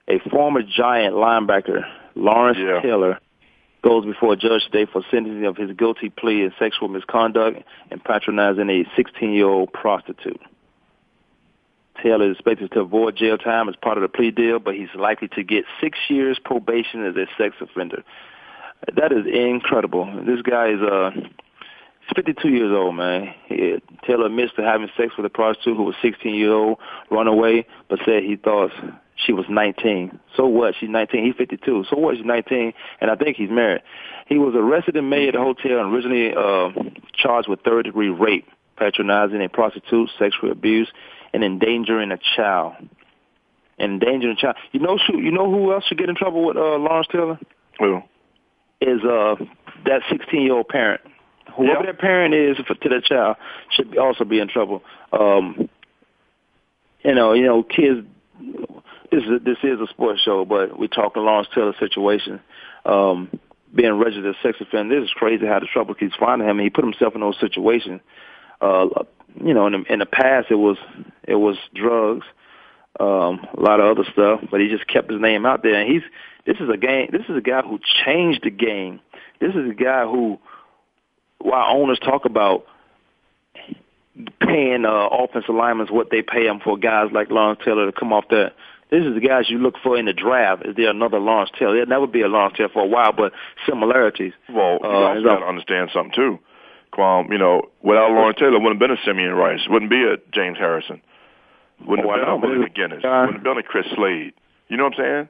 A 0.08 0.19
former 0.30 0.62
Giant 0.62 1.15
linebacker, 1.15 1.84
Lawrence 2.15 2.58
Yeah. 2.60 2.82
Taylor, 2.82 3.19
goes 3.84 4.06
before 4.06 4.34
a 4.34 4.36
judge 4.36 4.63
today 4.65 4.89
for 4.91 5.04
sentencing 5.10 5.45
of 5.45 5.58
his 5.58 5.71
guilty 5.77 6.10
plea 6.10 6.43
in 6.43 6.51
sexual 6.60 6.88
misconduct 6.88 7.63
and 7.89 8.04
patronizing 8.04 8.69
a 8.69 8.84
16-year-old 8.99 9.71
prostitute. 9.73 10.41
Taylor 12.02 12.30
is 12.30 12.38
expected 12.38 12.72
to 12.72 12.82
avoid 12.82 13.16
jail 13.16 13.38
time 13.38 13.70
as 13.70 13.76
part 13.76 13.98
of 13.98 14.02
the 14.02 14.10
plea 14.10 14.32
deal, 14.32 14.60
but 14.60 14.76
he's 14.76 14.94
likely 14.96 15.28
to 15.30 15.44
get 15.44 15.66
six 15.80 15.98
years 16.10 16.40
probation 16.44 17.06
as 17.06 17.16
a 17.16 17.26
sex 17.38 17.56
offender. 17.62 18.04
That 18.96 19.12
is 19.12 19.26
incredible. 19.32 20.06
This 20.26 20.42
guy 20.42 20.70
is 20.70 20.82
uh, 20.82 21.12
52 22.16 22.50
years 22.50 22.72
old, 22.74 22.96
man. 22.96 23.34
He, 23.46 23.76
Taylor 24.06 24.26
admits 24.26 24.54
to 24.56 24.64
having 24.64 24.90
sex 24.98 25.14
with 25.18 25.26
a 25.26 25.30
prostitute 25.30 25.78
who 25.78 25.84
was 25.84 25.96
16 26.02 26.34
years 26.34 26.52
old, 26.52 26.78
run 27.10 27.28
away, 27.28 27.65
but 27.90 28.00
said 28.06 28.23
he 28.23 28.36
thought 28.36 28.71
she 29.15 29.34
was 29.34 29.46
19. 29.50 30.19
So 30.36 30.48
what? 30.48 30.73
She's 30.80 30.90
19. 30.90 31.23
He's 31.23 31.36
52. 31.36 31.86
So 31.90 31.98
what? 31.98 32.17
She's 32.17 32.25
19, 32.25 32.73
and 33.02 33.12
I 33.12 33.15
think 33.15 33.38
he's 33.38 33.52
married. 33.52 33.82
He 34.28 34.38
was 34.38 34.56
arrested 34.56 34.96
in 34.96 35.10
May 35.10 35.28
at 35.28 35.34
the 35.34 35.40
hotel 35.40 35.80
and 35.80 35.94
originally 35.94 36.34
uh, 36.34 36.69
charged 37.13 37.48
with 37.48 37.62
third-degree 37.62 38.10
rape, 38.10 38.48
patronizing 38.78 39.44
a 39.44 39.50
prostitute, 39.50 40.10
sexual 40.17 40.52
abuse, 40.52 40.92
and 41.34 41.44
endangering 41.44 42.12
a 42.12 42.19
child. 42.36 42.73
Endangering 43.79 44.34
a 44.38 44.42
child. 44.42 44.56
You 44.71 44.79
know, 44.79 44.98
who- 44.98 45.19
you 45.19 45.32
know 45.32 45.50
who 45.50 45.71
else 45.73 45.86
should 45.86 45.98
get 45.98 46.10
in 46.10 46.15
trouble 46.15 46.46
with 46.46 46.58
uh, 46.58 46.77
Lawrence 46.77 47.08
Taylor? 47.12 47.40
Who? 47.79 48.02
Is 48.82 49.04
uh, 49.04 49.36
that 49.86 50.02
16-year-old 50.10 50.67
parent 50.67 51.02
Whoever 51.58 51.86
that 51.86 52.00
parent 52.00 52.34
is 52.34 52.58
for, 52.65 52.75
to 52.75 52.90
that 52.90 53.04
child 53.04 53.36
should 53.71 53.92
be, 53.92 53.98
also 53.98 54.23
be 54.23 54.40
in 54.40 54.48
trouble. 54.48 54.84
Um, 55.12 55.69
you 57.04 57.15
know, 57.15 57.34
you 57.34 57.44
know, 57.44 57.63
kids. 57.63 58.08
This 59.12 59.23
is 59.23 59.29
a, 59.29 59.40
this 59.40 59.58
is 59.63 59.79
a 59.82 59.88
sports 59.88 60.21
show, 60.21 60.46
but 60.46 60.79
we're 60.79 60.88
talking 60.88 61.23
Lawrence 61.23 61.50
Taylor 61.54 61.73
situation. 61.79 62.40
Um, 62.86 63.29
being 63.73 63.94
registered 63.94 64.25
as 64.25 64.36
sex 64.42 64.58
offender. 64.62 65.00
This 65.00 65.10
is 65.10 65.13
crazy 65.13 65.46
how 65.46 65.60
the 65.60 65.65
trouble 65.65 65.94
keeps 65.94 66.15
finding 66.15 66.48
him. 66.48 66.60
He 66.60 66.69
put 66.69 66.84
himself 66.84 67.15
in 67.15 67.21
those 67.21 67.40
situations. 67.40 68.02
Uh, 68.62 68.88
you 69.44 69.54
know, 69.54 69.68
in 69.68 69.74
the, 69.74 69.94
in 69.94 70.00
the 70.00 70.06
past 70.06 70.48
it 70.52 70.56
was 70.56 70.78
it 71.24 71.36
was 71.36 71.58
drugs, 71.74 72.26
um, 73.00 73.46
a 73.58 73.60
lot 73.60 73.80
of 73.80 73.98
other 73.98 74.08
stuff, 74.12 74.42
but 74.52 74.60
he 74.60 74.68
just 74.70 74.88
kept 74.88 75.10
his 75.12 75.22
name 75.22 75.46
out 75.46 75.64
there. 75.64 75.76
And 75.76 75.92
he's 75.92 76.04
this 76.46 76.58
is 76.60 76.70
a 76.70 76.78
game. 76.78 77.10
This 77.12 77.24
is 77.30 77.36
a 77.36 77.42
guy 77.42 77.62
who 77.62 77.80
changed 78.06 78.44
the 78.44 78.50
game. 78.52 79.00
This 79.40 79.56
is 79.56 79.70
a 79.70 79.74
guy 79.74 80.04
who, 80.06 80.40
while 81.40 81.76
owners 81.76 82.00
talk 82.00 82.26
about 82.26 82.66
paying 84.40 84.86
uh, 84.86 85.08
offensive 85.08 85.56
linemen 85.56 85.88
what 85.88 86.10
they 86.12 86.22
pay 86.22 86.46
them 86.46 86.60
for 86.64 86.78
guys 86.78 87.10
like 87.12 87.30
Lawrence 87.30 87.62
Taylor 87.64 87.86
to 87.86 87.98
come 87.98 88.12
off 88.14 88.26
that 88.30 88.54
this 88.90 89.06
is 89.06 89.14
the 89.14 89.22
guys 89.22 89.50
you 89.50 89.58
look 89.58 89.76
for 89.82 89.98
in 89.98 90.06
the 90.06 90.14
draft. 90.14 90.66
Is 90.66 90.76
there 90.76 90.90
another 90.90 91.20
Lawrence 91.20 91.50
Taylor? 91.58 91.74
There'll 91.74 91.88
never 91.88 92.08
be 92.08 92.22
a 92.22 92.28
Lawrence 92.28 92.58
Taylor 92.58 92.70
for 92.70 92.84
a 92.84 92.88
while, 92.88 93.14
but 93.14 93.32
similarities. 93.66 94.34
Well, 94.50 94.80
you 94.82 94.90
Uh, 94.90 94.90
also 94.90 95.24
got 95.24 95.40
to 95.40 95.46
understand 95.46 95.90
something 95.94 96.14
too, 96.14 96.40
Quam. 96.92 97.31
You 97.31 97.37
know, 97.37 97.69
without 97.81 98.12
Lawrence 98.12 98.37
Taylor, 98.39 98.60
wouldn't 98.60 98.79
have 98.81 98.89
been 98.89 98.92
a 98.92 99.02
Simeon 99.06 99.33
Rice, 99.33 99.62
wouldn't 99.69 99.92
be 99.92 100.04
a 100.04 100.17
James 100.33 100.58
Harrison, 100.58 101.02
wouldn't 101.85 102.08
Oh, 102.08 102.12
have 102.12 102.42
been 102.42 102.52
a 102.52 102.54
Willie 102.54 102.69
McGinest, 102.69 103.06
uh, 103.06 103.25
wouldn't 103.27 103.35
have 103.35 103.44
been 103.44 103.58
a 103.58 103.63
Chris 103.63 103.85
Slade. 103.96 104.33
You 104.67 104.77
know 104.77 104.85
what 104.85 105.00
I'm 105.00 105.27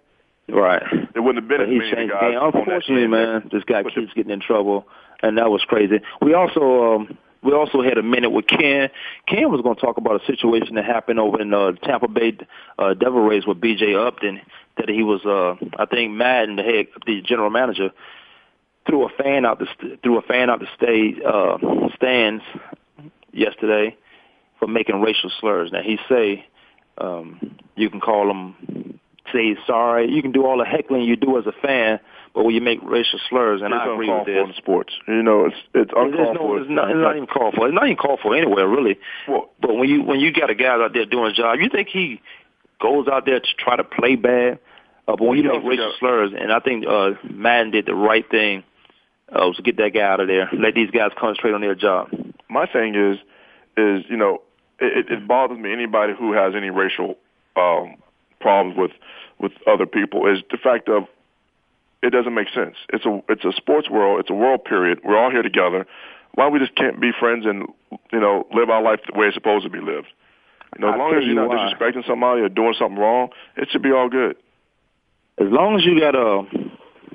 saying? 0.47 0.57
Right. 0.57 0.84
There 1.14 1.22
wouldn't 1.22 1.43
have 1.43 1.47
been 1.49 1.59
But 1.59 1.70
as 1.74 1.95
many 1.95 2.07
guys 2.09 2.32
game. 2.32 2.39
Unfortunately, 2.41 3.07
man, 3.07 3.49
this 3.51 3.64
guy 3.64 3.84
keeps 3.84 4.14
getting 4.14 4.32
in 4.32 4.41
trouble, 4.41 4.88
and 5.22 5.38
that 5.38 5.49
was 5.49 5.62
crazy. 5.64 6.01
We 6.22 6.34
also 6.34 6.95
um, 6.95 7.18
we 7.43 7.53
also 7.53 7.82
had 7.82 7.97
a 7.97 8.03
minute 8.03 8.32
with 8.32 8.47
Ken. 8.47 8.89
Ken 9.28 9.49
was 9.49 9.62
going 9.62 9.76
to 9.76 9.82
talk 9.82 9.97
about 9.97 10.22
a 10.22 10.26
situation 10.26 10.76
that 10.76 10.86
happened 10.86 11.20
over 11.20 11.41
in 11.41 11.53
uh, 11.53 11.72
Tampa 11.84 12.07
Bay 12.07 12.38
uh, 12.78 12.93
Devil 12.93 13.22
Rays 13.22 13.45
with 13.47 13.59
B.J. 13.62 13.95
Upton. 13.95 14.41
That 14.78 14.89
he 14.89 15.03
was, 15.03 15.26
uh, 15.26 15.55
I 15.78 15.86
think, 15.86 16.12
Maddon, 16.14 16.55
the 16.55 16.64
head, 16.64 16.88
the 17.05 17.22
general 17.22 17.49
manager, 17.49 17.89
threw 18.88 19.06
a 19.06 19.10
fan 19.10 19.46
out 19.46 19.60
the 19.60 19.68
st- 19.78 20.02
threw 20.02 20.18
a 20.18 20.22
fan 20.22 20.50
out 20.50 20.60
the 20.60 20.68
stage 20.76 21.22
uh, 21.26 21.58
stands 21.96 22.44
yesterday 23.32 23.96
for 24.60 24.68
making 24.68 25.02
racial 25.02 25.32
slurs. 25.40 25.72
Now 25.72 25.82
he 25.82 25.98
say 26.10 26.46
um, 26.98 27.58
you 27.76 27.90
can 27.90 28.00
call 28.00 28.30
him, 28.30 29.00
say 29.34 29.56
sorry, 29.66 30.12
you 30.12 30.22
can 30.22 30.32
do 30.32 30.46
all 30.46 30.58
the 30.58 30.66
heckling 30.66 31.04
you 31.04 31.16
do 31.16 31.38
as 31.38 31.46
a 31.46 31.52
fan, 31.52 32.00
but 32.34 32.44
when 32.44 32.56
you 32.56 32.62
make 32.62 32.80
racial 32.84 33.20
slurs, 33.30 33.62
and 33.62 33.74
it's 33.74 33.82
I 33.82 33.94
agree 33.94 34.10
with 34.10 34.26
for 34.26 34.32
this. 34.32 34.48
in 34.48 34.54
sports. 34.56 34.94
You 35.08 35.24
know, 35.24 35.46
it's 35.46 35.56
it's 35.74 35.92
uncalled 35.96 36.36
no, 36.36 36.42
for. 36.42 36.60
it's 36.62 36.70
not, 36.70 36.90
it's 36.90 36.98
not 36.98 37.16
even 37.16 37.28
called 37.28 37.56
for. 37.56 37.68
It's 37.68 37.76
not 37.76 37.86
even 37.86 37.98
called 37.98 38.20
for 38.22 38.36
anywhere, 38.36 38.68
really. 38.68 39.00
Well, 39.28 39.50
but 39.62 39.76
when 39.76 39.90
you 39.90 40.04
when 40.04 40.20
you 40.20 40.32
got 40.32 40.50
a 40.50 40.56
guy 40.56 40.68
out 40.68 40.94
there 40.94 41.06
doing 41.06 41.32
a 41.32 41.34
job, 41.34 41.60
you 41.60 41.70
think 41.70 41.90
he 41.90 42.22
goes 42.82 43.08
out 43.08 43.26
there 43.26 43.40
to 43.40 43.48
try 43.58 43.76
to 43.76 43.84
play 43.84 44.16
bad? 44.16 44.60
Uh, 45.08 45.16
but 45.16 45.22
when 45.22 45.38
you 45.38 45.44
you 45.44 45.52
make 45.52 45.64
racial 45.64 45.94
slurs, 46.00 46.32
and 46.38 46.52
I 46.52 46.60
think 46.60 46.86
uh, 46.88 47.12
Maddon 47.30 47.72
did 47.72 47.86
the 47.86 47.96
right 47.96 48.28
thing, 48.30 48.64
uh, 49.32 49.48
was 49.48 49.58
to 49.58 49.64
get 49.64 49.78
that 49.78 49.94
guy 49.94 50.02
out 50.02 50.20
of 50.20 50.28
there. 50.28 50.50
Let 50.54 50.76
these 50.76 50.92
guys 50.92 51.12
concentrate 51.18 51.54
on 51.54 51.62
their 51.62 51.76
job. 51.76 52.10
my 52.50 52.66
thing 52.66 52.96
is, 52.96 53.18
is 53.78 54.04
you 54.10 54.18
know, 54.18 54.42
it, 54.80 55.10
it 55.10 55.28
bothers 55.28 55.58
me. 55.58 55.72
Anybody 55.72 56.14
who 56.18 56.34
has 56.34 56.54
any 56.56 56.70
racial 56.70 57.18
um, 57.56 57.96
problems 58.40 58.78
with 58.78 58.92
with 59.40 59.54
other 59.68 59.86
people 59.86 60.32
is 60.32 60.40
the 60.52 60.58
fact 60.58 60.88
of 60.88 61.04
it 62.04 62.12
doesn't 62.12 62.34
make 62.34 62.50
sense. 62.54 62.76
It's 62.90 63.06
a 63.06 63.22
it's 63.30 63.46
a 63.46 63.52
sports 63.54 63.90
world. 63.90 64.20
It's 64.20 64.30
a 64.30 64.34
world 64.34 64.66
period. 64.66 65.00
We're 65.04 65.18
all 65.18 65.32
here 65.32 65.44
together. 65.44 65.86
Why 66.34 66.48
we 66.50 66.60
just 66.60 66.76
can't 66.76 67.00
be 67.00 67.12
friends 67.18 67.46
and 67.46 67.68
you 68.12 68.20
know 68.20 68.48
live 68.54 68.70
our 68.70 68.82
life 68.82 69.00
the 69.12 69.18
way 69.18 69.28
it's 69.28 69.36
supposed 69.36 69.64
to 69.64 69.70
be 69.70 69.80
lived? 69.80 70.08
You 70.76 70.82
know, 70.82 70.90
as 70.90 70.94
I'll 70.94 71.00
long 71.00 71.16
as 71.16 71.26
you're 71.26 71.36
not 71.36 71.50
why. 71.50 71.74
disrespecting 71.74 72.08
somebody 72.08 72.42
or 72.42 72.50
doing 72.50 72.74
something 72.78 72.98
wrong, 72.98 73.30
it 73.58 73.70
should 73.72 73.82
be 73.82 73.92
all 73.92 74.10
good. 74.10 74.38
As 75.38 75.48
long 75.50 75.76
as 75.76 75.86
you 75.86 76.00
got 76.00 76.16
a, 76.16 76.44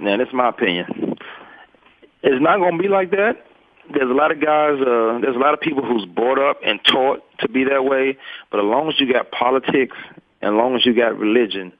man, 0.02 0.18
that's 0.18 0.32
my 0.32 0.48
opinion. 0.48 1.05
It's 2.26 2.42
not 2.42 2.58
going 2.58 2.76
to 2.76 2.82
be 2.82 2.88
like 2.88 3.10
that. 3.12 3.36
There's 3.92 4.10
a 4.10 4.14
lot 4.14 4.32
of 4.32 4.40
guys, 4.40 4.80
uh, 4.80 5.20
there's 5.22 5.36
a 5.36 5.38
lot 5.38 5.54
of 5.54 5.60
people 5.60 5.84
who's 5.84 6.04
brought 6.06 6.40
up 6.40 6.58
and 6.64 6.80
taught 6.84 7.22
to 7.38 7.48
be 7.48 7.62
that 7.64 7.84
way. 7.84 8.18
But 8.50 8.58
as 8.58 8.64
long 8.64 8.88
as 8.88 8.98
you 8.98 9.12
got 9.12 9.30
politics, 9.30 9.96
and 10.42 10.54
as 10.54 10.58
long 10.58 10.74
as 10.74 10.84
you 10.84 10.92
got 10.92 11.16
religion, 11.16 11.72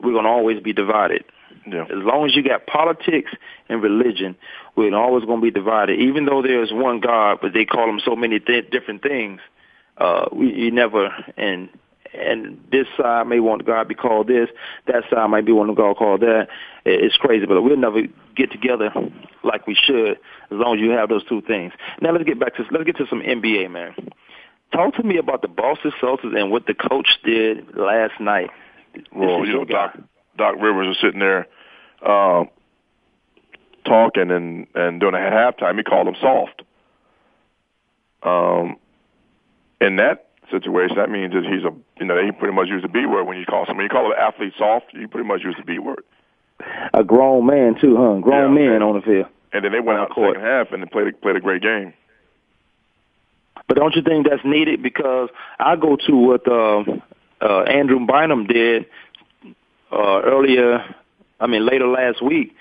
we're 0.00 0.12
going 0.12 0.24
to 0.24 0.30
always 0.30 0.60
be 0.60 0.72
divided. 0.72 1.24
Yeah. 1.64 1.84
As 1.84 2.02
long 2.02 2.26
as 2.26 2.34
you 2.34 2.42
got 2.42 2.66
politics 2.66 3.30
and 3.68 3.80
religion, 3.82 4.34
we're 4.76 4.94
always 4.96 5.24
going 5.24 5.40
to 5.40 5.44
be 5.44 5.52
divided. 5.52 6.00
Even 6.00 6.26
though 6.26 6.42
there's 6.42 6.72
one 6.72 6.98
God, 6.98 7.38
but 7.40 7.52
they 7.54 7.64
call 7.64 7.88
him 7.88 8.00
so 8.04 8.16
many 8.16 8.40
th- 8.40 8.70
different 8.70 9.02
things. 9.02 9.40
Uh, 9.96 10.26
we, 10.32 10.52
you 10.52 10.70
never, 10.72 11.08
and 11.36 11.68
and 12.12 12.62
this 12.70 12.86
side 12.96 13.26
may 13.26 13.40
want 13.40 13.64
God 13.66 13.84
to 13.84 13.88
be 13.88 13.94
called 13.94 14.28
this, 14.28 14.48
that 14.86 15.02
side 15.10 15.28
might 15.30 15.44
be 15.46 15.52
wanting 15.52 15.74
God 15.74 15.96
called 15.96 16.20
that. 16.20 16.48
It- 16.84 17.02
It's 17.04 17.16
crazy, 17.16 17.46
but 17.46 17.62
we'll 17.62 17.76
never 17.76 18.02
get 18.36 18.50
together 18.50 18.90
like 19.44 19.66
we 19.66 19.74
should 19.74 20.12
as 20.12 20.18
long 20.50 20.76
as 20.76 20.80
you 20.80 20.90
have 20.90 21.08
those 21.08 21.24
two 21.24 21.42
things. 21.42 21.72
Now 22.00 22.12
let's 22.12 22.24
get 22.24 22.38
back 22.38 22.56
to 22.56 22.64
let's 22.70 22.84
get 22.84 22.96
to 22.96 23.06
some 23.08 23.20
NBA, 23.20 23.70
man. 23.70 23.94
Talk 24.72 24.94
to 24.96 25.02
me 25.02 25.18
about 25.18 25.42
the 25.42 25.48
Boston 25.48 25.92
Celtics 26.02 26.36
and 26.36 26.50
what 26.50 26.66
the 26.66 26.74
coach 26.74 27.08
did 27.24 27.76
last 27.76 28.18
night. 28.20 28.50
Well, 29.12 29.46
you 29.46 29.54
know, 29.54 29.64
guy. 29.64 29.72
Doc 29.72 29.98
Doc 30.36 30.54
Rivers 30.58 30.88
was 30.88 30.98
sitting 31.00 31.20
there 31.20 31.46
um, 32.04 32.48
talking 33.84 34.30
and 34.30 34.66
and 34.74 35.00
during 35.00 35.14
the 35.14 35.18
halftime, 35.18 35.76
he 35.76 35.82
called 35.82 36.08
him 36.08 36.16
soft. 36.20 36.62
Um, 38.22 38.76
in 39.80 39.96
that 39.96 40.28
situation, 40.50 40.96
that 40.96 41.10
means 41.10 41.32
that 41.34 41.44
he's 41.44 41.64
a 41.64 41.74
you 42.00 42.06
know 42.06 42.22
he 42.22 42.32
pretty 42.32 42.54
much 42.54 42.68
used 42.68 42.84
the 42.84 42.88
B 42.88 43.06
word 43.06 43.24
when 43.24 43.38
you 43.38 43.46
call 43.46 43.64
somebody. 43.66 43.84
You 43.84 43.90
call 43.90 44.12
an 44.12 44.18
athlete 44.18 44.54
soft, 44.58 44.86
you 44.92 45.08
pretty 45.08 45.26
much 45.26 45.42
use 45.42 45.56
the 45.58 45.64
B 45.64 45.78
word. 45.78 46.04
A 46.92 47.02
grown 47.02 47.46
man 47.46 47.74
too, 47.80 47.96
huh? 47.96 48.20
Grown 48.20 48.56
Yeah, 48.56 48.68
men 48.68 48.82
on 48.82 48.96
the 48.96 49.02
field. 49.02 49.26
And 49.54 49.64
then 49.64 49.72
they 49.72 49.80
went 49.80 50.00
out 50.00 50.10
court. 50.10 50.34
second 50.34 50.48
half 50.48 50.72
and 50.72 50.82
they 50.82 50.86
played 50.86 51.06
a, 51.06 51.12
played 51.12 51.36
a 51.36 51.40
great 51.40 51.62
game. 51.62 51.94
But 53.68 53.76
don't 53.76 53.94
you 53.94 54.02
think 54.02 54.28
that's 54.28 54.44
needed? 54.44 54.82
Because 54.82 55.30
I 55.58 55.76
go 55.76 55.96
to 55.96 56.16
what 56.16 56.46
uh, 56.46 56.82
uh, 57.40 57.62
Andrew 57.62 58.04
Bynum 58.04 58.46
did 58.46 58.86
uh, 59.92 60.20
earlier. 60.22 60.84
I 61.40 61.46
mean, 61.46 61.64
later 61.64 61.86
last 61.86 62.22
week. 62.22 62.54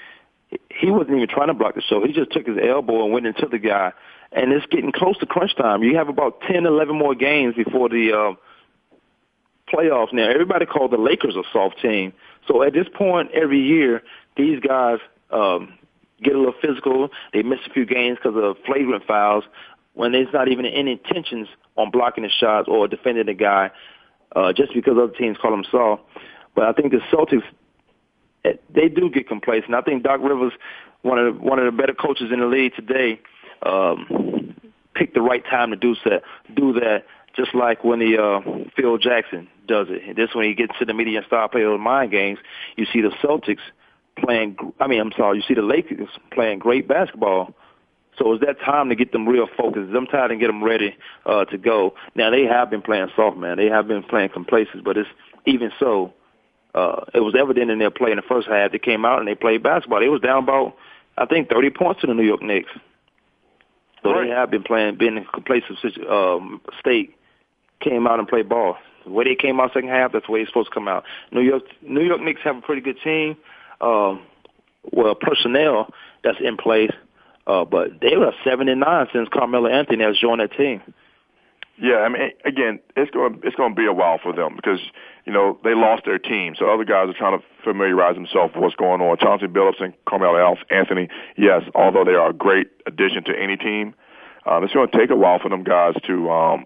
He 0.69 0.91
wasn't 0.91 1.15
even 1.15 1.27
trying 1.27 1.47
to 1.47 1.55
block 1.55 1.73
the 1.73 1.81
show. 1.81 2.05
He 2.05 2.13
just 2.13 2.31
took 2.31 2.45
his 2.45 2.57
elbow 2.63 3.03
and 3.03 3.11
went 3.11 3.25
into 3.25 3.47
the 3.47 3.57
guy. 3.57 3.91
And 4.31 4.53
it's 4.53 4.65
getting 4.67 4.91
close 4.91 5.17
to 5.17 5.25
crunch 5.25 5.55
time. 5.55 5.81
You 5.81 5.97
have 5.97 6.09
about 6.09 6.41
ten, 6.41 6.67
eleven 6.67 6.95
more 6.95 7.15
games 7.15 7.55
before 7.55 7.89
the 7.89 8.13
uh, 8.13 9.73
playoffs. 9.73 10.13
Now, 10.13 10.29
everybody 10.29 10.67
called 10.67 10.91
the 10.91 10.97
Lakers 10.97 11.35
a 11.35 11.43
soft 11.51 11.81
team. 11.81 12.13
So 12.47 12.61
at 12.61 12.73
this 12.73 12.87
point, 12.93 13.31
every 13.31 13.61
year, 13.61 14.03
these 14.37 14.59
guys 14.59 14.99
um, 15.31 15.73
get 16.23 16.35
a 16.35 16.37
little 16.37 16.53
physical. 16.61 17.09
They 17.33 17.43
miss 17.43 17.59
a 17.65 17.73
few 17.73 17.85
games 17.85 18.17
because 18.21 18.37
of 18.41 18.57
flagrant 18.65 19.05
fouls 19.05 19.43
when 19.93 20.11
there's 20.11 20.33
not 20.33 20.47
even 20.47 20.65
any 20.65 20.93
intentions 20.93 21.47
on 21.77 21.91
blocking 21.91 22.23
the 22.23 22.29
shots 22.29 22.67
or 22.67 22.87
defending 22.87 23.25
the 23.25 23.33
guy 23.33 23.71
uh, 24.35 24.53
just 24.53 24.73
because 24.73 24.93
other 24.97 25.13
teams 25.13 25.37
call 25.37 25.51
them 25.51 25.65
soft. 25.69 26.03
But 26.55 26.65
I 26.65 26.73
think 26.73 26.91
the 26.91 26.99
Celtics, 27.11 27.43
eh, 28.45 28.53
they 28.73 28.89
do 28.89 29.09
get 29.09 29.27
complacent. 29.27 29.73
I 29.73 29.81
think 29.81 30.03
Doc 30.03 30.19
Rivers, 30.21 30.53
one 31.01 31.19
of 31.19 31.35
the, 31.35 31.41
one 31.41 31.59
of 31.59 31.65
the 31.65 31.71
better 31.71 31.93
coaches 31.93 32.31
in 32.31 32.39
the 32.39 32.47
league 32.47 32.75
today, 32.75 33.19
um, 33.63 34.55
picked 34.95 35.13
the 35.13 35.21
right 35.21 35.43
time 35.45 35.71
to 35.71 35.75
do 35.75 35.95
that. 36.05 36.23
Do 36.55 36.73
that 36.73 37.05
just 37.35 37.55
like 37.55 37.83
when 37.83 37.99
the 37.99 38.21
uh, 38.21 38.41
Phil 38.75 38.97
Jackson 38.97 39.47
does 39.67 39.87
it. 39.89 40.15
This 40.15 40.29
when 40.33 40.45
he 40.45 40.53
gets 40.53 40.73
to 40.79 40.85
the 40.85 40.93
media 40.93 41.19
and 41.19 41.27
start 41.27 41.51
playing 41.51 41.67
those 41.67 41.79
mind 41.79 42.11
games. 42.11 42.39
You 42.75 42.85
see 42.91 43.01
the 43.01 43.09
Celtics 43.23 43.61
playing. 44.17 44.57
I 44.79 44.87
mean, 44.87 44.99
I'm 44.99 45.11
sorry. 45.15 45.37
You 45.37 45.43
see 45.47 45.53
the 45.53 45.61
Lakers 45.61 46.09
playing 46.31 46.59
great 46.59 46.87
basketball. 46.87 47.53
So 48.17 48.31
it's 48.33 48.45
that 48.45 48.59
time 48.59 48.89
to 48.89 48.95
get 48.95 49.11
them 49.11 49.27
real 49.27 49.47
focused. 49.57 49.91
Them 49.91 50.05
time 50.05 50.29
to 50.29 50.35
get 50.35 50.47
them 50.47 50.63
ready 50.63 50.95
uh, 51.25 51.45
to 51.45 51.57
go. 51.57 51.95
Now 52.15 52.29
they 52.29 52.43
have 52.43 52.69
been 52.69 52.81
playing 52.81 53.07
soft, 53.15 53.37
man. 53.37 53.57
They 53.57 53.67
have 53.67 53.87
been 53.87 54.03
playing 54.03 54.29
complacent, 54.29 54.83
but 54.83 54.97
it's 54.97 55.09
even 55.45 55.71
so. 55.79 56.13
Uh, 56.75 57.05
it 57.13 57.19
was 57.19 57.35
evident 57.37 57.71
in 57.71 57.79
their 57.79 57.91
play 57.91 58.11
in 58.11 58.17
the 58.17 58.23
first 58.23 58.47
half. 58.47 58.71
They 58.71 58.79
came 58.79 59.05
out 59.05 59.19
and 59.19 59.27
they 59.27 59.35
played 59.35 59.63
basketball. 59.63 59.99
They 59.99 60.09
was 60.09 60.21
down 60.21 60.43
about, 60.43 60.75
I 61.17 61.25
think, 61.25 61.49
30 61.49 61.69
points 61.71 62.01
to 62.01 62.07
the 62.07 62.13
New 62.13 62.23
York 62.23 62.41
Knicks. 62.41 62.71
So 64.03 64.13
they 64.21 64.29
have 64.29 64.51
been 64.51 64.63
playing, 64.63 64.97
been 64.97 65.17
in 65.17 65.23
a 65.23 65.31
complacent 65.31 65.79
situ- 65.81 66.07
um, 66.09 66.61
state. 66.79 67.15
Came 67.79 68.05
out 68.05 68.19
and 68.19 68.27
played 68.27 68.49
ball. 68.49 68.77
The 69.05 69.11
way 69.11 69.23
they 69.23 69.35
came 69.35 69.59
out 69.59 69.71
second 69.73 69.89
half, 69.89 70.11
that's 70.11 70.25
the 70.25 70.31
way 70.31 70.41
it's 70.41 70.49
supposed 70.49 70.69
to 70.69 70.73
come 70.73 70.87
out. 70.87 71.03
New 71.31 71.41
York, 71.41 71.63
New 71.81 72.01
York 72.01 72.21
Knicks 72.21 72.41
have 72.43 72.57
a 72.57 72.61
pretty 72.61 72.81
good 72.81 72.97
team. 73.03 73.37
Um, 73.83 74.21
well, 74.91 75.15
personnel 75.15 75.89
that's 76.23 76.37
in 76.41 76.57
place, 76.57 76.91
uh, 77.47 77.65
but 77.65 77.99
they 78.01 78.15
were 78.15 78.33
seven 78.43 78.69
and 78.69 78.79
nine 78.79 79.07
since 79.11 79.27
Carmelo 79.31 79.69
Anthony 79.69 80.03
has 80.03 80.17
joined 80.17 80.41
that 80.41 80.55
team. 80.55 80.81
Yeah, 81.77 81.97
I 81.97 82.09
mean, 82.09 82.29
again, 82.45 82.79
it's 82.95 83.09
going 83.11 83.41
it's 83.43 83.55
going 83.55 83.73
to 83.73 83.75
be 83.75 83.87
a 83.87 83.93
while 83.93 84.19
for 84.21 84.31
them 84.31 84.55
because 84.55 84.79
you 85.25 85.33
know 85.33 85.57
they 85.63 85.73
lost 85.73 86.05
their 86.05 86.19
team, 86.19 86.55
so 86.57 86.71
other 86.71 86.85
guys 86.85 87.09
are 87.09 87.17
trying 87.17 87.37
to 87.37 87.43
familiarize 87.63 88.15
themselves 88.15 88.53
with 88.53 88.61
what's 88.61 88.75
going 88.75 89.01
on. 89.01 89.17
Chauncey 89.17 89.47
Billups 89.47 89.81
and 89.81 89.93
Carmelo 90.05 90.55
Anthony, 90.69 91.09
yes, 91.35 91.63
although 91.73 92.05
they 92.05 92.13
are 92.13 92.29
a 92.29 92.33
great 92.33 92.67
addition 92.85 93.23
to 93.25 93.33
any 93.37 93.57
team, 93.57 93.95
Um, 94.45 94.63
it's 94.63 94.73
going 94.73 94.89
to 94.89 94.97
take 94.97 95.09
a 95.09 95.15
while 95.15 95.39
for 95.39 95.49
them 95.49 95.63
guys 95.63 95.95
to 96.05 96.29
um, 96.29 96.65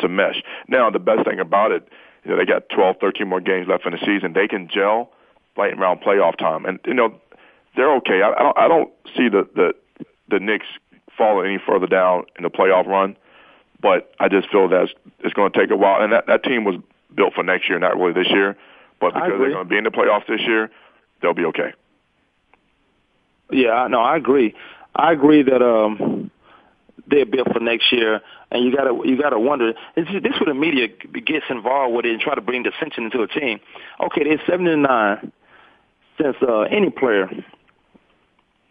to 0.00 0.08
mesh. 0.08 0.42
Now, 0.68 0.90
the 0.90 0.98
best 0.98 1.24
thing 1.24 1.40
about 1.40 1.72
it, 1.72 1.88
you 2.24 2.30
know, 2.30 2.36
they 2.36 2.44
got 2.44 2.68
12, 2.68 2.96
13 3.00 3.26
more 3.26 3.40
games 3.40 3.68
left 3.68 3.86
in 3.86 3.92
the 3.92 3.98
season. 4.04 4.34
They 4.34 4.48
can 4.48 4.68
gel 4.68 5.10
right 5.56 5.72
around 5.72 6.00
playoff 6.00 6.36
time, 6.36 6.64
and 6.64 6.78
you 6.86 6.94
know, 6.94 7.14
they're 7.76 7.94
okay. 7.96 8.22
I, 8.22 8.32
I 8.32 8.42
don't, 8.42 8.58
I 8.58 8.68
don't 8.68 8.90
see 9.16 9.28
the 9.28 9.48
the 9.54 9.74
the 10.28 10.40
Knicks 10.40 10.66
falling 11.16 11.46
any 11.46 11.62
further 11.64 11.86
down 11.86 12.24
in 12.36 12.42
the 12.42 12.50
playoff 12.50 12.86
run, 12.86 13.16
but 13.80 14.12
I 14.18 14.28
just 14.28 14.50
feel 14.50 14.68
that 14.68 14.84
it's, 14.84 14.92
it's 15.20 15.34
going 15.34 15.52
to 15.52 15.58
take 15.58 15.70
a 15.70 15.76
while. 15.76 16.02
And 16.02 16.12
that 16.12 16.26
that 16.26 16.42
team 16.44 16.64
was 16.64 16.76
built 17.14 17.34
for 17.34 17.42
next 17.42 17.68
year, 17.68 17.78
not 17.78 17.96
really 17.96 18.12
this 18.12 18.30
year. 18.30 18.56
But 19.00 19.14
because 19.14 19.32
they're 19.38 19.50
going 19.50 19.64
to 19.64 19.68
be 19.68 19.78
in 19.78 19.84
the 19.84 19.90
playoffs 19.90 20.26
this 20.28 20.40
year, 20.46 20.70
they'll 21.20 21.34
be 21.34 21.44
okay. 21.46 21.72
Yeah, 23.50 23.86
no, 23.90 24.00
I 24.00 24.16
agree. 24.16 24.54
I 24.94 25.12
agree 25.12 25.42
that 25.42 25.62
um 25.62 26.30
they're 27.06 27.26
built 27.26 27.52
for 27.52 27.60
next 27.60 27.92
year, 27.92 28.20
and 28.50 28.64
you 28.64 28.74
gotta 28.74 28.96
you 29.04 29.20
gotta 29.20 29.38
wonder. 29.38 29.74
This 29.96 30.06
is 30.08 30.22
this 30.22 30.32
where 30.40 30.54
the 30.54 30.54
media 30.54 30.88
gets 30.88 31.46
involved 31.50 31.94
with 31.94 32.06
it 32.06 32.12
and 32.12 32.20
try 32.20 32.34
to 32.34 32.40
bring 32.40 32.62
dissension 32.62 33.04
into 33.04 33.22
a 33.22 33.28
team. 33.28 33.60
Okay, 34.00 34.24
they're 34.24 34.42
seven 34.46 34.66
and 34.68 34.82
nine 34.82 35.32
since 36.20 36.36
uh, 36.42 36.60
any 36.62 36.90
player 36.90 37.30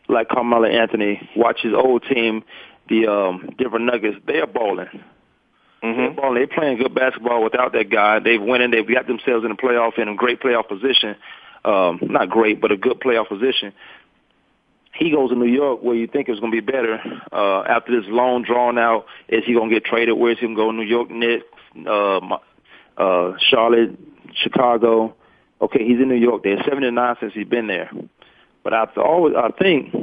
like 0.07 0.29
Carmelo 0.29 0.67
Anthony 0.67 1.29
watch 1.35 1.59
his 1.61 1.73
old 1.73 2.03
team, 2.03 2.43
the 2.89 3.07
um, 3.07 3.49
Denver 3.57 3.79
Nuggets. 3.79 4.17
They 4.27 4.39
are 4.39 4.47
balling. 4.47 4.87
Mm-hmm. 5.83 5.97
They're 5.97 6.11
balling. 6.11 6.35
They're 6.35 6.47
playing 6.47 6.77
good 6.77 6.93
basketball 6.93 7.43
without 7.43 7.73
that 7.73 7.89
guy. 7.89 8.19
They've 8.19 8.41
winning. 8.41 8.71
They've 8.71 8.87
got 8.87 9.07
themselves 9.07 9.45
in 9.45 9.51
the 9.51 9.57
playoff 9.57 9.97
in 9.97 10.07
a 10.07 10.15
great 10.15 10.41
playoff 10.41 10.67
position. 10.67 11.15
Um, 11.63 11.99
not 12.01 12.29
great, 12.29 12.59
but 12.59 12.71
a 12.71 12.77
good 12.77 12.99
playoff 12.99 13.29
position 13.29 13.73
he 14.93 15.09
goes 15.11 15.29
to 15.29 15.35
New 15.35 15.45
York 15.45 15.81
where 15.81 15.95
you 15.95 16.07
think 16.07 16.27
it's 16.29 16.39
going 16.39 16.51
to 16.51 16.61
be 16.61 16.65
better 16.65 16.99
uh, 17.31 17.61
after 17.61 17.99
this 17.99 18.09
long 18.09 18.43
drawn 18.43 18.77
out. 18.77 19.05
Is 19.29 19.43
he 19.45 19.53
going 19.53 19.69
to 19.69 19.75
get 19.75 19.85
traded? 19.85 20.17
Where's 20.17 20.39
he 20.39 20.45
going 20.45 20.55
to 20.55 20.61
go? 20.61 20.71
New 20.71 20.83
York 20.83 21.09
Knicks, 21.09 21.45
uh, 21.87 22.19
uh, 23.01 23.33
Charlotte, 23.49 23.97
Chicago. 24.35 25.15
Okay, 25.61 25.85
he's 25.85 25.99
in 25.99 26.09
New 26.09 26.15
York. 26.15 26.43
They're 26.43 26.63
seven 26.63 26.83
and 26.83 26.95
nine 26.95 27.15
since 27.19 27.33
he's 27.33 27.47
been 27.47 27.67
there. 27.67 27.91
But 28.63 28.73
I 28.73 28.85
always 28.97 29.35
I 29.35 29.49
think 29.51 29.93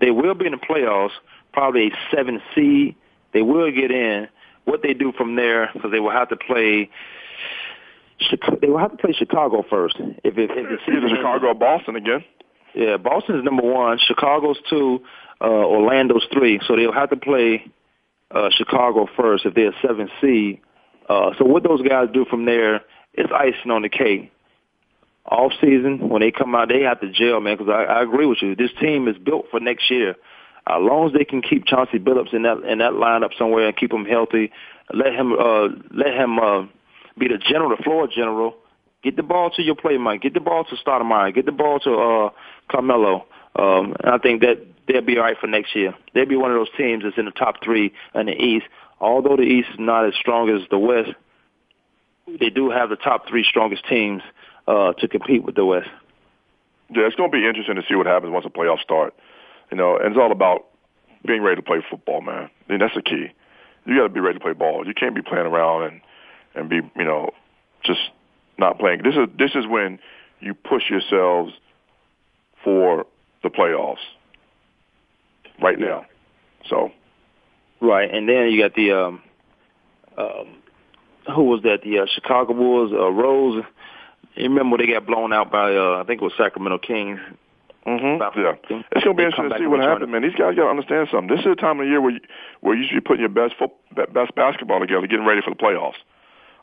they 0.00 0.10
will 0.10 0.34
be 0.34 0.46
in 0.46 0.52
the 0.52 0.58
playoffs, 0.58 1.12
probably 1.52 1.88
a 1.88 1.90
seven 2.14 2.40
seed. 2.54 2.96
They 3.32 3.42
will 3.42 3.70
get 3.70 3.90
in. 3.90 4.28
What 4.64 4.82
they 4.82 4.94
do 4.94 5.12
from 5.12 5.36
there, 5.36 5.70
because 5.72 5.92
they 5.92 6.00
will 6.00 6.10
have 6.10 6.28
to 6.30 6.36
play. 6.36 6.90
They 8.60 8.68
will 8.68 8.78
have 8.78 8.90
to 8.90 8.96
play 8.96 9.12
Chicago 9.12 9.64
first. 9.68 9.96
If 9.98 10.36
if, 10.38 10.50
if 10.50 10.70
it's 10.70 10.82
either 10.88 11.08
Chicago 11.08 11.48
or 11.48 11.54
Boston 11.54 11.96
again. 11.96 12.24
Yeah, 12.74 12.96
Boston's 12.96 13.44
number 13.44 13.62
one. 13.62 13.98
Chicago's 13.98 14.58
two. 14.68 15.02
Uh, 15.40 15.44
Orlando's 15.44 16.26
three. 16.32 16.60
So 16.66 16.76
they'll 16.76 16.92
have 16.92 17.10
to 17.10 17.16
play 17.16 17.64
uh, 18.30 18.48
Chicago 18.50 19.06
first 19.16 19.46
if 19.46 19.54
they're 19.54 19.74
seven 19.86 20.08
seed. 20.20 20.60
Uh, 21.08 21.30
so 21.38 21.44
what 21.44 21.62
those 21.62 21.82
guys 21.82 22.08
do 22.12 22.24
from 22.24 22.46
there 22.46 22.82
is 23.14 23.26
icing 23.34 23.70
on 23.70 23.82
the 23.82 23.88
cake. 23.88 24.32
Off 25.28 25.52
season, 25.60 26.08
when 26.08 26.22
they 26.22 26.30
come 26.30 26.54
out, 26.54 26.68
they 26.68 26.82
have 26.82 27.00
to 27.00 27.10
gel, 27.10 27.40
man. 27.40 27.56
Because 27.56 27.72
I, 27.72 27.84
I 27.84 28.02
agree 28.02 28.26
with 28.26 28.38
you. 28.42 28.54
This 28.54 28.70
team 28.80 29.08
is 29.08 29.16
built 29.18 29.46
for 29.50 29.58
next 29.60 29.90
year. 29.90 30.10
As 30.68 30.80
long 30.80 31.06
as 31.06 31.12
they 31.12 31.24
can 31.24 31.42
keep 31.42 31.64
Chauncey 31.66 31.98
Billups 31.98 32.34
in 32.34 32.42
that 32.42 32.58
in 32.58 32.78
that 32.78 32.92
lineup 32.92 33.36
somewhere 33.38 33.68
and 33.68 33.76
keep 33.76 33.92
him 33.92 34.04
healthy, 34.04 34.50
let 34.92 35.12
him 35.12 35.32
uh, 35.32 35.68
let 35.92 36.14
him 36.14 36.38
uh, 36.38 36.62
be 37.18 37.28
the 37.28 37.38
general, 37.38 37.76
the 37.76 37.82
floor 37.82 38.08
general. 38.08 38.56
Get 39.02 39.16
the 39.16 39.22
ball 39.22 39.50
to 39.50 39.62
your 39.62 39.76
play, 39.76 39.98
Mike. 39.98 40.22
Get 40.22 40.34
the 40.34 40.40
ball 40.40 40.64
to 40.64 40.76
Stoudemire. 40.76 41.32
Get 41.34 41.46
the 41.46 41.52
ball 41.52 41.78
to 41.80 41.94
uh, 41.94 42.30
Carmelo. 42.68 43.26
Um, 43.54 43.94
and 44.02 44.14
I 44.14 44.18
think 44.18 44.40
that 44.40 44.64
they'll 44.88 45.02
be 45.02 45.16
all 45.16 45.24
right 45.24 45.36
for 45.40 45.46
next 45.46 45.76
year. 45.76 45.94
They'll 46.14 46.26
be 46.26 46.36
one 46.36 46.50
of 46.50 46.56
those 46.56 46.74
teams 46.76 47.04
that's 47.04 47.16
in 47.16 47.24
the 47.24 47.30
top 47.30 47.62
three 47.62 47.92
in 48.14 48.26
the 48.26 48.32
East. 48.32 48.66
Although 49.00 49.36
the 49.36 49.42
East 49.42 49.68
is 49.72 49.78
not 49.78 50.06
as 50.06 50.14
strong 50.18 50.50
as 50.50 50.68
the 50.70 50.78
West, 50.78 51.10
they 52.40 52.50
do 52.50 52.70
have 52.70 52.90
the 52.90 52.96
top 52.96 53.28
three 53.28 53.44
strongest 53.44 53.86
teams 53.88 54.22
uh, 54.66 54.92
to 54.94 55.08
compete 55.08 55.44
with 55.44 55.54
the 55.54 55.64
West. 55.64 55.88
Yeah, 56.90 57.06
it's 57.06 57.16
going 57.16 57.30
to 57.30 57.36
be 57.36 57.46
interesting 57.46 57.76
to 57.76 57.82
see 57.88 57.94
what 57.94 58.06
happens 58.06 58.32
once 58.32 58.44
the 58.44 58.50
playoffs 58.50 58.82
start. 58.82 59.14
You 59.70 59.76
know, 59.76 59.96
and 59.96 60.06
it's 60.06 60.18
all 60.18 60.30
about 60.30 60.66
being 61.26 61.42
ready 61.42 61.56
to 61.56 61.62
play 61.62 61.78
football, 61.90 62.20
man. 62.20 62.48
I 62.68 62.72
mean, 62.72 62.78
that's 62.78 62.94
the 62.94 63.02
key. 63.02 63.28
You 63.84 63.96
got 63.96 64.04
to 64.04 64.08
be 64.08 64.20
ready 64.20 64.38
to 64.38 64.44
play 64.44 64.52
ball. 64.52 64.86
You 64.86 64.94
can't 64.94 65.14
be 65.14 65.22
playing 65.22 65.46
around 65.46 65.84
and 65.84 66.00
and 66.54 66.68
be, 66.70 66.76
you 66.96 67.04
know, 67.04 67.30
just 67.84 68.00
not 68.58 68.78
playing. 68.78 69.02
This 69.02 69.14
is 69.14 69.28
this 69.38 69.50
is 69.54 69.66
when 69.66 69.98
you 70.40 70.54
push 70.54 70.84
yourselves 70.88 71.52
for 72.64 73.06
the 73.42 73.48
playoffs 73.48 73.96
right 75.62 75.78
now. 75.78 76.06
So, 76.68 76.90
right, 77.80 78.12
and 78.12 78.28
then 78.28 78.48
you 78.50 78.62
got 78.62 78.74
the 78.74 78.92
um, 78.92 79.22
um, 80.18 80.56
who 81.34 81.44
was 81.44 81.62
that? 81.62 81.82
The 81.84 82.00
uh, 82.00 82.06
Chicago 82.12 82.54
Bulls, 82.54 82.92
uh, 82.92 83.10
Rose. 83.10 83.64
You 84.36 84.48
remember 84.50 84.76
they 84.76 84.86
got 84.86 85.06
blown 85.06 85.32
out 85.32 85.50
by 85.50 85.74
uh, 85.74 86.00
I 86.00 86.04
think 86.06 86.20
it 86.20 86.24
was 86.24 86.34
Sacramento 86.36 86.78
Kings. 86.78 87.20
Mm-hmm. 87.86 88.40
Yeah, 88.40 88.54
it's 88.90 89.04
going 89.04 89.14
to 89.14 89.14
be 89.14 89.22
interesting 89.22 89.48
to 89.48 89.58
see 89.58 89.66
what 89.66 89.78
happens, 89.80 90.10
man. 90.10 90.22
These 90.22 90.34
guys 90.34 90.56
got 90.56 90.64
to 90.64 90.74
understand 90.74 91.06
something. 91.10 91.30
This 91.30 91.46
is 91.46 91.52
a 91.52 91.54
time 91.54 91.78
of 91.78 91.86
the 91.86 91.90
year 91.90 92.00
where 92.00 92.10
you, 92.10 92.20
where 92.60 92.74
you 92.76 92.84
should 92.84 92.96
be 92.96 93.00
putting 93.00 93.20
your 93.20 93.30
best 93.30 93.54
foot, 93.56 93.70
best 93.94 94.34
basketball 94.34 94.80
together, 94.80 95.06
getting 95.06 95.24
ready 95.24 95.40
for 95.40 95.50
the 95.50 95.56
playoffs. 95.56 96.02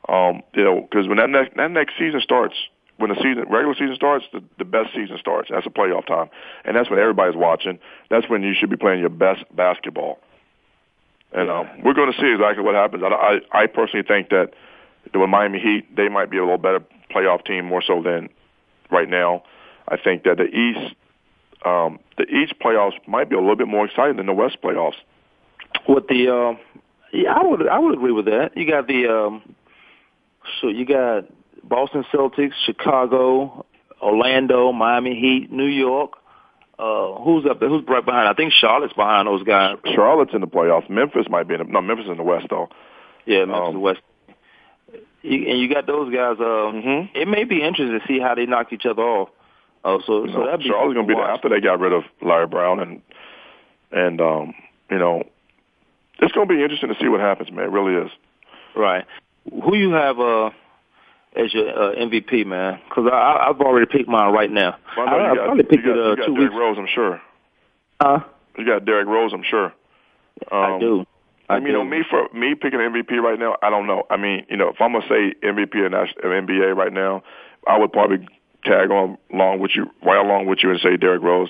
Um, 0.10 0.44
you 0.54 0.66
know, 0.66 0.82
because 0.82 1.08
when 1.08 1.18
that 1.18 1.30
next 1.30 1.56
that 1.56 1.72
next 1.72 1.94
season 1.98 2.20
starts, 2.20 2.56
when 2.98 3.10
the 3.10 3.16
season 3.16 3.46
regular 3.50 3.74
season 3.74 3.96
starts, 3.96 4.26
the, 4.34 4.44
the 4.58 4.66
best 4.66 4.94
season 4.94 5.18
starts. 5.18 5.50
That's 5.50 5.66
a 5.66 5.70
playoff 5.70 6.06
time, 6.06 6.30
and 6.66 6.76
that's 6.76 6.90
when 6.90 7.00
everybody's 7.00 7.38
watching. 7.38 7.80
That's 8.10 8.28
when 8.28 8.44
you 8.44 8.54
should 8.54 8.70
be 8.70 8.78
playing 8.78 9.00
your 9.00 9.10
best 9.10 9.46
basketball. 9.56 10.20
And 11.32 11.50
um, 11.50 11.70
we're 11.84 11.96
going 11.96 12.12
to 12.12 12.20
see 12.20 12.32
exactly 12.32 12.64
what 12.64 12.76
happens. 12.76 13.02
I, 13.02 13.08
I, 13.08 13.64
I 13.64 13.68
personally 13.68 14.06
think 14.06 14.30
that 14.30 14.52
the 15.14 15.26
Miami 15.26 15.60
Heat 15.60 15.96
they 15.96 16.10
might 16.10 16.30
be 16.30 16.38
a 16.38 16.44
little 16.44 16.58
better 16.58 16.84
playoff 17.14 17.46
team 17.46 17.66
more 17.66 17.82
so 17.86 18.02
than 18.02 18.30
right 18.92 19.10
now. 19.10 19.44
I 19.88 19.98
think 19.98 20.24
that 20.24 20.38
the 20.38 20.46
East, 20.46 20.96
um, 21.66 22.00
the 22.18 22.24
East 22.24 22.54
playoffs 22.60 22.94
might 23.08 23.30
be 23.30 23.36
a 23.36 23.40
little 23.40 23.56
bit 23.56 23.68
more 23.68 23.86
exciting 23.86 24.18
than 24.18 24.26
the 24.26 24.34
West 24.34 24.58
playoffs. 24.64 24.96
With 25.88 26.08
the, 26.08 26.30
uh, 26.30 26.80
yeah, 27.12 27.34
I 27.34 27.44
would 27.44 27.68
I 27.68 27.80
would 27.80 27.94
agree 27.94 28.12
with 28.12 28.26
that. 28.26 28.52
You 28.56 28.70
got 28.70 28.88
the, 28.88 29.08
um, 29.08 29.56
so 30.62 30.68
you 30.68 30.86
got 30.86 31.26
Boston 31.64 32.06
Celtics, 32.14 32.54
Chicago, 32.66 33.66
Orlando, 34.02 34.72
Miami 34.72 35.16
Heat, 35.20 35.52
New 35.52 35.66
York. 35.66 36.14
Uh, 36.80 37.14
who's 37.22 37.46
up 37.50 37.60
there? 37.60 37.70
Who's 37.70 37.84
right 37.88 38.04
behind? 38.04 38.28
I 38.28 38.34
think 38.34 38.52
Charlotte's 38.52 38.94
behind 38.94 39.28
those 39.28 39.44
guys. 39.44 39.78
Charlotte's 39.94 40.34
in 40.34 40.42
the 40.42 40.48
playoffs. 40.48 40.90
Memphis 40.90 41.28
might 41.30 41.48
be 41.48 41.54
in 41.54 41.60
the, 41.60 41.66
no 41.66 41.82
Memphis 41.82 42.08
in 42.10 42.18
the 42.18 42.24
West 42.24 42.48
though. 42.50 42.70
Yeah, 43.26 43.46
Memphis 43.46 43.62
um, 43.62 43.68
in 43.68 43.74
the 43.76 43.80
West. 43.80 44.02
You, 45.24 45.50
and 45.50 45.60
you 45.60 45.74
got 45.74 45.88
those 45.88 46.14
guys. 46.14 46.36
Uh, 46.40 46.72
mm-hmm. 46.72 47.18
It 47.18 47.28
may 47.28 47.44
be 47.46 47.64
interesting 47.64 48.00
to 48.00 48.06
see 48.08 48.20
how 48.20 48.36
they 48.36 48.46
knock 48.46 48.72
each 48.72 48.86
other 48.86 49.02
off. 49.02 49.30
Uh, 49.84 49.98
so, 50.06 50.28
so 50.28 50.46
that'd 50.46 50.60
be 50.60 50.70
going 50.70 50.96
to 50.96 51.04
be 51.04 51.14
there 51.14 51.24
after 51.24 51.50
they 51.50 51.60
got 51.60 51.80
rid 51.80 51.92
of 51.92 52.04
Larry 52.22 52.48
Brown 52.48 52.80
and 52.80 53.02
and 53.92 54.22
um, 54.22 54.54
you 54.90 54.98
know 54.98 55.24
it's 56.20 56.32
going 56.32 56.48
to 56.48 56.54
be 56.54 56.62
interesting 56.62 56.90
to 56.90 56.96
see 57.02 57.10
what 57.10 57.20
happens, 57.20 57.52
man. 57.52 57.66
It 57.66 57.72
really 57.72 58.06
is. 58.06 58.12
Right. 58.76 59.06
Who 59.50 59.76
you 59.76 59.92
have? 59.92 60.20
Uh, 60.20 60.52
as 61.36 61.54
your 61.54 61.70
uh, 61.70 61.96
MVP, 61.96 62.46
man? 62.46 62.80
Because 62.88 63.10
I, 63.12 63.48
I've 63.50 63.60
already 63.60 63.88
picked 63.88 64.08
mine 64.08 64.34
right 64.34 64.52
now. 64.52 64.78
Well, 64.96 65.08
I, 65.08 65.32
I 65.32 65.36
got, 65.36 65.46
probably 65.46 65.64
picked 65.64 65.86
got, 65.86 65.98
it 65.98 66.06
uh, 66.06 66.10
you 66.12 66.16
got 66.16 66.26
two 66.28 66.36
Derrick 66.36 66.52
weeks. 66.52 66.60
Rose, 66.60 66.78
I'm 66.78 66.88
sure. 66.94 67.22
Huh? 68.02 68.20
You 68.58 68.66
got 68.66 68.86
Derrick 68.86 69.08
Rose, 69.08 69.32
I'm 69.34 69.44
sure. 69.44 69.74
Um, 70.52 70.74
I 70.76 70.80
do. 70.80 71.06
I, 71.54 71.60
mean, 71.60 71.68
you 71.68 71.74
know, 71.74 71.84
me 71.84 72.04
for 72.10 72.28
me 72.34 72.56
picking 72.56 72.80
MVP 72.80 73.12
right 73.22 73.40
now, 73.40 73.56
I 73.62 73.70
don't 73.70 73.88
know. 73.88 74.04
I 74.10 74.18
mean, 74.18 74.46
you 74.50 74.58
know, 74.58 74.70
if 74.70 74.82
I'm 74.82 74.94
gonna 74.94 75.06
say 75.08 75.34
MVP 75.44 75.86
of 75.86 75.92
NBA 75.92 76.76
right 76.76 76.94
now, 76.94 77.24
I 77.68 77.78
would 77.78 77.92
probably 77.92 78.28
tag 78.64 78.92
on 78.92 79.18
along 79.34 79.60
with 79.60 79.72
you, 79.76 79.90
right 80.06 80.24
along 80.24 80.48
with 80.48 80.60
you, 80.64 80.72
and 80.72 80.80
say 80.80 80.98
Derrick 80.98 81.22
Rose, 81.22 81.50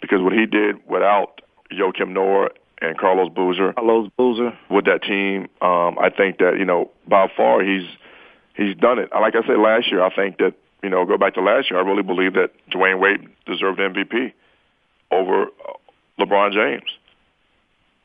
because 0.00 0.20
what 0.22 0.32
he 0.32 0.46
did 0.46 0.76
without 0.88 1.40
Joakim 1.72 2.10
Noah 2.10 2.48
and 2.80 2.96
Carlos 2.96 3.30
Boozer, 3.34 3.72
Carlos 3.72 4.10
Boozer 4.16 4.56
with 4.70 4.84
that 4.86 5.02
team, 5.02 5.48
um, 5.60 5.98
I 5.98 6.10
think 6.16 6.38
that 6.38 6.56
you 6.58 6.64
know 6.64 6.90
by 7.06 7.30
far 7.36 7.62
he's 7.62 7.86
he's 8.54 8.76
done 8.76 8.98
it. 8.98 9.10
Like 9.12 9.34
I 9.34 9.46
said 9.46 9.58
last 9.58 9.90
year, 9.90 10.02
I 10.02 10.14
think 10.14 10.38
that 10.38 10.54
you 10.82 10.90
know 10.90 11.04
go 11.04 11.16
back 11.16 11.34
to 11.34 11.40
last 11.40 11.70
year, 11.70 11.80
I 11.80 11.82
really 11.82 12.02
believe 12.02 12.34
that 12.34 12.50
Dwyane 12.70 13.00
Wade 13.00 13.28
deserved 13.46 13.78
MVP 13.78 14.32
over 15.10 15.46
LeBron 16.20 16.52
James. 16.52 16.90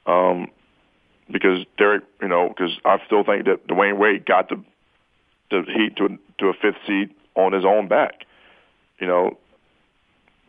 Um, 0.06 0.48
because 1.32 1.66
Derrick, 1.78 2.04
you 2.22 2.28
know, 2.28 2.50
because 2.50 2.72
I 2.86 2.98
still 3.06 3.24
think 3.24 3.46
that 3.46 3.68
Dwyane 3.68 3.98
Wade 3.98 4.26
got 4.26 4.50
the 4.50 4.64
the 5.50 5.64
Heat 5.68 5.96
to 5.98 6.18
to 6.40 6.48
a 6.48 6.54
fifth 6.54 6.78
seed 6.88 7.14
on 7.36 7.54
his 7.54 7.66
own 7.66 7.88
back. 7.88 8.26
You 9.00 9.08
know, 9.08 9.38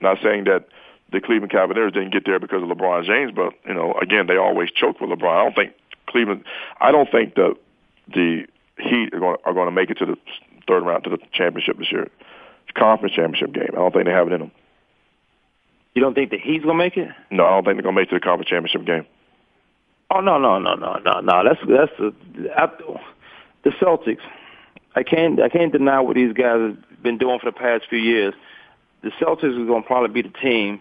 not 0.01 0.19
saying 0.23 0.45
that 0.45 0.67
the 1.13 1.21
Cleveland 1.21 1.53
Cavaliers 1.53 1.93
didn't 1.93 2.13
get 2.13 2.25
there 2.25 2.41
because 2.41 2.63
of 2.63 2.69
LeBron 2.69 3.05
James, 3.05 3.33
but 3.35 3.55
you 3.67 3.75
know, 3.75 3.95
again, 4.01 4.27
they 4.27 4.37
always 4.37 4.71
choke 4.71 5.01
with 5.01 5.11
LeBron. 5.11 5.41
I 5.41 5.45
don't 5.45 5.55
think 5.55 5.73
Cleveland. 6.09 6.45
I 6.81 6.93
don't 6.93 7.11
think 7.11 7.35
the 7.35 7.55
the 8.09 8.47
Heat 8.79 9.15
are 9.15 9.21
going 9.21 9.37
are 9.45 9.55
going 9.55 9.67
to 9.67 9.73
make 9.73 9.91
it 9.91 9.99
to 9.99 10.07
the 10.07 10.17
third 10.67 10.85
round 10.85 11.05
to 11.05 11.11
the 11.11 11.19
championship 11.33 11.79
this 11.79 11.93
year, 11.93 12.09
conference 12.75 13.15
championship 13.15 13.53
game. 13.53 13.71
I 13.73 13.77
don't 13.77 13.93
think 13.93 14.07
they 14.07 14.13
have 14.13 14.27
it 14.27 14.33
in 14.33 14.41
them. 14.41 14.53
You 15.95 16.03
don't 16.03 16.15
think 16.15 16.31
the 16.31 16.39
Heat's 16.39 16.65
gonna 16.65 16.77
make 16.77 16.97
it? 16.97 17.09
No, 17.31 17.45
I 17.45 17.51
don't 17.51 17.65
think 17.65 17.77
they're 17.77 17.85
gonna 17.85 17.95
make 17.95 18.09
it 18.09 18.11
to 18.11 18.17
the 18.17 18.21
conference 18.21 18.51
championship 18.51 18.85
game. 18.85 19.07
Oh 20.15 20.21
no 20.21 20.39
no 20.39 20.61
no 20.61 20.75
no 20.77 20.99
no 21.05 21.21
no. 21.21 21.43
That's 21.45 21.61
that's 21.69 21.93
the 21.99 22.15
I, 22.57 22.69
the 23.65 23.71
Celtics. 23.71 24.23
I 24.95 25.03
can't 25.03 25.41
I 25.43 25.49
can't 25.49 25.73
deny 25.73 26.01
what 26.01 26.15
these 26.15 26.33
guys 26.33 26.61
have 26.61 27.03
been 27.03 27.19
doing 27.19 27.41
for 27.41 27.47
the 27.47 27.57
past 27.57 27.85
few 27.91 27.99
years. 27.99 28.33
The 29.03 29.11
Celtics 29.21 29.61
is 29.61 29.67
going 29.67 29.83
to 29.83 29.87
probably 29.87 30.23
be 30.23 30.29
the 30.29 30.39
team 30.39 30.81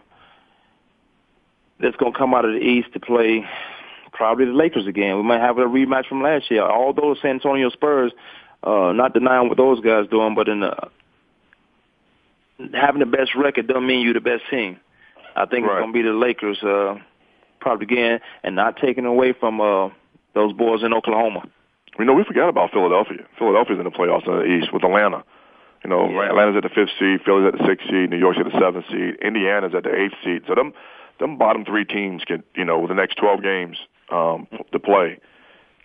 that's 1.79 1.95
going 1.97 2.13
to 2.13 2.17
come 2.17 2.35
out 2.35 2.45
of 2.45 2.51
the 2.53 2.59
East 2.59 2.93
to 2.93 2.99
play 2.99 3.43
probably 4.11 4.45
the 4.45 4.51
Lakers 4.51 4.85
again. 4.85 5.17
We 5.17 5.23
might 5.23 5.41
have 5.41 5.57
a 5.57 5.61
rematch 5.61 6.07
from 6.07 6.21
last 6.21 6.51
year. 6.51 6.61
Although 6.61 7.15
San 7.19 7.31
Antonio 7.31 7.69
Spurs, 7.71 8.11
uh, 8.63 8.91
not 8.93 9.15
denying 9.15 9.49
what 9.49 9.57
those 9.57 9.81
guys 9.81 10.07
doing, 10.09 10.35
but 10.35 10.47
in 10.47 10.59
the 10.59 10.75
having 12.75 12.99
the 12.99 13.07
best 13.07 13.33
record 13.35 13.65
doesn't 13.67 13.87
mean 13.87 14.01
you're 14.01 14.13
the 14.13 14.21
best 14.21 14.43
team. 14.51 14.79
I 15.35 15.47
think 15.47 15.65
Right. 15.65 15.77
it's 15.77 15.81
going 15.81 15.91
to 15.91 15.97
be 15.97 16.03
the 16.03 16.13
Lakers 16.13 16.61
uh, 16.61 16.99
probably 17.63 17.85
again, 17.85 18.19
and 18.43 18.55
not 18.55 18.77
taking 18.77 19.05
away 19.05 19.33
from 19.33 19.59
uh, 19.59 19.89
those 20.35 20.53
boys 20.53 20.83
in 20.83 20.93
Oklahoma. 20.93 21.43
You 21.97 22.05
know, 22.05 22.13
we 22.13 22.23
forgot 22.23 22.49
about 22.49 22.71
Philadelphia. 22.71 23.25
Philadelphia's 23.37 23.79
in 23.79 23.85
the 23.85 23.91
playoffs 23.91 24.27
in 24.27 24.33
the 24.33 24.45
East 24.45 24.73
with 24.73 24.83
Atlanta. 24.83 25.23
You 25.83 25.89
know, 25.89 26.05
Atlanta's 26.21 26.55
at 26.57 26.63
the 26.63 26.69
fifth 26.69 26.95
seed, 26.97 27.19
Philly's 27.25 27.51
at 27.51 27.59
the 27.59 27.65
sixth 27.67 27.87
seed, 27.89 28.09
New 28.09 28.17
York's 28.17 28.39
at 28.39 28.45
the 28.45 28.57
seventh 28.57 28.85
seed, 28.89 29.19
Indiana's 29.21 29.73
at 29.75 29.83
the 29.83 29.93
eighth 29.93 30.15
seed. 30.23 30.43
So 30.47 30.55
them 30.55 30.73
them 31.19 31.37
bottom 31.37 31.65
three 31.65 31.85
teams 31.85 32.23
could, 32.23 32.43
you 32.55 32.63
know, 32.63 32.79
with 32.79 32.89
the 32.89 32.95
next 32.95 33.15
twelve 33.15 33.43
games 33.43 33.77
um, 34.09 34.47
to 34.71 34.79
play, 34.79 35.19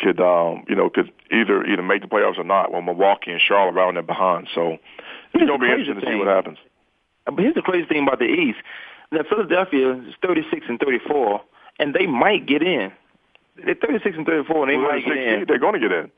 could 0.00 0.20
um, 0.20 0.64
you 0.68 0.76
know 0.76 0.88
could 0.88 1.10
either 1.32 1.64
either 1.66 1.82
make 1.82 2.02
the 2.02 2.08
playoffs 2.08 2.38
or 2.38 2.44
not. 2.44 2.70
Well, 2.72 2.82
Milwaukee 2.82 3.32
and 3.32 3.40
Charlotte 3.40 3.72
are 3.72 3.74
right 3.74 3.88
on 3.88 3.94
there 3.94 4.02
behind. 4.02 4.48
So 4.54 4.78
it's 5.34 5.44
going 5.44 5.48
to 5.48 5.58
be 5.58 5.66
interesting 5.66 6.00
to 6.00 6.06
see 6.06 6.14
what 6.14 6.28
happens. 6.28 6.58
But 7.26 7.38
here's 7.38 7.54
the 7.54 7.62
crazy 7.62 7.86
thing 7.86 8.04
about 8.04 8.20
the 8.20 8.26
East. 8.26 8.58
Now 9.10 9.22
Philadelphia 9.28 9.92
is 9.94 10.14
36 10.22 10.66
and 10.68 10.78
34, 10.78 11.40
and 11.78 11.94
they 11.94 12.06
might 12.06 12.46
get 12.46 12.62
in. 12.62 12.92
They're 13.64 13.74
36 13.74 14.16
and 14.16 14.26
34, 14.26 14.62
and 14.62 14.70
they 14.70 14.76
Well, 14.76 14.90
might 14.92 15.04
they're 15.06 15.14
get 15.14 15.32
in. 15.40 15.44
They're 15.48 15.58
going 15.58 15.74
to 15.74 15.80
get 15.80 15.92
in. 15.92 16.10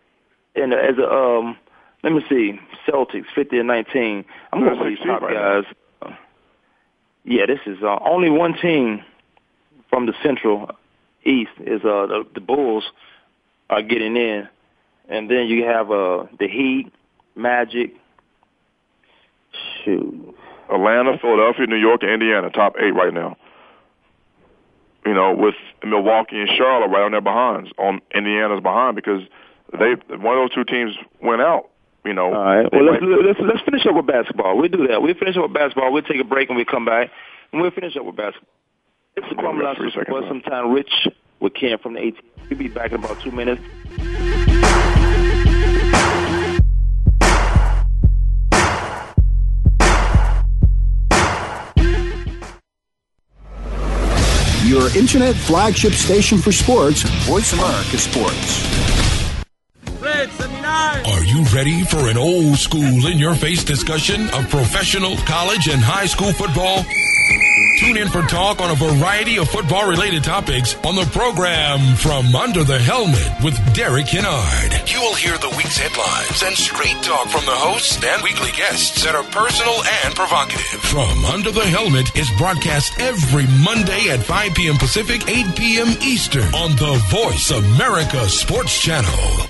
And 0.56 0.74
uh, 0.74 0.76
as 0.76 0.98
a 0.98 1.08
um, 1.10 1.56
let 2.02 2.12
me 2.12 2.24
see, 2.28 2.58
Celtics 2.88 3.26
50 3.34 3.58
and 3.58 3.68
19. 3.68 4.24
I'm 4.52 4.60
going 4.60 4.78
to 4.78 4.84
these 4.84 4.98
top 5.06 5.22
right 5.22 5.34
guys. 5.34 5.74
Uh, 6.02 6.14
Yeah, 7.24 7.46
this 7.46 7.60
is 7.66 7.82
uh, 7.82 7.98
only 8.04 8.30
one 8.30 8.54
team 8.54 9.02
from 9.88 10.06
the 10.06 10.14
Central 10.22 10.70
East 11.24 11.50
is 11.60 11.80
uh 11.84 12.06
the, 12.06 12.26
the 12.34 12.40
Bulls 12.40 12.84
are 13.68 13.82
getting 13.82 14.16
in, 14.16 14.48
and 15.08 15.30
then 15.30 15.46
you 15.48 15.64
have 15.64 15.90
uh 15.90 16.24
the 16.38 16.48
Heat, 16.48 16.90
Magic. 17.36 17.94
Shoot, 19.84 20.34
Atlanta, 20.72 21.18
Philadelphia, 21.18 21.66
New 21.66 21.76
York, 21.76 22.02
and 22.02 22.10
Indiana, 22.12 22.50
top 22.50 22.74
eight 22.78 22.92
right 22.94 23.12
now. 23.12 23.36
You 25.06 25.14
know, 25.14 25.34
with 25.34 25.54
Milwaukee 25.82 26.38
and 26.38 26.48
Charlotte 26.56 26.88
right 26.88 27.02
on 27.02 27.12
their 27.12 27.22
behinds, 27.22 27.70
on 27.78 28.00
Indiana's 28.14 28.62
behind 28.62 28.96
because 28.96 29.22
they 29.72 29.94
one 30.16 30.36
of 30.36 30.48
those 30.48 30.54
two 30.54 30.64
teams 30.64 30.94
went 31.22 31.40
out. 31.40 31.70
You 32.04 32.14
know, 32.14 32.32
All 32.34 32.44
right. 32.44 32.72
Well, 32.72 32.84
let's, 32.84 33.02
let's 33.02 33.40
let's 33.40 33.62
finish 33.64 33.86
up 33.86 33.94
with 33.94 34.06
basketball. 34.06 34.56
We'll 34.56 34.68
do 34.68 34.86
that. 34.88 35.02
We'll 35.02 35.14
finish 35.14 35.36
up 35.36 35.44
with 35.44 35.54
basketball. 35.54 35.92
We'll 35.92 36.02
take 36.02 36.20
a 36.20 36.24
break 36.24 36.48
and 36.48 36.56
we'll 36.56 36.64
come 36.64 36.84
back 36.84 37.10
and 37.52 37.60
we'll 37.60 37.70
finish 37.70 37.96
up 37.96 38.04
with 38.04 38.16
basketball. 38.16 38.48
It's 39.16 39.28
the 39.28 39.34
we 39.36 39.42
Kwamie 39.42 39.64
Lassiter 39.64 39.90
Sports. 39.90 40.26
Sometime 40.28 40.72
Rich 40.72 41.08
with 41.40 41.54
Ken 41.54 41.78
from 41.78 41.94
the 41.94 42.00
AT. 42.00 42.14
We'll 42.48 42.58
be 42.58 42.68
back 42.68 42.92
in 42.92 43.04
about 43.04 43.20
two 43.20 43.30
minutes. 43.30 43.62
Internet 54.96 55.36
flagship 55.36 55.92
station 55.92 56.36
for 56.38 56.50
sports, 56.50 57.02
Voice 57.24 57.52
America 57.52 57.96
Sports. 57.96 58.66
Are 60.02 61.24
you 61.24 61.44
ready 61.54 61.84
for 61.84 62.08
an 62.08 62.18
old 62.18 62.56
school 62.56 63.06
in 63.06 63.16
your 63.16 63.36
face 63.36 63.62
discussion 63.62 64.28
of 64.30 64.48
professional, 64.50 65.16
college, 65.18 65.68
and 65.68 65.80
high 65.80 66.06
school 66.06 66.32
football? 66.32 66.84
Tune 67.80 67.96
in 67.96 68.08
for 68.08 68.20
talk 68.20 68.60
on 68.60 68.70
a 68.70 68.74
variety 68.74 69.38
of 69.38 69.48
football 69.48 69.88
related 69.88 70.22
topics 70.22 70.76
on 70.84 70.96
the 70.96 71.06
program 71.16 71.96
From 71.96 72.36
Under 72.36 72.62
the 72.62 72.78
Helmet 72.78 73.42
with 73.42 73.56
Derek 73.74 74.04
Kennard. 74.04 74.86
You 74.86 75.00
will 75.00 75.14
hear 75.14 75.38
the 75.38 75.48
week's 75.56 75.78
headlines 75.78 76.42
and 76.44 76.54
straight 76.54 77.02
talk 77.02 77.28
from 77.28 77.46
the 77.46 77.56
hosts 77.56 77.98
and 78.04 78.22
weekly 78.22 78.50
guests 78.52 79.02
that 79.02 79.14
are 79.14 79.24
personal 79.24 79.82
and 80.04 80.14
provocative. 80.14 80.80
From 80.92 81.24
Under 81.24 81.50
the 81.50 81.64
Helmet 81.64 82.14
is 82.14 82.28
broadcast 82.36 83.00
every 83.00 83.46
Monday 83.64 84.10
at 84.10 84.20
5 84.20 84.54
p.m. 84.54 84.76
Pacific, 84.76 85.26
8 85.26 85.56
p.m. 85.56 85.88
Eastern 86.02 86.54
on 86.54 86.72
the 86.76 87.00
Voice 87.08 87.50
America 87.50 88.28
Sports 88.28 88.78
Channel. 88.78 89.49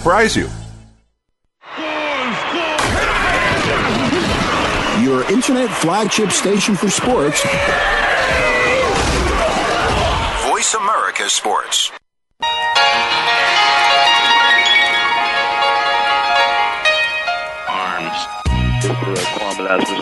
surprise 0.00 0.34
you. 0.34 0.48
Your 5.04 5.30
internet 5.30 5.68
flagship 5.68 6.30
station 6.30 6.74
for 6.74 6.88
sports, 6.88 7.42
Voice 10.48 10.72
America 10.72 11.28
Sports. 11.28 11.90
Arms. 17.68 18.16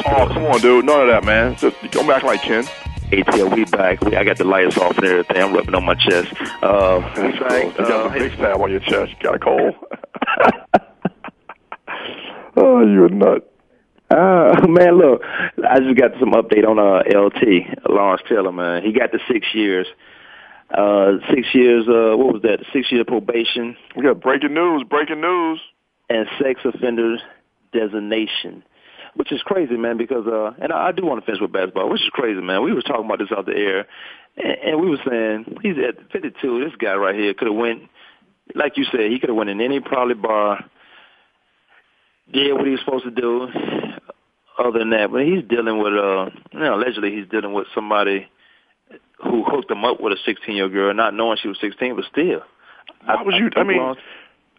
Oh, 0.07 0.29
come 0.33 0.45
on, 0.45 0.61
dude. 0.61 0.85
None 0.85 1.01
of 1.01 1.09
that, 1.09 1.25
man. 1.25 1.57
Just 1.57 1.77
go 1.91 2.07
back 2.07 2.23
like 2.23 2.43
Ken. 2.43 2.65
ATL, 3.11 3.55
we 3.55 3.65
back. 3.65 4.01
We, 4.03 4.17
I 4.17 4.25
got 4.25 4.37
the 4.37 4.45
lights 4.45 4.77
off 4.79 4.97
and 4.99 5.07
everything. 5.07 5.43
I'm 5.43 5.53
rubbing 5.55 5.75
on 5.75 5.85
my 5.85 5.95
chest. 5.95 6.33
Uh, 6.63 7.01
we 7.17 7.33
back. 7.39 7.65
You 7.79 7.85
got 7.87 7.91
Uh, 7.91 8.09
a 8.09 8.13
big 8.13 8.33
stab 8.35 8.61
on 8.61 8.71
your 8.71 8.81
chest. 8.81 9.13
You 9.13 9.23
got 9.23 9.35
a 9.37 9.39
cold. 9.39 9.75
oh, 12.57 12.81
you're 12.87 13.07
a 13.07 13.11
nut. 13.11 13.51
Uh, 14.11 14.67
man, 14.69 14.97
look, 14.99 15.23
I 15.69 15.81
just 15.81 15.97
got 15.99 16.13
some 16.19 16.33
update 16.33 16.67
on 16.67 16.79
uh, 16.79 17.03
LT, 17.19 17.89
Lawrence 17.91 18.23
Taylor, 18.29 18.53
man. 18.53 18.83
He 18.83 18.93
got 18.93 19.13
the 19.13 19.21
six 19.31 19.47
years. 19.55 19.87
Uh, 20.71 21.13
six 21.35 21.49
years, 21.55 21.87
uh, 21.89 22.15
what 22.17 22.35
was 22.35 22.43
that? 22.43 22.59
Six 22.73 22.93
year 22.93 23.05
probation. 23.05 23.77
We 23.97 24.03
got 24.03 24.21
breaking 24.21 24.55
news, 24.55 24.83
breaking 24.89 25.21
news. 25.21 25.61
And 26.11 26.27
sex 26.43 26.61
offender 26.65 27.19
designation. 27.73 28.63
Which 29.19 29.33
is 29.33 29.43
crazy, 29.43 29.77
man, 29.77 29.97
because, 29.99 30.29
uh, 30.29 30.53
and 30.63 30.73
I, 30.73 30.89
I 30.89 30.93
do 30.93 31.05
want 31.05 31.21
to 31.21 31.27
finish 31.27 31.41
with 31.41 31.51
basketball, 31.51 31.91
which 31.91 32.03
is 32.03 32.11
crazy, 32.13 32.41
man. 32.41 32.63
We 32.63 32.73
were 32.73 32.83
talking 32.83 33.05
about 33.05 33.19
this 33.19 33.33
out 33.37 33.47
the 33.47 33.53
air, 33.53 33.89
and, 34.37 34.59
and 34.65 34.81
we 34.81 34.89
were 34.89 35.03
saying, 35.05 35.59
he's 35.61 35.75
at 35.77 36.13
52, 36.13 36.65
this 36.65 36.77
guy 36.79 36.95
right 36.95 37.17
here 37.17 37.35
could 37.35 37.49
have 37.49 37.57
went, 37.57 37.83
like 38.55 38.77
you 38.77 38.85
said, 38.85 39.11
he 39.11 39.19
could 39.19 39.29
have 39.29 39.37
went 39.37 39.51
in 39.51 39.61
any 39.61 39.81
probably 39.81 40.15
bar, 40.15 40.65
did 42.33 42.53
what 42.53 42.65
he 42.65 42.71
was 42.71 42.81
supposed 42.85 43.07
to 43.07 43.11
do, 43.11 43.49
other 44.57 44.79
than 44.79 44.91
that. 44.91 45.11
But 45.11 45.25
he's 45.25 45.43
dealing 45.49 45.83
with, 45.83 45.95
uh, 45.95 46.31
you 46.53 46.61
know, 46.61 46.77
allegedly 46.77 47.11
he's 47.11 47.29
dealing 47.29 47.55
with 47.55 47.67
somebody 47.75 48.29
who 49.21 49.43
hooked 49.43 49.69
him 49.69 49.85
up 49.85 50.01
with 50.01 50.13
a 50.13 50.19
16 50.25 50.55
year 50.55 50.65
old 50.67 50.73
girl, 50.73 50.95
not 50.95 51.13
knowing 51.13 51.39
she 51.43 51.49
was 51.49 51.59
16, 51.61 51.97
but 51.97 52.05
still. 52.05 52.43
Why 53.05 53.21
would 53.25 53.35
you? 53.35 53.51
I 53.57 53.65
mean, 53.65 53.97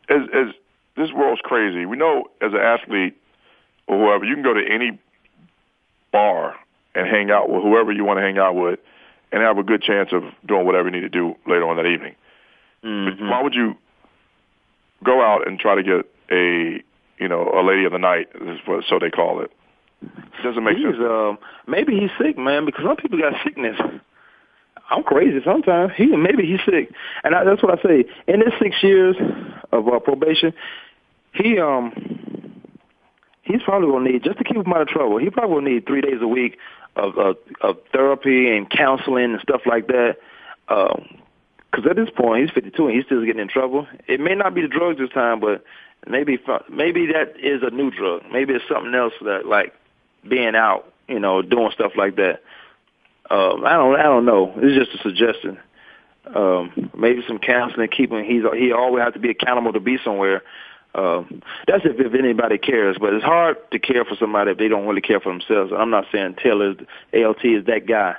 as 0.10 0.22
as 0.34 0.53
this 0.97 1.12
world's 1.16 1.41
crazy. 1.43 1.86
We 1.86 1.95
know 1.95 2.26
as 2.41 2.51
an 2.51 2.60
athlete 2.60 3.16
or 3.89 3.97
whoever, 3.97 4.23
you 4.23 4.35
can 4.35 4.43
go 4.43 4.53
to 4.53 4.63
any 4.63 4.97
bar 6.11 6.55
and 6.95 7.07
hang 7.07 7.31
out 7.31 7.49
with 7.49 7.63
whoever 7.63 7.91
you 7.91 8.05
want 8.05 8.17
to 8.17 8.21
hang 8.21 8.37
out 8.37 8.55
with, 8.55 8.79
and 9.31 9.41
have 9.41 9.57
a 9.57 9.63
good 9.63 9.81
chance 9.81 10.09
of 10.11 10.23
doing 10.47 10.65
whatever 10.65 10.89
you 10.89 10.95
need 10.95 11.01
to 11.01 11.09
do 11.09 11.35
later 11.45 11.67
on 11.67 11.77
that 11.77 11.85
evening. 11.85 12.15
Mm-hmm. 12.83 13.25
But 13.25 13.29
why 13.29 13.43
would 13.43 13.55
you 13.55 13.75
go 15.03 15.21
out 15.21 15.47
and 15.47 15.59
try 15.59 15.75
to 15.75 15.83
get 15.83 16.05
a 16.31 16.83
you 17.17 17.27
know 17.27 17.51
a 17.53 17.65
lady 17.65 17.85
of 17.85 17.91
the 17.91 17.97
night? 17.97 18.29
Is 18.35 18.59
what 18.65 18.85
so 18.87 18.99
they 18.99 19.09
call 19.09 19.41
it. 19.41 19.51
It 20.01 20.43
doesn't 20.43 20.63
make 20.63 20.77
he's, 20.77 20.85
sense. 20.85 20.97
Um, 21.01 21.39
maybe 21.67 21.99
he's 21.99 22.11
sick, 22.21 22.37
man, 22.37 22.65
because 22.65 22.85
some 22.85 22.95
people 22.95 23.19
got 23.19 23.33
sickness. 23.43 23.75
I'm 24.89 25.03
crazy 25.03 25.39
sometimes. 25.43 25.91
He 25.97 26.05
maybe 26.05 26.45
he's 26.45 26.61
sick, 26.65 26.91
and 27.23 27.35
I, 27.35 27.43
that's 27.43 27.61
what 27.61 27.77
I 27.77 27.81
say. 27.83 28.05
In 28.27 28.41
his 28.41 28.53
six 28.61 28.77
years 28.81 29.15
of 29.71 29.87
uh, 29.87 29.99
probation, 29.99 30.53
he 31.33 31.59
um 31.59 31.91
he's 33.50 33.64
probably 33.64 33.89
gonna 33.89 34.12
need 34.12 34.24
just 34.24 34.38
to 34.38 34.43
keep 34.43 34.58
him 34.58 34.72
out 34.74 34.82
of 34.82 34.88
trouble. 34.88 35.18
He 35.18 35.30
probably 35.30 35.54
will 35.54 35.62
need 35.62 35.86
three 35.86 36.02
days 36.02 36.22
a 36.22 36.28
week 36.28 36.58
of 36.95 37.18
of, 37.18 37.38
of 37.62 37.78
therapy 37.91 38.56
and 38.56 38.70
counseling 38.70 39.34
and 39.34 39.41
stuff 39.41 39.62
like 39.66 39.88
that. 39.88 40.18
Um, 40.70 41.20
because 41.72 41.86
at 41.89 41.95
this 41.95 42.10
point 42.10 42.43
he's 42.43 42.54
52 42.54 42.88
and 42.88 42.95
he's 42.95 43.06
still 43.06 43.24
getting 43.24 43.41
in 43.41 43.47
trouble. 43.47 43.88
It 44.08 44.20
may 44.20 44.34
not 44.34 44.56
be 44.56 44.62
the 44.62 44.68
drugs 44.68 44.97
this 44.97 45.12
time, 45.12 45.39
but 45.39 45.64
maybe 46.08 46.39
maybe 46.70 47.08
that 47.08 47.36
is 47.39 47.62
a 47.64 47.70
new 47.70 47.91
drug. 47.91 48.24
Maybe 48.32 48.54
it's 48.54 48.66
something 48.68 48.95
else 48.95 49.14
that 49.22 49.45
like 49.45 49.76
being 50.28 50.56
out, 50.56 50.91
you 51.08 51.20
know, 51.20 51.41
doing 51.41 51.72
stuff 51.72 51.91
like 51.95 52.16
that. 52.16 52.41
Um, 53.30 53.66
I 53.66 53.74
don't 53.74 53.95
I 54.00 54.04
don't 54.04 54.26
know. 54.26 54.54
It's 54.58 54.76
just 54.76 55.00
a 55.00 55.04
suggestion. 55.04 55.60
Um, 56.34 56.91
maybe 56.95 57.24
some 57.28 57.39
counseling, 57.39 57.88
keeping 57.89 58.24
he's 58.26 58.43
he 58.58 58.72
always 58.72 59.04
has 59.04 59.14
to 59.14 59.20
be 59.20 59.30
accountable 59.30 59.74
to 59.74 59.80
be 59.80 59.97
somewhere. 60.04 60.41
Um, 60.95 61.41
that's 61.67 61.85
if, 61.85 61.99
if 61.99 62.13
anybody 62.15 62.57
cares, 62.57 62.97
but 62.99 63.13
it's 63.13 63.23
hard 63.23 63.57
to 63.71 63.79
care 63.79 64.03
for 64.05 64.15
somebody 64.15 64.51
if 64.51 64.57
they 64.57 64.67
don't 64.67 64.87
really 64.87 65.01
care 65.01 65.19
for 65.19 65.31
themselves. 65.31 65.71
I'm 65.75 65.91
not 65.91 66.05
saying 66.11 66.35
Taylor 66.41 66.73
ALT 67.13 67.45
is 67.45 67.65
that 67.65 67.85
guy 67.87 68.15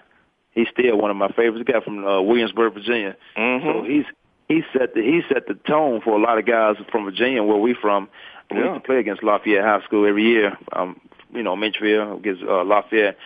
he's 0.53 0.69
still 0.73 0.97
one 0.99 1.11
of 1.11 1.17
my 1.17 1.29
favorites. 1.29 1.65
He 1.67 1.73
got 1.73 1.85
from 1.85 2.05
uh, 2.05 2.21
Williamsburg, 2.21 2.75
Virginia. 2.75 3.17
Mm-hmm. 3.37 3.67
So 3.67 3.85
he's 3.85 4.05
he 4.49 4.63
set 4.73 4.95
the 4.95 5.03
he 5.03 5.23
set 5.33 5.47
the 5.47 5.55
tone 5.55 6.01
for 6.01 6.19
a 6.19 6.23
lot 6.23 6.39
of 6.39 6.47
guys 6.47 6.77
from 6.91 7.05
Virginia, 7.05 7.43
where 7.43 7.57
we 7.59 7.75
from. 7.75 8.09
We 8.51 8.59
Yeah. 8.59 8.73
used 8.73 8.83
to 8.83 8.87
play 8.87 8.99
against 8.99 9.23
Lafayette 9.23 9.65
High 9.65 9.83
School 9.85 10.07
every 10.09 10.25
year. 10.25 10.57
Um, 10.73 11.01
you 11.33 11.43
know, 11.43 11.55
Mitchville 11.57 12.19
against 12.19 12.43
uh, 12.43 12.65
Lafayette. 12.65 13.17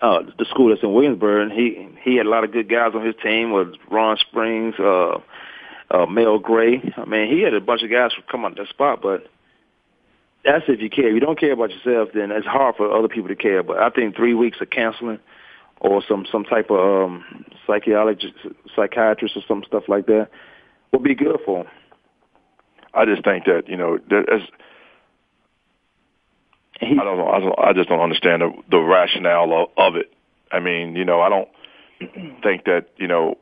Uh, 0.00 0.22
the 0.38 0.44
school 0.46 0.70
that's 0.70 0.82
in 0.82 0.92
Williamsburg, 0.92 1.42
and 1.50 1.52
he 1.52 1.88
he 2.02 2.16
had 2.16 2.26
a 2.26 2.28
lot 2.28 2.44
of 2.44 2.50
good 2.52 2.68
guys 2.68 2.92
on 2.94 3.04
his 3.04 3.14
team. 3.22 3.50
Was 3.52 3.68
Ron 3.90 4.16
Springs, 4.16 4.74
uh, 4.80 5.18
uh, 5.90 6.06
Mel 6.06 6.38
Gray. 6.38 6.92
I 6.96 7.04
mean, 7.04 7.30
he 7.30 7.42
had 7.42 7.54
a 7.54 7.60
bunch 7.60 7.82
of 7.82 7.90
guys 7.90 8.12
who 8.14 8.22
come 8.30 8.44
on 8.44 8.54
that 8.56 8.68
spot, 8.68 9.00
but 9.02 9.26
that's 10.44 10.64
if 10.68 10.80
you 10.80 10.90
care. 10.90 11.08
If 11.08 11.14
you 11.14 11.20
don't 11.20 11.38
care 11.38 11.52
about 11.52 11.70
yourself, 11.70 12.10
then 12.14 12.30
it's 12.30 12.46
hard 12.46 12.76
for 12.76 12.92
other 12.92 13.08
people 13.08 13.28
to 13.28 13.36
care. 13.36 13.62
But 13.62 13.78
I 13.78 13.90
think 13.90 14.16
three 14.16 14.34
weeks 14.34 14.58
of 14.60 14.70
counseling 14.70 15.18
or 15.80 16.02
some 16.08 16.26
some 16.30 16.44
type 16.44 16.70
of 16.70 17.08
um, 17.08 17.44
psychologist, 17.66 18.34
psychiatrist, 18.74 19.36
or 19.36 19.42
some 19.46 19.64
stuff 19.66 19.84
like 19.88 20.06
that 20.06 20.28
would 20.92 21.02
be 21.02 21.14
good 21.14 21.38
for 21.44 21.60
him. 21.60 21.66
I 22.94 23.04
just 23.04 23.24
think 23.24 23.44
that 23.44 23.68
you 23.68 23.76
know 23.76 23.98
there's. 24.08 24.42
I 26.80 26.86
don't 27.04 27.16
know. 27.18 27.28
I, 27.28 27.40
don't, 27.40 27.58
I 27.58 27.72
just 27.72 27.88
don't 27.88 28.00
understand 28.00 28.42
the, 28.42 28.52
the 28.70 28.78
rationale 28.78 29.50
of, 29.52 29.68
of 29.78 29.96
it. 29.96 30.12
I 30.52 30.60
mean, 30.60 30.94
you 30.94 31.06
know, 31.06 31.22
I 31.22 31.30
don't 31.30 31.48
think 32.42 32.64
that 32.64 32.86
you 32.96 33.08
know. 33.08 33.38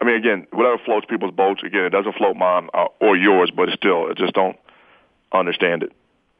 I 0.00 0.04
mean, 0.04 0.16
again, 0.16 0.46
whatever 0.52 0.78
floats 0.84 1.06
people's 1.08 1.34
boats. 1.34 1.62
Again, 1.64 1.84
it 1.84 1.90
doesn't 1.90 2.16
float 2.16 2.36
mine 2.36 2.68
uh, 2.72 2.86
or 3.00 3.16
yours, 3.16 3.50
but 3.54 3.68
still, 3.70 4.06
I 4.10 4.14
just 4.14 4.32
don't 4.32 4.56
understand 5.32 5.82
it. 5.82 5.92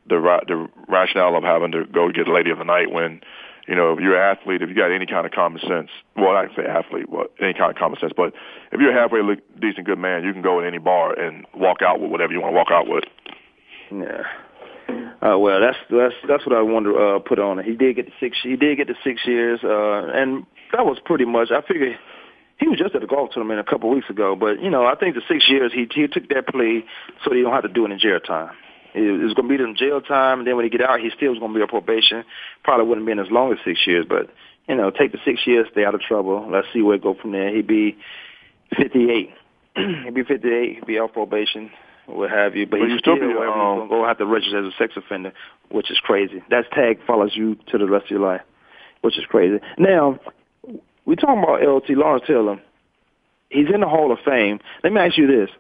The 0.08 0.18
ra- 0.18 0.40
the 0.46 0.68
rationale 0.88 1.36
of 1.36 1.44
having 1.44 1.72
to 1.72 1.84
go 1.84 2.10
get 2.10 2.26
a 2.26 2.32
lady 2.32 2.50
of 2.50 2.58
the 2.58 2.64
night 2.64 2.90
when, 2.90 3.20
you 3.68 3.76
know, 3.76 3.92
if 3.92 4.00
you're 4.00 4.16
an 4.16 4.36
athlete, 4.36 4.62
if 4.62 4.70
you 4.70 4.74
got 4.74 4.90
any 4.90 5.06
kind 5.06 5.26
of 5.26 5.32
common 5.32 5.60
sense. 5.60 5.90
Well, 6.16 6.36
I 6.36 6.46
can 6.46 6.56
say 6.56 6.64
athlete, 6.64 7.10
well, 7.10 7.26
any 7.40 7.52
kind 7.52 7.70
of 7.70 7.76
common 7.76 8.00
sense. 8.00 8.12
But 8.16 8.32
if 8.72 8.80
you're 8.80 8.96
a 8.96 9.00
halfway 9.00 9.22
look, 9.22 9.38
decent 9.60 9.86
good 9.86 9.98
man, 9.98 10.24
you 10.24 10.32
can 10.32 10.42
go 10.42 10.58
in 10.58 10.66
any 10.66 10.78
bar 10.78 11.12
and 11.12 11.46
walk 11.54 11.82
out 11.82 12.00
with 12.00 12.10
whatever 12.10 12.32
you 12.32 12.40
want 12.40 12.52
to 12.52 12.56
walk 12.56 12.70
out 12.70 12.88
with. 12.88 13.04
Yeah. 13.92 14.22
Uh, 15.22 15.38
well, 15.38 15.60
that's 15.60 15.76
that's 15.90 16.14
that's 16.26 16.46
what 16.46 16.56
I 16.56 16.62
wanted 16.62 16.92
to 16.92 16.98
uh, 16.98 17.18
put 17.18 17.38
on. 17.38 17.62
He 17.62 17.76
did 17.76 17.96
get 17.96 18.06
the 18.06 18.12
six. 18.18 18.38
He 18.42 18.56
did 18.56 18.78
get 18.78 18.88
the 18.88 18.96
six 19.04 19.20
years, 19.26 19.60
uh, 19.62 20.08
and 20.12 20.46
that 20.72 20.86
was 20.86 20.98
pretty 21.04 21.26
much. 21.26 21.50
I 21.50 21.60
figured 21.60 21.98
he 22.60 22.68
was 22.68 22.78
just 22.78 22.94
at 22.94 23.00
the 23.00 23.06
golf 23.06 23.30
tournament 23.32 23.58
a 23.58 23.64
couple 23.64 23.90
of 23.90 23.96
weeks 23.96 24.10
ago, 24.10 24.36
but 24.36 24.60
you 24.62 24.70
know, 24.70 24.84
I 24.84 24.94
think 24.94 25.14
the 25.14 25.22
six 25.26 25.48
years 25.48 25.72
he 25.72 25.88
he 25.92 26.06
took 26.06 26.28
that 26.28 26.46
plea 26.46 26.84
so 27.24 27.32
he 27.32 27.42
don't 27.42 27.52
have 27.52 27.62
to 27.62 27.68
do 27.68 27.86
it 27.86 27.90
in 27.90 27.98
jail 27.98 28.20
time. 28.20 28.54
It 28.92 29.22
was 29.22 29.34
going 29.34 29.48
to 29.48 29.56
be 29.56 29.62
in 29.62 29.76
jail 29.76 30.00
time, 30.00 30.40
and 30.40 30.46
then 30.46 30.56
when 30.56 30.64
he 30.64 30.70
get 30.70 30.82
out, 30.82 31.00
he 31.00 31.10
still 31.14 31.30
was 31.30 31.38
going 31.38 31.52
to 31.52 31.58
be 31.58 31.62
on 31.62 31.68
probation. 31.68 32.24
Probably 32.64 32.86
wouldn't 32.86 33.06
have 33.06 33.16
been 33.16 33.24
as 33.24 33.30
long 33.30 33.52
as 33.52 33.58
six 33.64 33.86
years, 33.86 34.04
but 34.08 34.30
you 34.68 34.74
know, 34.74 34.90
take 34.90 35.12
the 35.12 35.18
six 35.24 35.46
years, 35.46 35.66
stay 35.72 35.84
out 35.84 35.94
of 35.94 36.00
trouble. 36.00 36.48
Let's 36.50 36.66
see 36.72 36.82
where 36.82 36.96
it 36.96 37.02
go 37.02 37.14
from 37.14 37.32
there. 37.32 37.54
He'd 37.54 37.66
be 37.66 37.96
58. 38.76 39.30
he'd 40.04 40.14
be 40.14 40.24
58. 40.24 40.74
He'd 40.74 40.86
be 40.86 40.98
off 40.98 41.12
probation, 41.12 41.70
what 42.06 42.30
have 42.30 42.56
you. 42.56 42.66
But, 42.66 42.80
But 42.80 42.88
he's 42.90 42.98
still 42.98 43.16
still 43.16 43.28
be, 43.28 43.34
um, 43.34 43.42
going 43.42 43.88
to 43.88 43.88
go 43.88 44.06
have 44.06 44.18
to 44.18 44.26
register 44.26 44.66
as 44.66 44.72
a 44.72 44.76
sex 44.76 44.94
offender, 44.96 45.32
which 45.70 45.90
is 45.90 45.98
crazy. 45.98 46.42
That 46.50 46.70
tag 46.72 46.98
follows 47.06 47.32
you 47.34 47.56
to 47.70 47.78
the 47.78 47.86
rest 47.86 48.06
of 48.06 48.10
your 48.10 48.20
life, 48.20 48.42
which 49.00 49.18
is 49.18 49.24
crazy. 49.24 49.58
Now, 49.78 50.18
we 51.10 51.16
talking 51.16 51.42
about 51.42 51.60
LT 51.60 51.90
Lawrence 51.90 52.24
Taylor. 52.24 52.62
He's 53.48 53.66
in 53.74 53.80
the 53.80 53.88
Hall 53.88 54.12
of 54.12 54.20
Fame. 54.24 54.60
Let 54.84 54.92
me 54.92 55.00
ask 55.00 55.18
you 55.18 55.26
this: 55.26 55.50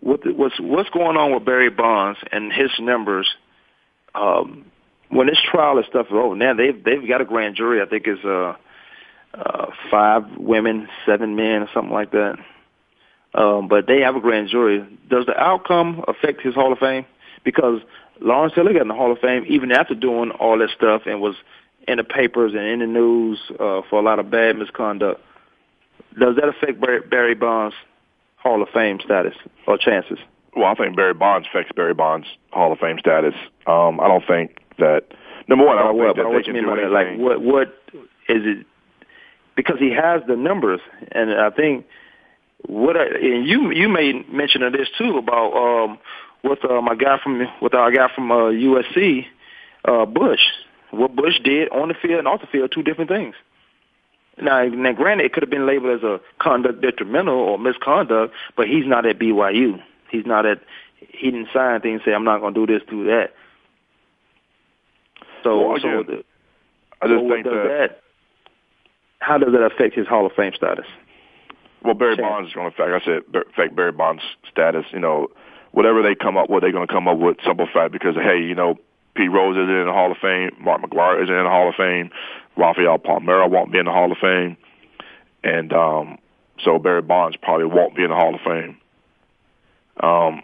what 0.00 0.20
what's 0.34 0.58
what's 0.58 0.88
going 0.88 1.18
on 1.18 1.34
with 1.34 1.44
Barry 1.44 1.68
Bonds 1.68 2.18
and 2.32 2.50
his 2.50 2.70
numbers? 2.80 3.28
Um, 4.14 4.64
when 5.10 5.26
this 5.26 5.38
trial 5.50 5.76
and 5.76 5.86
stuff 5.86 6.06
is 6.06 6.14
over, 6.14 6.34
now 6.34 6.54
they've 6.54 6.82
they've 6.82 7.06
got 7.06 7.20
a 7.20 7.26
grand 7.26 7.56
jury. 7.56 7.82
I 7.82 7.84
think 7.90 8.06
it's 8.06 8.24
uh, 8.24 8.54
uh, 9.34 9.66
five 9.90 10.22
women, 10.38 10.88
seven 11.04 11.36
men, 11.36 11.62
or 11.62 11.68
something 11.74 11.92
like 11.92 12.12
that. 12.12 12.38
Um, 13.34 13.68
but 13.68 13.86
they 13.86 14.00
have 14.00 14.16
a 14.16 14.20
grand 14.20 14.48
jury. 14.48 14.80
Does 15.10 15.26
the 15.26 15.38
outcome 15.38 16.06
affect 16.08 16.40
his 16.40 16.54
Hall 16.54 16.72
of 16.72 16.78
Fame? 16.78 17.04
Because 17.44 17.82
Lawrence 18.18 18.54
Taylor 18.54 18.72
got 18.72 18.82
in 18.82 18.88
the 18.88 18.94
Hall 18.94 19.12
of 19.12 19.18
Fame 19.18 19.44
even 19.46 19.72
after 19.72 19.94
doing 19.94 20.30
all 20.30 20.58
that 20.58 20.70
stuff 20.74 21.02
and 21.04 21.20
was 21.20 21.34
in 21.90 21.96
the 21.98 22.04
papers 22.04 22.52
and 22.54 22.62
in 22.64 22.78
the 22.80 22.86
news 22.86 23.38
uh, 23.58 23.82
for 23.88 23.98
a 23.98 24.02
lot 24.02 24.18
of 24.18 24.30
bad 24.30 24.56
misconduct. 24.56 25.20
Does 26.18 26.36
that 26.36 26.48
affect 26.48 26.80
Barry, 26.80 27.00
Barry 27.00 27.34
Bonds' 27.34 27.74
Hall 28.36 28.62
of 28.62 28.68
Fame 28.70 29.00
status 29.04 29.34
or 29.66 29.76
chances? 29.78 30.18
Well, 30.56 30.66
I 30.66 30.74
think 30.74 30.96
Barry 30.96 31.14
Bonds 31.14 31.46
affects 31.48 31.72
Barry 31.74 31.94
Bonds' 31.94 32.26
Hall 32.50 32.72
of 32.72 32.78
Fame 32.78 32.98
status. 32.98 33.34
Um, 33.66 34.00
I 34.00 34.08
don't 34.08 34.26
think 34.26 34.58
that 34.78 35.04
number 35.48 35.64
one. 35.66 35.78
I 35.78 35.82
don't 35.82 35.96
Well, 35.96 36.14
think 36.14 36.16
that 36.16 36.26
what 36.26 36.32
they 36.32 36.38
you 36.38 36.44
can 36.44 36.54
mean 36.54 36.64
do 36.64 36.70
by 36.70 36.76
that? 36.76 37.06
anything. 37.06 37.24
Like, 37.24 37.38
what 37.38 37.42
what 37.42 37.68
is 38.28 38.42
it? 38.44 38.66
Because 39.56 39.78
he 39.78 39.90
has 39.90 40.22
the 40.26 40.36
numbers, 40.36 40.80
and 41.12 41.32
I 41.32 41.50
think 41.50 41.86
what 42.66 42.96
I, 42.96 43.04
and 43.06 43.46
you 43.46 43.70
you 43.70 43.88
made 43.88 44.32
mention 44.32 44.62
of 44.62 44.72
this 44.72 44.88
too 44.98 45.18
about 45.18 45.52
um 45.54 45.98
with 46.42 46.64
uh, 46.64 46.80
my 46.80 46.94
guy 46.94 47.18
from 47.22 47.46
with 47.60 47.74
our 47.74 47.90
guy 47.92 48.08
from 48.14 48.32
uh, 48.32 48.50
USC, 48.50 49.26
uh, 49.84 50.06
Bush. 50.06 50.40
What 50.90 51.14
Bush 51.14 51.38
did 51.42 51.68
on 51.70 51.88
the 51.88 51.94
field 51.94 52.18
and 52.18 52.28
off 52.28 52.40
the 52.40 52.46
field, 52.46 52.72
two 52.72 52.82
different 52.82 53.10
things. 53.10 53.34
Now, 54.40 54.64
now, 54.64 54.92
granted, 54.92 55.26
it 55.26 55.32
could 55.32 55.42
have 55.42 55.50
been 55.50 55.66
labeled 55.66 55.98
as 55.98 56.02
a 56.02 56.20
conduct 56.38 56.80
detrimental 56.80 57.34
or 57.34 57.58
misconduct, 57.58 58.34
but 58.56 58.66
he's 58.68 58.86
not 58.86 59.06
at 59.06 59.18
BYU. 59.18 59.80
He's 60.10 60.26
not 60.26 60.46
at. 60.46 60.60
He 60.96 61.30
didn't 61.30 61.48
sign 61.52 61.72
anything 61.74 61.94
and 61.94 62.02
say, 62.04 62.12
"I'm 62.12 62.24
not 62.24 62.40
going 62.40 62.54
to 62.54 62.66
do 62.66 62.72
this, 62.72 62.82
do 62.88 63.04
that." 63.04 63.32
So, 65.42 65.68
Well, 65.68 65.80
so 65.80 66.02
the, 66.02 66.24
I 67.00 67.08
just 67.08 67.20
so 67.20 67.30
think 67.30 67.44
does 67.44 67.54
that, 67.54 68.00
How 69.20 69.38
does 69.38 69.52
that 69.52 69.62
affect 69.62 69.94
his 69.94 70.06
Hall 70.06 70.26
of 70.26 70.32
Fame 70.32 70.52
status? 70.54 70.86
well, 71.82 71.94
Barry 71.94 72.16
Chance. 72.16 72.28
Bonds 72.28 72.48
is 72.48 72.54
going 72.54 72.70
to 72.70 72.82
affect. 72.82 73.02
I 73.02 73.04
said 73.04 73.44
affect 73.52 73.76
Barry 73.76 73.92
Bonds' 73.92 74.22
status. 74.50 74.84
You 74.92 75.00
know, 75.00 75.28
whatever 75.72 76.02
they 76.02 76.14
come 76.14 76.36
up 76.36 76.50
with, 76.50 76.62
they're 76.62 76.72
going 76.72 76.86
to 76.86 76.92
come 76.92 77.08
up 77.08 77.18
with 77.18 77.38
simple 77.44 77.66
fact 77.72 77.92
because 77.92 78.14
hey, 78.16 78.40
you 78.40 78.54
know, 78.54 78.78
Pete 79.14 79.30
Rose 79.30 79.56
isn't 79.56 79.68
in 79.74 79.86
the 79.86 79.92
Hall 79.92 80.10
of 80.12 80.18
Fame, 80.18 80.50
Mark 80.60 80.82
McGwire 80.82 81.22
isn't 81.22 81.34
in 81.34 81.44
the 81.44 81.50
Hall 81.50 81.68
of 81.68 81.74
Fame, 81.74 82.10
Rafael 82.56 82.98
Palmeiro 82.98 83.50
won't 83.50 83.72
be 83.72 83.78
in 83.78 83.84
the 83.86 83.90
Hall 83.92 84.10
of 84.12 84.18
Fame, 84.18 84.56
and 85.44 85.72
um, 85.72 86.18
so 86.62 86.78
Barry 86.78 87.02
Bonds 87.02 87.36
probably 87.42 87.66
won't 87.66 87.96
be 87.96 88.02
in 88.04 88.10
the 88.10 88.16
Hall 88.16 88.34
of 88.34 88.40
Fame. 88.42 88.76
Um, 90.02 90.42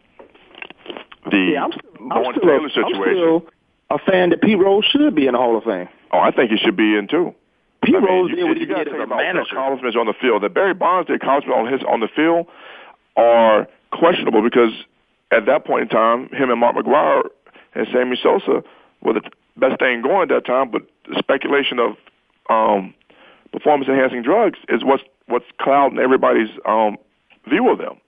the 1.30 1.52
Yeah, 1.54 1.64
I'm 1.64 1.72
still, 1.72 1.90
I'm 2.00 2.08
Lawrence 2.22 2.38
still, 2.38 2.48
a, 2.48 2.52
Taylor 2.52 2.62
I'm 2.64 2.70
situation. 2.70 3.14
still 3.14 3.46
a 3.90 3.98
fan 3.98 4.30
that 4.30 4.42
Pete 4.42 4.58
Rose 4.58 4.84
should 4.84 5.14
be 5.14 5.26
in 5.26 5.32
the 5.32 5.38
Hall 5.38 5.56
of 5.56 5.64
Fame. 5.64 5.88
Oh, 6.12 6.18
I 6.18 6.30
think 6.30 6.50
he 6.50 6.56
should 6.56 6.76
be 6.76 6.96
in 6.96 7.08
too. 7.08 7.34
Pete 7.82 7.94
I 7.94 8.00
mean, 8.00 8.08
Rose 8.08 8.30
you, 8.30 8.36
did 8.36 8.44
what 8.44 8.56
you 8.58 8.66
he 8.66 8.74
did 8.74 8.88
as 8.88 8.94
a 8.94 9.06
manager. 9.06 9.40
accomplishments 9.52 9.96
on 9.98 10.06
the 10.06 10.14
field. 10.20 10.42
That 10.42 10.54
Barry 10.54 10.74
Bonds 10.74 11.06
did 11.06 11.16
accomplishments 11.16 11.56
on 11.58 11.72
his 11.72 11.82
on 11.88 12.00
the 12.00 12.08
field 12.08 12.46
are 13.16 13.68
questionable 13.92 14.42
because 14.42 14.72
at 15.30 15.46
that 15.46 15.64
point 15.64 15.82
in 15.82 15.88
time, 15.88 16.28
him 16.30 16.50
and 16.50 16.60
Mark 16.60 16.76
McGwire 16.76 17.22
and 17.76 17.86
Sammy 17.92 18.18
Sosa 18.20 18.64
were 19.02 19.12
the 19.12 19.22
best 19.56 19.78
thing 19.78 20.02
going 20.02 20.22
at 20.22 20.28
that 20.28 20.46
time. 20.46 20.70
But 20.70 20.82
the 21.08 21.16
speculation 21.18 21.78
of 21.78 21.96
um, 22.48 22.94
performance 23.52 23.88
enhancing 23.88 24.22
drugs 24.22 24.58
is 24.68 24.82
what's 24.82 25.02
what's 25.26 25.46
clouding 25.60 25.98
everybody's 25.98 26.50
um, 26.64 26.96
view 27.48 27.68
of 27.70 27.78
them. 27.78 27.98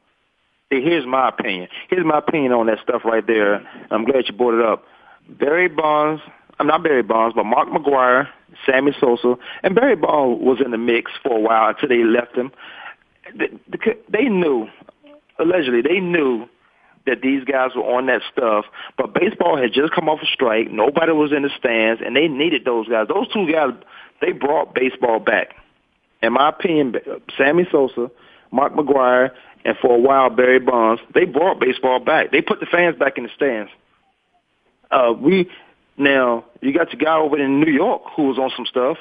See, 0.73 0.83
here's 0.83 1.07
my 1.07 1.29
opinion. 1.29 1.69
Here's 1.89 2.05
my 2.05 2.19
opinion 2.19 2.53
on 2.53 2.67
that 2.67 2.79
stuff 2.83 3.03
right 3.05 3.27
there. 3.27 3.67
I'm 3.91 4.05
glad 4.05 4.29
you 4.29 4.35
brought 4.35 4.59
it 4.59 4.65
up. 4.65 4.85
Barry 5.29 5.69
Bonds, 5.69 6.23
I'm 6.59 6.67
not 6.67 6.83
Barry 6.83 7.03
Bonds, 7.03 7.35
but 7.35 7.45
Mark 7.45 7.69
McGwire, 7.69 8.29
Sammy 8.67 8.93
Sosa, 9.01 9.37
and 9.63 9.75
Barry 9.75 9.97
Bonds 9.97 10.43
was 10.43 10.61
in 10.65 10.71
the 10.71 10.79
mix 10.79 11.13
for 11.23 11.37
a 11.37 11.41
while 11.41 11.71
until 11.71 11.89
they 11.89 12.05
left 12.05 12.37
him. 12.37 12.53
They 13.35 14.25
knew, 14.25 14.69
allegedly, 15.39 15.83
they 15.83 16.01
knew 16.01 16.47
that 17.09 17.23
these 17.23 17.45
guys 17.45 17.71
were 17.75 17.83
on 17.83 18.07
that 18.07 18.23
stuff, 18.33 18.67
but 18.97 19.15
baseball 19.15 19.57
had 19.57 19.73
just 19.73 19.93
come 19.93 20.09
off 20.09 20.21
a 20.23 20.27
strike. 20.27 20.71
Nobody 20.71 21.13
was 21.13 21.33
in 21.33 21.43
the 21.43 21.51
stands, 21.59 22.03
and 22.05 22.15
they 22.15 22.29
needed 22.29 22.65
those 22.65 22.89
guys. 22.89 23.09
Those 23.09 23.29
two 23.33 23.51
guys, 23.51 23.71
they 24.21 24.33
brought 24.33 24.75
baseball 24.75 25.19
back. 25.19 25.55
In 26.23 26.33
my 26.33 26.49
opinion, 26.49 26.97
Sammy 27.37 27.67
Sosa, 27.71 28.11
Mark 28.51 28.75
McGwire, 28.75 29.31
and 29.65 29.77
for 29.81 29.97
a 29.97 29.99
while 29.99 30.31
Barry 30.31 30.59
Bonds, 30.59 31.03
they 31.15 31.25
brought 31.25 31.61
baseball 31.61 32.01
back. 32.01 32.31
They 32.31 32.41
put 32.41 32.61
the 32.61 32.67
fans 32.67 32.97
back 32.97 33.19
in 33.19 33.25
the 33.25 33.31
stands. 33.35 33.71
Uh, 34.91 35.13
we 35.13 35.51
now 35.97 36.45
you 36.61 36.73
got 36.73 36.93
your 36.93 37.01
guy 37.01 37.19
over 37.19 37.39
in 37.39 37.61
New 37.61 37.71
York 37.73 38.03
who 38.17 38.25
was 38.29 38.39
on 38.39 38.51
some 38.57 38.67
stuff. 38.67 38.97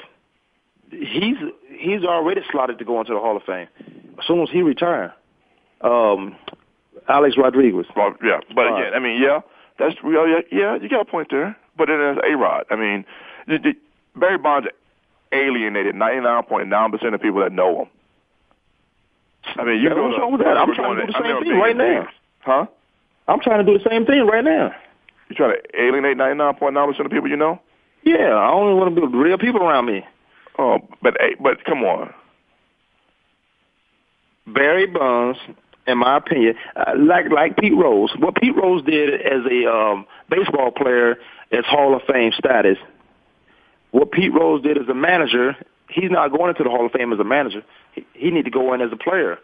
He's 0.90 1.36
he's 1.78 2.04
already 2.04 2.42
slotted 2.50 2.78
to 2.78 2.84
go 2.84 3.00
into 3.00 3.14
the 3.14 3.20
Hall 3.20 3.36
of 3.36 3.42
Fame. 3.44 3.68
as 4.18 4.26
soon 4.26 4.42
as 4.42 4.50
he 4.50 4.62
retired. 4.62 5.12
Um, 5.80 6.36
Alex 7.08 7.36
Rodriguez. 7.38 7.86
Well, 7.96 8.14
yeah, 8.22 8.40
but 8.54 8.66
again, 8.66 8.94
I 8.94 8.98
mean, 8.98 9.20
yeah, 9.20 9.40
that's 9.78 9.96
real. 10.04 10.28
Yeah, 10.28 10.40
yeah, 10.50 10.76
you 10.80 10.88
got 10.88 11.02
a 11.02 11.04
point 11.04 11.28
there. 11.30 11.56
But 11.76 11.86
then 11.88 11.98
there's 11.98 12.18
A 12.28 12.36
Rod. 12.36 12.64
I 12.70 12.76
mean, 12.76 13.04
the, 13.46 13.58
the, 13.58 13.74
Barry 14.18 14.38
Bonds 14.38 14.68
alienated 15.32 15.94
99.9% 15.94 17.14
of 17.14 17.20
people 17.20 17.40
that 17.40 17.52
know 17.52 17.82
him. 17.82 17.88
I 19.56 19.64
mean, 19.64 19.80
you 19.80 19.88
Yeah, 19.88 19.94
what's 19.94 20.18
wrong 20.18 20.32
with 20.32 20.40
that? 20.42 20.56
I'm 20.56 20.74
trying 20.74 20.96
to 20.96 21.06
do 21.06 21.12
the 21.12 21.18
same 21.22 21.42
thing 21.42 21.58
right 21.58 21.76
now. 21.76 22.08
Huh? 22.40 22.66
I'm 23.28 23.40
trying 23.40 23.64
to 23.64 23.72
do 23.72 23.78
the 23.78 23.88
same 23.88 24.06
thing 24.06 24.26
right 24.26 24.42
now. 24.42 24.74
You 25.28 25.36
trying 25.36 25.56
to 25.56 25.80
alienate 25.80 26.16
99.9% 26.16 27.04
of 27.04 27.10
people 27.10 27.28
you 27.28 27.36
know? 27.36 27.60
Yeah, 28.02 28.34
I 28.34 28.50
only 28.50 28.74
want 28.74 28.94
to 28.94 29.00
be 29.00 29.16
real 29.16 29.38
people 29.38 29.62
around 29.62 29.86
me. 29.86 30.04
Oh, 30.58 30.78
but 31.02 31.16
but 31.40 31.64
come 31.64 31.84
on. 31.84 32.12
Barry 34.46 34.86
Bonds, 34.86 35.38
in 35.88 35.98
my 35.98 36.18
opinion, 36.18 36.54
uh, 36.76 36.92
like 36.96 37.30
like 37.30 37.56
Pete 37.56 37.74
Rose. 37.74 38.10
What 38.18 38.36
Pete 38.36 38.54
Rose 38.54 38.84
did 38.84 39.14
as 39.22 39.42
a 39.50 39.66
um, 39.66 40.06
baseball 40.28 40.70
player 40.70 41.16
is 41.50 41.64
Hall 41.64 41.96
of 41.96 42.02
Fame 42.02 42.32
status. 42.38 42.76
What 43.90 44.12
Pete 44.12 44.32
Rose 44.32 44.62
did 44.62 44.76
as 44.76 44.86
a 44.88 44.94
manager, 44.94 45.56
he's 45.88 46.10
not 46.10 46.30
going 46.30 46.50
into 46.50 46.62
the 46.62 46.68
Hall 46.70 46.84
of 46.84 46.92
Fame 46.92 47.12
as 47.12 47.18
a 47.18 47.24
manager. 47.24 47.64
He, 47.92 48.06
he 48.12 48.30
need 48.30 48.44
to 48.44 48.50
go 48.50 48.74
in 48.74 48.82
as 48.82 48.92
a 48.92 48.96
player. 48.96 49.38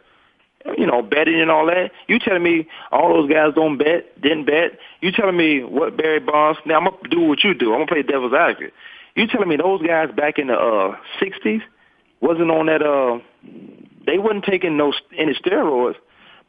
You 0.78 0.86
know, 0.86 1.02
betting 1.02 1.40
and 1.40 1.50
all 1.50 1.66
that. 1.66 1.90
You 2.08 2.18
telling 2.18 2.42
me 2.42 2.68
all 2.92 3.12
those 3.14 3.30
guys 3.30 3.54
don't 3.54 3.76
bet, 3.76 4.20
didn't 4.20 4.46
bet? 4.46 4.78
You 5.00 5.12
telling 5.12 5.36
me 5.36 5.62
what 5.62 5.96
Barry 5.96 6.20
Bonds? 6.20 6.58
Now 6.66 6.78
I'm 6.78 6.84
gonna 6.84 7.08
do 7.10 7.20
what 7.20 7.42
you 7.42 7.54
do. 7.54 7.72
I'm 7.72 7.80
gonna 7.80 7.86
play 7.86 8.02
devil's 8.02 8.32
advocate. 8.32 8.72
You 9.14 9.26
telling 9.26 9.48
me 9.48 9.56
those 9.56 9.82
guys 9.82 10.10
back 10.14 10.38
in 10.38 10.48
the 10.48 10.54
uh, 10.54 10.96
'60s 11.20 11.62
wasn't 12.20 12.50
on 12.50 12.66
that? 12.66 12.82
Uh, 12.82 13.18
they 14.06 14.18
wasn't 14.18 14.44
taking 14.44 14.76
no 14.76 14.92
any 15.16 15.34
steroids, 15.34 15.96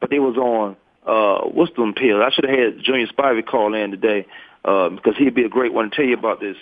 but 0.00 0.10
they 0.10 0.18
was 0.18 0.36
on 0.36 0.76
uh, 1.06 1.46
what's 1.48 1.74
them 1.76 1.94
pills? 1.94 2.22
I 2.24 2.30
should 2.30 2.44
have 2.44 2.58
had 2.58 2.82
Junior 2.82 3.06
Spivey 3.06 3.46
call 3.46 3.74
in 3.74 3.92
today 3.92 4.26
uh, 4.64 4.88
because 4.88 5.16
he'd 5.16 5.34
be 5.34 5.44
a 5.44 5.48
great 5.48 5.72
one 5.72 5.90
to 5.90 5.96
tell 5.96 6.04
you 6.04 6.14
about 6.14 6.40
this. 6.40 6.56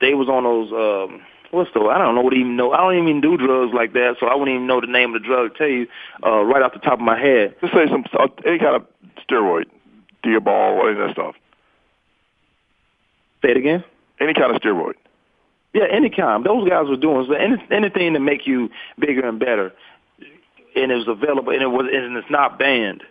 They 0.00 0.14
was 0.14 0.28
on 0.28 0.44
those. 0.44 0.70
Um, 0.70 1.22
what's 1.50 1.72
the? 1.72 1.80
I 1.80 1.98
don't 1.98 2.14
know 2.14 2.20
what 2.20 2.34
even 2.34 2.56
know. 2.56 2.72
I 2.72 2.78
don't 2.78 3.02
even 3.02 3.20
do 3.20 3.36
drugs 3.36 3.72
like 3.74 3.94
that, 3.94 4.16
so 4.20 4.26
I 4.26 4.34
wouldn't 4.34 4.54
even 4.54 4.66
know 4.66 4.80
the 4.80 4.86
name 4.86 5.14
of 5.14 5.22
the 5.22 5.26
drug. 5.26 5.52
To 5.52 5.58
tell 5.58 5.68
you 5.68 5.86
uh, 6.24 6.42
right 6.44 6.62
off 6.62 6.74
the 6.74 6.78
top 6.78 6.94
of 6.94 7.00
my 7.00 7.18
head. 7.18 7.56
Just 7.60 7.72
say 7.72 7.88
some 7.88 8.04
uh, 8.18 8.28
any 8.46 8.58
kind 8.58 8.76
of 8.76 8.86
steroid, 9.28 9.64
Dianabol, 10.24 10.82
any 10.82 11.00
of 11.00 11.08
that 11.08 11.14
stuff. 11.14 11.34
Say 13.42 13.50
it 13.52 13.56
again. 13.56 13.84
Any 14.20 14.34
kind 14.34 14.54
of 14.54 14.60
steroid. 14.60 14.94
Yeah, 15.72 15.84
any 15.90 16.10
kind. 16.10 16.44
Those 16.44 16.68
guys 16.68 16.88
were 16.88 16.96
doing 16.96 17.26
so 17.28 17.34
any, 17.34 17.56
anything 17.70 18.14
to 18.14 18.20
make 18.20 18.46
you 18.46 18.70
bigger 18.98 19.26
and 19.28 19.38
better, 19.38 19.72
and 20.74 20.92
it 20.92 20.94
was 20.94 21.08
available, 21.08 21.52
and 21.52 21.62
it 21.62 21.66
was, 21.66 21.86
and 21.92 22.16
it's 22.16 22.30
not 22.30 22.58
banned. 22.58 23.02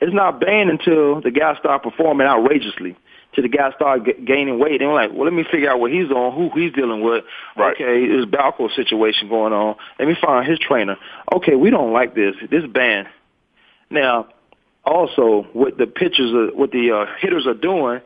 It's 0.00 0.14
not 0.14 0.40
banned 0.40 0.70
until 0.70 1.20
the 1.20 1.30
guy 1.30 1.56
start 1.58 1.82
performing 1.82 2.26
outrageously. 2.26 2.96
Till 3.34 3.42
the 3.42 3.48
guy 3.48 3.72
start 3.72 4.04
g- 4.04 4.12
gaining 4.24 4.58
weight, 4.58 4.80
and 4.80 4.90
we're 4.90 4.94
like, 4.94 5.12
well, 5.12 5.24
let 5.24 5.32
me 5.32 5.44
figure 5.50 5.70
out 5.70 5.80
what 5.80 5.90
he's 5.90 6.10
on, 6.10 6.34
who 6.34 6.50
he's 6.58 6.72
dealing 6.72 7.02
with. 7.02 7.24
Right. 7.56 7.74
Okay, 7.74 8.06
there's 8.06 8.26
Balco 8.26 8.72
situation 8.74 9.28
going 9.28 9.52
on. 9.52 9.76
Let 9.98 10.06
me 10.06 10.16
find 10.20 10.48
his 10.48 10.58
trainer. 10.58 10.96
Okay, 11.34 11.56
we 11.56 11.70
don't 11.70 11.92
like 11.92 12.14
this. 12.14 12.34
This 12.50 12.64
banned. 12.66 13.08
Now, 13.90 14.28
also, 14.84 15.48
what 15.52 15.78
the 15.78 15.86
pitchers, 15.86 16.32
are, 16.32 16.54
what 16.54 16.70
the 16.70 16.92
uh, 16.92 17.06
hitters 17.20 17.46
are 17.46 17.54
doing, 17.54 18.00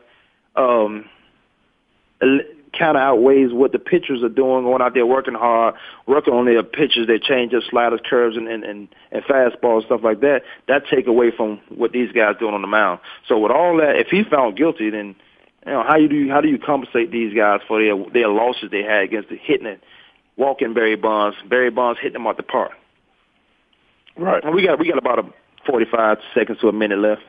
um, 0.55 1.05
kind 2.77 2.97
of 2.97 3.01
outweighs 3.01 3.51
what 3.51 3.71
the 3.71 3.79
pitchers 3.79 4.23
are 4.23 4.29
doing, 4.29 4.63
going 4.63 4.81
out 4.81 4.93
there 4.93 5.05
working 5.05 5.33
hard, 5.33 5.75
working 6.05 6.33
on 6.33 6.45
their 6.45 6.63
pitches, 6.63 7.07
their 7.07 7.19
changes, 7.19 7.63
sliders, 7.69 7.99
curves, 8.09 8.37
and 8.37 8.47
and 8.47 8.63
and, 8.63 8.87
and 9.11 9.23
fastballs, 9.23 9.85
stuff 9.85 10.01
like 10.03 10.21
that. 10.21 10.41
That 10.67 10.83
take 10.89 11.07
away 11.07 11.31
from 11.35 11.59
what 11.69 11.91
these 11.91 12.11
guys 12.11 12.35
doing 12.39 12.53
on 12.53 12.61
the 12.61 12.67
mound. 12.67 12.99
So 13.27 13.39
with 13.39 13.51
all 13.51 13.77
that, 13.77 13.95
if 13.97 14.07
he's 14.07 14.27
found 14.27 14.57
guilty, 14.57 14.89
then 14.89 15.15
you 15.65 15.71
know 15.71 15.83
how 15.83 15.97
you 15.97 16.07
do 16.07 16.29
how 16.29 16.41
do 16.41 16.47
you 16.47 16.57
compensate 16.57 17.11
these 17.11 17.33
guys 17.33 17.61
for 17.67 17.81
their 17.81 17.95
their 18.11 18.29
losses 18.29 18.69
they 18.71 18.83
had 18.83 19.03
against 19.03 19.29
the 19.29 19.37
hitting 19.37 19.67
it, 19.67 19.81
walking 20.37 20.73
Barry 20.73 20.95
Bonds, 20.95 21.37
Barry 21.47 21.71
Bonds 21.71 21.99
hitting 21.99 22.13
them 22.13 22.27
out 22.27 22.37
the 22.37 22.43
park. 22.43 22.71
Right. 24.15 24.43
And 24.43 24.53
we 24.53 24.65
got 24.65 24.79
we 24.79 24.87
got 24.87 24.97
about 24.97 25.19
a 25.19 25.23
forty 25.65 25.85
five 25.85 26.17
seconds 26.33 26.59
to 26.59 26.67
a 26.67 26.73
minute 26.73 26.99
left. 26.99 27.21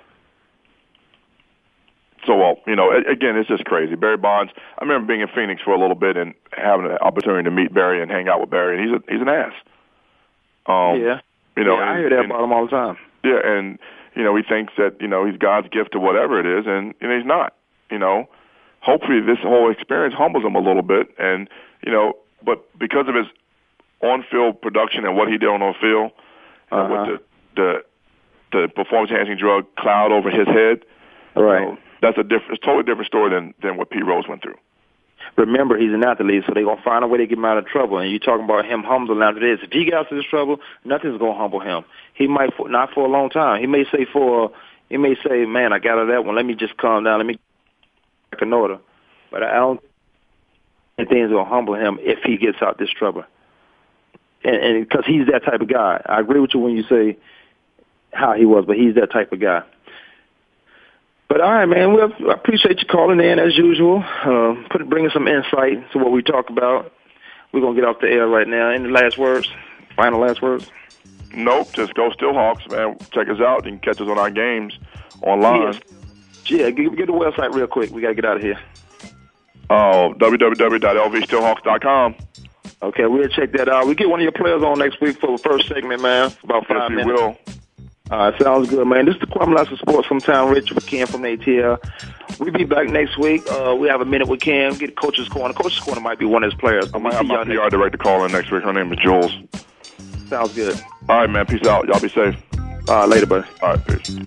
So, 2.27 2.37
well, 2.37 2.57
you 2.67 2.77
know, 2.77 2.91
again, 2.93 3.37
it's 3.37 3.49
just 3.49 3.65
crazy. 3.65 3.95
Barry 3.95 4.17
Bonds. 4.19 4.53
I 4.79 4.85
remember 4.85 5.07
being 5.07 5.21
in 5.23 5.29
Phoenix 5.29 5.63
for 5.63 5.73
a 5.73 5.79
little 5.81 5.95
bit 5.95 6.17
and 6.17 6.35
having 6.53 6.87
an 6.87 6.99
opportunity 7.01 7.45
to 7.45 7.51
meet 7.51 7.73
Barry 7.73 8.03
and 8.03 8.11
hang 8.11 8.29
out 8.29 8.41
with 8.41 8.51
Barry, 8.51 8.77
and 8.79 8.85
he's 8.87 8.95
a, 9.01 9.13
he's 9.13 9.23
an 9.23 9.29
ass. 9.29 9.53
Um, 10.67 11.01
yeah, 11.01 11.21
you 11.57 11.65
know, 11.65 11.79
yeah, 11.79 11.91
I 11.91 11.97
hear 11.99 12.11
that 12.11 12.19
and- 12.21 12.31
about 12.31 12.45
him 12.45 12.53
all 12.53 12.65
the 12.67 12.71
time. 12.71 12.97
Yeah, 13.25 13.41
and 13.45 13.79
you 14.15 14.23
know, 14.23 14.35
he 14.37 14.43
thinks 14.43 14.73
that 14.77 14.97
you 15.01 15.09
know 15.09 15.25
he's 15.27 15.37
God's 15.39 15.69
gift 15.69 15.93
to 15.93 15.99
whatever 15.99 16.39
it 16.41 16.47
is, 16.47 16.67
and 16.67 16.95
you 17.01 17.09
know 17.09 17.17
he's 17.17 17.27
not. 17.27 17.55
You 17.91 17.99
know, 17.99 18.29
hopefully 18.81 19.21
this 19.21 19.39
whole 19.43 19.71
experience 19.71 20.15
humbles 20.15 20.45
him 20.45 20.55
a 20.55 20.61
little 20.61 20.83
bit, 20.83 21.09
and 21.19 21.49
you 21.85 21.91
know, 21.93 22.15
but 22.45 22.63
because 22.79 23.09
of 23.09 23.15
his 23.15 23.27
on-field 24.03 24.61
production 24.63 25.05
and 25.05 25.17
what 25.17 25.29
he 25.29 25.37
did 25.39 25.49
on 25.49 25.61
the 25.61 25.75
field, 25.81 26.13
uh, 26.71 26.89
with 26.91 27.07
the 27.09 27.21
the 27.57 27.85
the 28.53 28.69
performance-enhancing 28.69 29.37
drug 29.39 29.65
cloud 29.77 30.13
over 30.13 30.29
his 30.31 30.47
head, 30.49 30.81
Right. 31.37 31.61
you 31.63 31.67
know, 31.67 31.79
that's 32.01 32.19
a 32.19 32.23
different, 32.23 32.53
it's 32.53 32.65
totally 32.65 32.85
different 32.85 33.07
story 33.07 33.31
than 33.31 33.55
than 33.63 33.77
what 33.77 33.91
Pete 33.91 34.05
Rose 34.05 34.25
went 34.29 34.43
through. 34.43 34.57
remember 35.37 35.79
he's 35.79 35.93
an 35.93 36.05
athlete, 36.05 36.45
so 36.47 36.55
they're 36.55 36.65
gonna 36.65 36.83
find 36.83 37.05
a 37.05 37.07
way 37.09 37.19
to 37.19 37.27
get 37.27 37.39
him 37.39 37.45
out 37.45 37.59
of 37.59 37.67
trouble. 37.67 37.99
And 37.99 38.11
you 38.11 38.19
talking 38.19 38.45
about 38.45 38.65
him 38.67 38.83
humbling 38.83 39.23
after 39.23 39.41
this. 39.41 39.65
If 39.65 39.73
he 39.73 39.85
got 39.85 40.07
out 40.07 40.13
of 40.13 40.17
this 40.17 40.27
trouble, 40.27 40.61
nothing's 40.85 41.19
gonna 41.19 41.39
humble 41.39 41.61
him. 41.61 41.85
He 42.15 42.27
might 42.27 42.55
for, 42.55 42.69
not 42.69 42.93
for 42.93 43.05
a 43.05 43.09
long 43.09 43.31
time. 43.31 43.61
He 43.61 43.67
may 43.67 43.85
say 43.85 44.07
for 44.13 44.53
he 44.89 44.97
may 44.97 45.15
say, 45.27 45.47
"Man, 45.47 45.73
I 45.73 45.79
got 45.79 45.99
out 45.99 46.03
of 46.03 46.09
that 46.09 46.25
one. 46.25 46.37
Let 46.37 46.47
me 46.47 46.55
just 46.55 46.77
calm 46.77 47.05
down. 47.05 47.19
Let 47.19 47.27
me 47.27 47.39
back 48.31 48.43
in 48.43 48.53
order." 48.53 48.79
But 49.31 49.43
I 49.43 49.55
don't 49.55 49.81
think 50.97 51.09
things 51.09 51.31
gonna 51.31 51.45
humble 51.49 51.75
him 51.75 51.99
if 52.01 52.23
he 52.25 52.37
gets 52.37 52.61
out 52.63 52.79
this 52.79 52.91
trouble. 52.91 53.25
And 54.43 54.89
because 54.89 55.05
he's 55.07 55.27
that 55.27 55.45
type 55.45 55.61
of 55.61 55.69
guy. 55.69 56.01
I 56.07 56.21
agree 56.21 56.41
with 56.41 56.55
you 56.55 56.61
when 56.61 56.75
you 56.75 56.83
say 56.85 57.19
how 58.13 58.33
he 58.33 58.47
was, 58.47 58.65
but 58.67 58.77
he's 58.77 58.95
that 58.95 59.13
type 59.13 59.33
of 59.33 59.41
guy. 59.41 59.63
But 61.31 61.41
all 61.41 61.53
right, 61.53 61.65
man. 61.67 61.95
We 61.95 62.03
I 62.03 62.33
appreciate 62.33 62.81
you 62.81 62.87
calling 62.89 63.21
in 63.21 63.39
as 63.39 63.57
usual. 63.57 64.03
Uh, 64.25 64.57
put 64.69 64.87
bringing 64.91 65.11
some 65.11 65.29
insight 65.29 65.89
to 65.93 65.99
what 65.99 66.11
we 66.11 66.23
talk 66.23 66.51
about. 66.51 66.93
We're 67.53 67.61
gonna 67.61 67.77
get 67.77 67.85
off 67.85 68.01
the 68.01 68.09
air 68.09 68.27
right 68.27 68.49
now. 68.49 68.71
Any 68.71 68.89
last 68.91 69.17
words? 69.17 69.49
Final 69.95 70.19
last 70.21 70.43
words? 70.43 70.69
Nope, 71.33 71.73
just 71.73 71.95
go 71.95 72.11
Stillhawks, 72.11 72.69
man. 72.73 72.97
Check 73.13 73.29
us 73.29 73.39
out. 73.41 73.65
You 73.65 73.71
can 73.71 73.79
catch 73.79 74.01
us 74.01 74.09
on 74.09 74.19
our 74.19 74.31
games 74.31 74.77
online. 75.23 75.79
Yeah, 76.47 76.71
get, 76.71 76.97
get 76.97 77.07
the 77.07 77.13
website 77.13 77.55
real 77.55 77.69
quick. 77.69 77.91
We 77.93 78.03
gotta 78.03 78.15
get 78.17 78.25
out 78.25 78.39
of 78.39 78.43
here. 78.43 78.59
Oh, 79.71 80.13
www.lvstillhawks.com. 80.19 82.15
Okay, 82.83 83.07
we'll 83.07 83.29
check 83.29 83.53
that 83.53 83.69
out. 83.69 83.87
We 83.87 83.95
get 83.95 84.09
one 84.09 84.19
of 84.19 84.25
your 84.25 84.33
players 84.33 84.63
on 84.65 84.81
next 84.81 85.01
week 85.01 85.21
for 85.21 85.37
the 85.37 85.43
first 85.43 85.69
segment, 85.69 86.03
man. 86.03 86.33
About 86.43 86.65
Yes, 86.69 86.79
five 86.79 86.91
we 86.91 86.97
minutes. 86.97 87.21
will. 87.21 87.37
Right, 88.11 88.43
sounds 88.43 88.69
good, 88.69 88.85
man. 88.89 89.07
This 89.07 89.15
is 89.15 89.21
the 89.21 89.27
Kwamie 89.29 89.57
Lassiter 89.57 89.77
Sports 89.77 90.09
from 90.09 90.19
Town 90.19 90.51
Rich 90.51 90.73
with 90.73 90.85
Cam 90.85 91.07
from 91.07 91.23
ATL. 91.23 91.79
We'll 92.41 92.53
be 92.53 92.65
back 92.65 92.89
next 92.89 93.17
week. 93.19 93.43
Uh, 93.49 93.77
we 93.79 93.87
have 93.89 94.01
a 94.01 94.05
minute 94.05 94.27
with 94.27 94.41
Cam. 94.41 94.75
Get 94.75 94.97
Coach's 94.97 95.29
Corner. 95.29 95.55
Coach's 95.55 95.79
Corner 95.79 96.01
might 96.01 96.19
be 96.19 96.25
one 96.25 96.43
of 96.43 96.51
his 96.51 96.59
players. 96.59 96.91
I 96.93 96.99
might 96.99 97.15
have 97.15 97.27
my 97.27 97.45
PR 97.45 97.69
director 97.69 97.99
call 97.99 98.25
in 98.25 98.33
next 98.33 98.51
week. 98.51 98.65
Her 98.65 98.73
name 98.73 98.93
is 98.93 98.99
Jules. 98.99 99.33
Sounds 100.29 100.53
good. 100.55 100.81
All 101.09 101.19
right, 101.19 101.31
man. 101.31 101.47
Peace 101.47 101.65
out. 101.67 101.87
Y'all 101.87 102.01
be 102.01 102.09
safe. 102.09 102.35
All 102.89 103.01
right, 103.01 103.09
later, 103.09 103.27
buddy. 103.27 103.47
All 103.63 103.75
right, 103.75 103.87
peace. 103.87 104.27